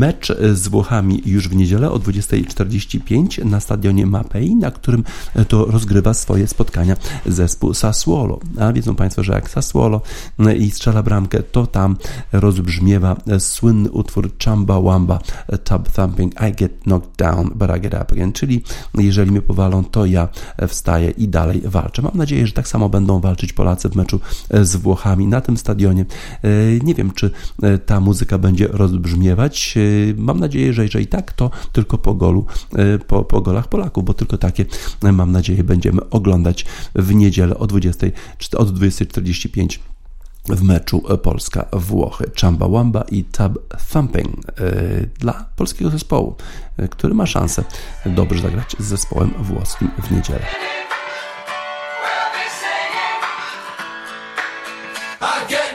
Mecz 0.00 0.32
z 0.54 0.68
Włochami 0.68 1.22
już 1.26 1.48
w 1.48 1.56
niedzielę 1.56 1.90
o 1.90 1.98
20.45 1.98 3.44
na 3.44 3.60
stadionie 3.60 4.06
Mapei, 4.06 4.56
na 4.56 4.70
którym 4.70 5.04
to 5.48 5.64
rozgrywa 5.64 6.14
swoje 6.14 6.46
spotkania 6.46 6.96
zespół 7.26 7.74
Sassuolo. 7.74 8.40
A 8.60 8.72
wiedzą 8.72 8.94
Państwo, 8.94 9.22
że 9.22 9.32
jak 9.32 9.50
Sassuolo 9.50 10.00
i 10.58 10.70
strzela 10.70 11.02
bramkę, 11.02 11.42
to 11.42 11.66
tam 11.66 11.96
rozbrzmiewa 12.32 13.16
słynny 13.38 13.90
utwór 13.90 14.30
Chamba 14.44 14.80
Wamba 14.80 15.18
Tub 15.64 15.88
Thumping 15.88 16.32
I 16.48 16.52
get 16.52 16.82
knocked 16.82 17.16
down, 17.16 17.50
but 17.54 17.70
I 17.76 17.80
get 17.80 17.94
up 17.94 18.12
again, 18.12 18.32
czyli 18.32 18.62
jeżeli 18.94 19.30
mnie 19.30 19.42
powalą, 19.42 19.84
to 19.84 20.06
ja 20.06 20.28
wstaję 20.68 21.10
i 21.10 21.28
dalej 21.28 21.62
walczę. 21.64 22.02
Mam 22.02 22.16
nadzieję, 22.16 22.46
że 22.46 22.52
tak 22.52 22.68
samo 22.68 22.88
będą 22.88 23.20
walczyć 23.20 23.52
Polacy 23.52 23.88
w 23.88 23.96
meczu 23.96 24.20
z 24.62 24.76
Włochami 24.76 25.26
na 25.26 25.40
tym 25.40 25.56
stadionie. 25.56 26.04
Nie 26.82 26.94
wiem, 26.94 27.10
czy 27.14 27.30
ta 27.86 28.00
muzyka 28.00 28.38
będzie 28.38 28.68
rozbrzmiewać. 28.68 29.74
Mam 30.16 30.40
nadzieję, 30.40 30.72
że 30.72 30.82
jeżeli 30.82 31.06
tak, 31.06 31.32
to 31.32 31.50
tylko 31.72 31.98
po 31.98 32.14
golu, 32.14 32.46
po, 33.06 33.24
po 33.24 33.40
golach 33.40 33.68
Polaków, 33.68 34.04
bo 34.04 34.14
tylko 34.14 34.38
takie, 34.38 34.64
mam 35.02 35.32
nadzieję, 35.32 35.64
będziemy 35.64 36.10
oglądać 36.10 36.66
w 36.94 37.14
niedzielę 37.14 37.58
o 37.58 37.66
20, 37.66 38.06
od 38.56 38.68
20.45 38.68 39.78
w 40.48 40.62
meczu 40.62 41.02
Polska-Włochy. 41.22 42.30
Chamba 42.40 42.68
Wamba 42.68 43.02
i 43.10 43.24
Tab 43.24 43.52
Thumping 43.92 44.36
dla 45.18 45.46
polskiego 45.56 45.90
zespołu, 45.90 46.34
który 46.90 47.14
ma 47.14 47.26
szansę 47.26 47.64
dobrze 48.06 48.42
zagrać 48.42 48.76
z 48.78 48.84
zespołem 48.84 49.30
włoskim 49.38 49.90
w 50.02 50.10
niedzielę. 50.10 50.46
This 55.50 55.69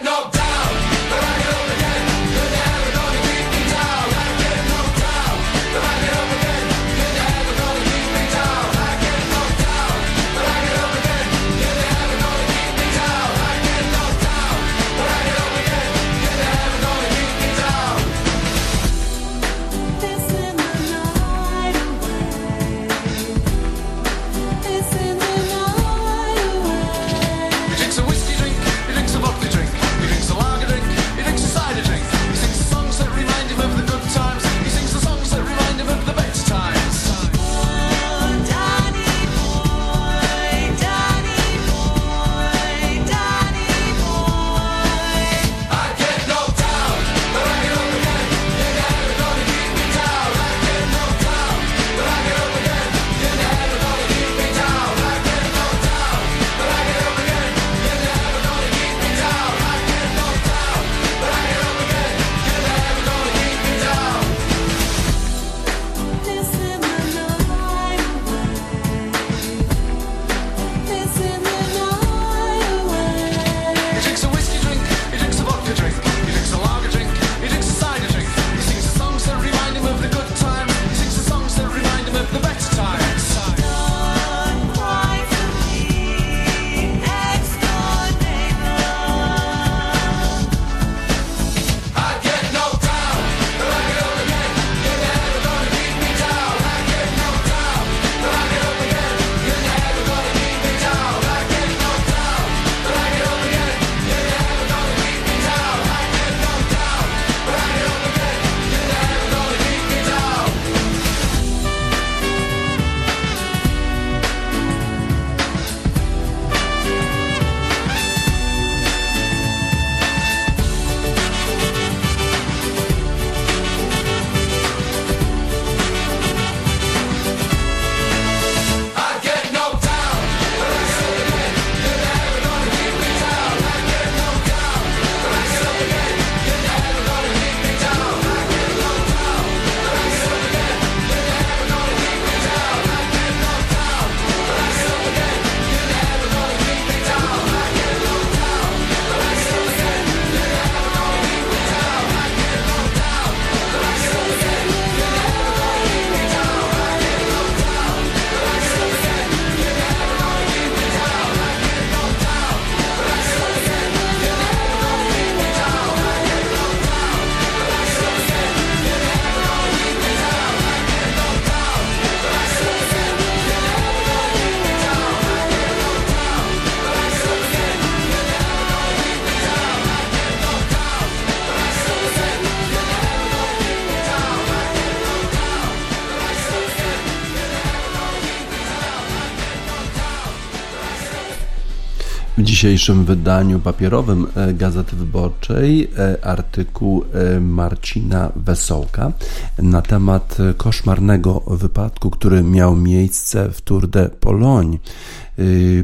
dzisiejszym 192.65 193.05
wydaniu 193.05 193.59
papierowym 193.59 194.27
e, 194.35 194.53
Gazety 194.53 194.95
Wyborczej 194.95 195.91
e, 195.97 196.25
artykuł 196.25 197.03
e, 197.13 197.39
Marcina 197.39 198.31
Wesołka 198.35 199.11
na 199.59 199.81
temat 199.81 200.37
koszmarnego 200.57 201.39
wypadku, 201.47 202.09
który 202.09 202.43
miał 202.43 202.75
miejsce 202.75 203.49
w 203.51 203.61
Tour 203.61 203.87
de 203.87 204.09
Pologne 204.09 204.77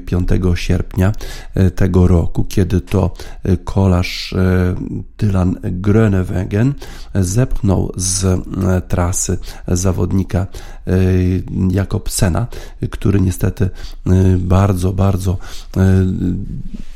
5 0.05 0.29
sierpnia 0.55 1.11
tego 1.75 2.07
roku, 2.07 2.43
kiedy 2.43 2.81
to 2.81 3.13
kolarz 3.63 4.35
Dylan 5.17 5.55
Grönewegen 5.61 6.73
zepchnął 7.15 7.91
z 7.95 8.41
trasy 8.87 9.37
zawodnika 9.67 10.47
Jakobsena, 11.71 12.47
który 12.89 13.21
niestety 13.21 13.69
bardzo, 14.37 14.93
bardzo 14.93 15.37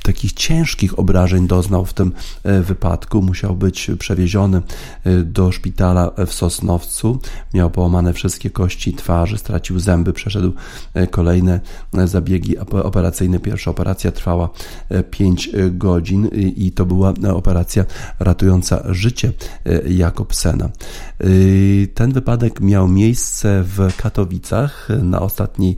takich 0.05 0.33
ciężkich 0.33 0.99
obrażeń 0.99 1.47
doznał 1.47 1.85
w 1.85 1.93
tym 1.93 2.11
e, 2.43 2.61
wypadku. 2.61 3.21
Musiał 3.21 3.55
być 3.55 3.91
przewieziony 3.99 4.61
e, 5.03 5.23
do 5.23 5.51
szpitala 5.51 6.11
w 6.27 6.33
Sosnowcu. 6.33 7.19
Miał 7.53 7.69
połamane 7.69 8.13
wszystkie 8.13 8.49
kości 8.49 8.93
twarzy, 8.93 9.37
stracił 9.37 9.79
zęby, 9.79 10.13
przeszedł 10.13 10.53
e, 10.93 11.07
kolejne 11.07 11.59
zabiegi 12.05 12.57
operacyjne. 12.57 13.39
Pierwsza 13.39 13.71
operacja 13.71 14.11
trwała 14.11 14.49
5 15.11 15.49
godzin 15.71 16.27
i 16.55 16.71
to 16.71 16.85
była 16.85 17.13
operacja 17.33 17.85
ratująca 18.19 18.83
życie 18.89 19.31
Jakobsena. 19.87 20.69
Ten 21.93 22.13
wypadek 22.13 22.61
miał 22.61 22.87
miejsce 22.87 23.63
w 23.63 23.95
Katowicach 23.97 24.87
na 25.03 25.21
ostatniej 25.21 25.75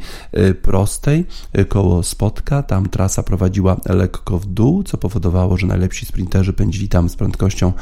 prostej 0.62 1.26
koło 1.68 2.04
Spotka. 2.04 2.64
Tam 2.64 2.90
trasa 2.90 3.24
prowadziła 3.24 3.78
lekko 3.86 4.17
w 4.40 4.46
dół, 4.46 4.84
co 4.84 4.98
powodowało, 4.98 5.58
że 5.58 5.68
najlepsi 5.68 6.06
sprinterzy 6.06 6.54
pędzili 6.54 6.90
tam 6.90 7.10
z 7.10 7.16
prędkością 7.16 7.74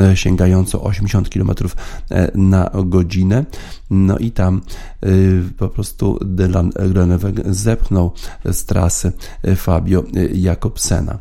e, 0.00 0.16
sięgającą 0.16 0.82
80 0.82 1.28
km 1.28 1.50
e, 2.10 2.30
na 2.34 2.70
godzinę. 2.84 3.44
No 3.90 4.18
i 4.18 4.30
tam 4.30 4.60
e, 5.02 5.08
po 5.58 5.68
prostu 5.68 6.18
Dylan 6.24 6.70
Groeneweg 6.88 7.34
zepchnął 7.46 8.12
z 8.44 8.64
trasy 8.64 9.12
Fabio 9.56 10.04
Jakobsena. 10.34 11.18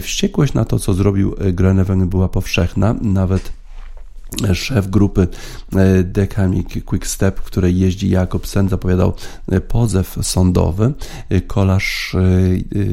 Wściekłość 0.00 0.54
na 0.54 0.64
to, 0.64 0.78
co 0.78 0.94
zrobił 0.94 1.34
Groeneweg 1.52 2.04
była 2.04 2.28
powszechna, 2.28 2.94
nawet 3.00 3.61
szef 4.54 4.90
grupy 4.90 5.28
e, 5.76 6.02
Decamic 6.02 6.84
Quick 6.84 7.06
Step, 7.06 7.40
w 7.40 7.42
której 7.42 7.78
jeździ 7.78 8.10
Jakobsen, 8.10 8.68
zapowiadał 8.68 9.12
e, 9.48 9.60
pozew 9.60 10.18
sądowy. 10.22 10.92
E, 11.28 11.40
kolarz 11.40 12.16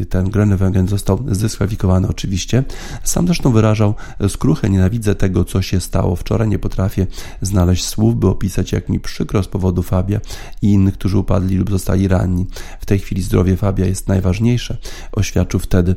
ten 0.09 0.29
Groenewegen 0.29 0.87
został 0.87 1.25
zdyskwalifikowany 1.31 2.07
oczywiście. 2.07 2.63
Sam 3.03 3.25
zresztą 3.25 3.51
wyrażał 3.51 3.93
skruchę, 4.27 4.69
nienawidzę 4.69 5.15
tego, 5.15 5.45
co 5.45 5.61
się 5.61 5.79
stało 5.79 6.15
wczoraj. 6.15 6.47
Nie 6.47 6.59
potrafię 6.59 7.07
znaleźć 7.41 7.85
słów, 7.85 8.19
by 8.19 8.27
opisać, 8.27 8.71
jak 8.71 8.89
mi 8.89 8.99
przykro 8.99 9.43
z 9.43 9.47
powodu 9.47 9.83
Fabia 9.83 10.19
i 10.61 10.71
innych, 10.71 10.93
którzy 10.93 11.17
upadli 11.17 11.57
lub 11.57 11.71
zostali 11.71 12.07
ranni. 12.07 12.47
W 12.79 12.85
tej 12.85 12.99
chwili 12.99 13.21
zdrowie 13.21 13.57
Fabia 13.57 13.85
jest 13.85 14.07
najważniejsze. 14.07 14.77
Oświadczył 15.11 15.59
wtedy, 15.59 15.95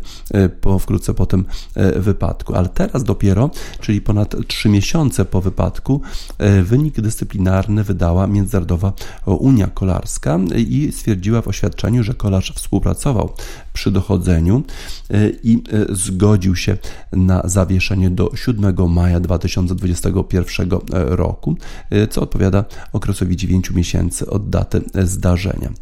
po, 0.61 0.78
wkrótce 0.78 1.14
po 1.14 1.26
tym 1.26 1.45
wypadku. 1.97 2.55
Ale 2.55 2.68
teraz 2.68 3.05
dopiero, 3.05 3.51
czyli 3.80 4.01
ponad 4.01 4.36
trzy 4.47 4.68
miesiące 4.68 5.24
po 5.33 5.41
wypadku. 5.41 6.01
E, 6.39 6.62
wynik 6.62 7.01
dyscyplinarny 7.01 7.85
wydała 7.85 8.26
Międzynarodowa 8.26 8.93
Unia 9.26 9.66
Kolarska 9.66 10.39
i 10.57 10.93
stwierdziła 10.93 11.43
w 11.43 11.49
oświadczeniu, 11.49 12.03
że 12.03 12.14
kolarz 12.14 12.53
współpracował 12.57 13.33
przy 13.73 13.91
dochodzeniu 13.91 14.62
e, 15.11 15.31
i 15.43 15.62
e, 15.73 15.95
zgodził 15.95 16.57
się 16.57 16.77
na 17.12 17.43
zawieszenie 17.45 18.11
do 18.11 18.31
7 18.35 18.91
maja 18.91 19.20
2021 19.20 20.70
roku, 20.91 21.57
co 22.11 22.23
odpowiada 22.23 22.64
okresowi 22.93 23.37
9 23.37 23.70
miesięcy 23.70 24.31
od 24.31 24.51
daty 24.51 24.83
zdarzenia. 25.03 25.73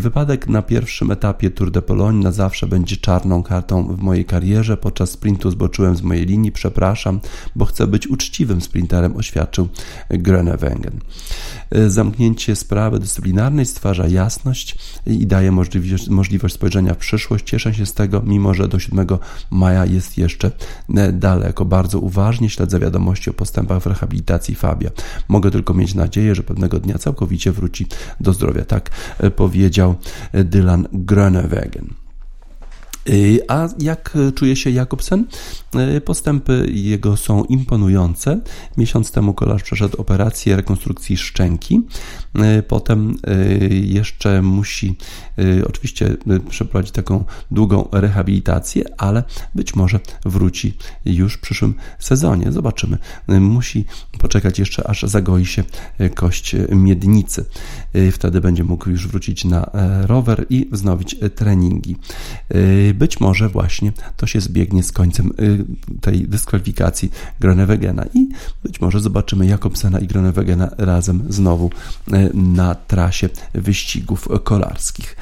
Wypadek 0.00 0.48
na 0.48 0.62
pierwszym 0.62 1.10
etapie 1.10 1.50
Tour 1.50 1.70
de 1.70 1.82
Pologne 1.82 2.22
na 2.24 2.32
zawsze 2.32 2.66
będzie 2.66 2.96
czarną 2.96 3.42
kartą 3.42 3.96
w 3.96 4.02
mojej 4.02 4.24
karierze. 4.24 4.76
Podczas 4.76 5.10
sprintu 5.10 5.50
zboczyłem 5.50 5.96
z 5.96 6.02
mojej 6.02 6.26
linii, 6.26 6.52
przepraszam, 6.52 7.20
bo 7.56 7.64
chcę 7.64 7.86
być 7.86 8.08
uczciwym 8.08 8.60
sprinterem, 8.60 9.16
oświadczył 9.16 9.68
Groenewegen. 10.10 11.00
Zamknięcie 11.86 12.56
sprawy 12.56 12.98
dyscyplinarnej 12.98 13.66
stwarza 13.66 14.08
jasność 14.08 14.78
i 15.06 15.26
daje 15.26 15.52
możliwość, 15.52 16.08
możliwość 16.08 16.54
spojrzenia 16.54 16.81
w 16.90 16.96
przyszłość. 16.96 17.44
Cieszę 17.44 17.74
się 17.74 17.86
z 17.86 17.94
tego, 17.94 18.22
mimo 18.26 18.54
że 18.54 18.68
do 18.68 18.78
7 18.78 19.06
maja 19.50 19.86
jest 19.86 20.18
jeszcze 20.18 20.50
daleko. 21.12 21.64
Bardzo 21.64 21.98
uważnie 21.98 22.50
śledzę 22.50 22.78
wiadomości 22.80 23.30
o 23.30 23.32
postępach 23.32 23.82
w 23.82 23.86
rehabilitacji 23.86 24.54
Fabia. 24.54 24.90
Mogę 25.28 25.50
tylko 25.50 25.74
mieć 25.74 25.94
nadzieję, 25.94 26.34
że 26.34 26.42
pewnego 26.42 26.78
dnia 26.78 26.98
całkowicie 26.98 27.52
wróci 27.52 27.86
do 28.20 28.32
zdrowia. 28.32 28.64
Tak 28.64 28.90
powiedział 29.36 29.94
Dylan 30.32 30.88
Groenewegen. 30.92 32.01
Y, 33.08 33.40
a 33.48 33.68
jak 33.78 34.18
czuje 34.34 34.56
się 34.56 34.70
Jakobsen? 34.70 35.26
Y, 35.96 36.00
postępy 36.00 36.66
jego 36.72 37.16
są 37.16 37.44
imponujące. 37.44 38.40
Miesiąc 38.76 39.10
temu 39.10 39.34
kolarz 39.34 39.62
przeszedł 39.62 40.00
operację 40.00 40.56
rekonstrukcji 40.56 41.16
szczęki. 41.16 41.80
Y, 42.58 42.62
potem 42.62 43.16
jeszcze 43.70 44.42
musi 44.42 44.96
oczywiście 45.66 46.16
przeprowadzić 46.48 46.92
taką 46.92 47.24
długą 47.50 47.88
rehabilitację, 47.92 48.84
ale 48.98 49.24
być 49.54 49.74
może 49.74 50.00
wróci 50.24 50.74
już 51.04 51.34
w 51.34 51.40
przyszłym 51.40 51.74
sezonie. 51.98 52.52
Zobaczymy. 52.52 52.98
Musi 53.28 53.84
poczekać 54.18 54.58
jeszcze, 54.58 54.86
aż 54.86 55.02
zagoi 55.02 55.46
się 55.46 55.64
kość 56.14 56.56
miednicy. 56.68 57.44
Wtedy 58.12 58.40
będzie 58.40 58.64
mógł 58.64 58.90
już 58.90 59.08
wrócić 59.08 59.44
na 59.44 59.70
rower 60.06 60.46
i 60.50 60.68
wznowić 60.72 61.16
treningi 61.34 61.96
być 62.94 63.20
może 63.20 63.48
właśnie 63.48 63.92
to 64.16 64.26
się 64.26 64.40
zbiegnie 64.40 64.82
z 64.82 64.92
końcem 64.92 65.32
y, 65.40 65.64
tej 66.00 66.28
dyskwalifikacji 66.28 67.10
Gronewegena 67.40 68.04
i 68.14 68.28
być 68.62 68.80
może 68.80 69.00
zobaczymy 69.00 69.46
Jakobsena 69.46 69.98
i 69.98 70.06
Gronewegena 70.06 70.70
razem 70.78 71.22
znowu 71.28 71.70
y, 72.12 72.30
na 72.34 72.74
trasie 72.74 73.28
wyścigów 73.54 74.28
kolarskich. 74.44 75.16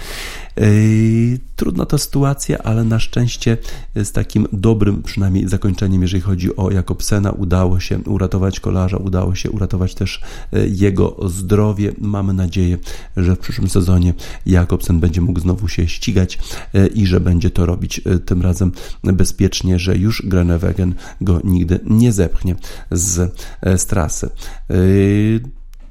Yy, 0.60 1.38
trudna 1.56 1.86
to 1.86 1.98
sytuacja, 1.98 2.58
ale 2.58 2.84
na 2.84 2.98
szczęście 2.98 3.56
z 3.96 4.12
takim 4.12 4.46
dobrym 4.52 5.02
przynajmniej 5.02 5.48
zakończeniem, 5.48 6.02
jeżeli 6.02 6.20
chodzi 6.20 6.56
o 6.56 6.70
Jakobsena, 6.70 7.30
udało 7.30 7.80
się 7.80 7.98
uratować 7.98 8.60
kolarza, 8.60 8.96
udało 8.96 9.34
się 9.34 9.50
uratować 9.50 9.94
też 9.94 10.22
yy, 10.52 10.68
jego 10.68 11.16
zdrowie. 11.28 11.92
Mamy 11.98 12.32
nadzieję, 12.32 12.78
że 13.16 13.36
w 13.36 13.38
przyszłym 13.38 13.68
sezonie 13.68 14.14
Jakobsen 14.46 15.00
będzie 15.00 15.20
mógł 15.20 15.40
znowu 15.40 15.68
się 15.68 15.88
ścigać 15.88 16.38
yy, 16.72 16.86
i 16.86 17.06
że 17.06 17.20
będzie 17.20 17.50
to 17.50 17.66
robić 17.66 18.00
tym 18.26 18.42
razem 18.42 18.72
bezpiecznie, 19.04 19.78
że 19.78 19.96
już 19.96 20.22
Grenewegen 20.26 20.94
go 21.20 21.40
nigdy 21.44 21.80
nie 21.84 22.12
zepchnie 22.12 22.56
z, 22.90 23.34
z 23.62 23.86
trasy 23.86 24.30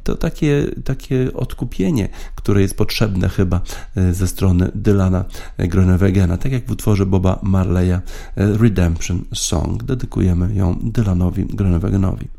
to 0.09 0.15
takie, 0.15 0.65
takie 0.83 1.33
odkupienie, 1.33 2.09
które 2.35 2.61
jest 2.61 2.77
potrzebne 2.77 3.29
chyba 3.29 3.61
e, 3.95 4.13
ze 4.13 4.27
strony 4.27 4.71
Dylana 4.75 5.25
Gronewegena, 5.57 6.37
tak 6.37 6.51
jak 6.51 6.65
w 6.65 6.71
utworze 6.71 7.05
Boba 7.05 7.39
Marleya 7.43 7.91
e, 7.91 8.01
Redemption 8.35 9.25
Song. 9.33 9.83
Dedykujemy 9.83 10.55
ją 10.55 10.79
Dylanowi 10.83 11.45
Gronewegenowi. 11.45 12.38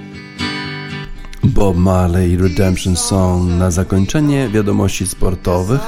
Bob 1.53 1.77
Marley 1.77 2.37
Redemption 2.37 2.95
Song 2.95 3.49
na 3.59 3.71
zakończenie 3.71 4.49
wiadomości 4.49 5.07
sportowych 5.07 5.81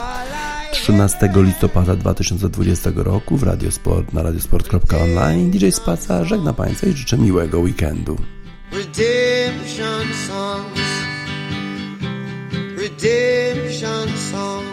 13 0.72 1.30
listopada 1.36 1.96
2020 1.96 2.92
roku 2.96 3.38
w 3.38 3.44
Radiosport 3.44 4.14
na 4.14 4.24
radiosport.online 4.24 5.52
DJ 5.52 5.70
Spaca 5.70 6.26
żegna 6.26 6.54
Państwa 6.54 6.88
i 6.88 6.94
życzę 6.94 7.18
miłego 7.18 7.60
weekendu. 7.60 8.18
Redemption 8.72 10.08
songs, 10.28 10.82
redemption 12.78 14.18
songs. 14.32 14.73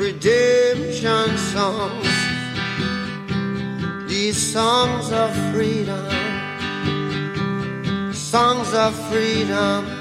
redemption 0.00 1.36
songs. 1.52 2.08
These 4.08 4.52
songs 4.52 5.12
of 5.12 5.30
freedom, 5.52 6.08
songs 8.14 8.72
of 8.72 8.94
freedom. 9.10 9.99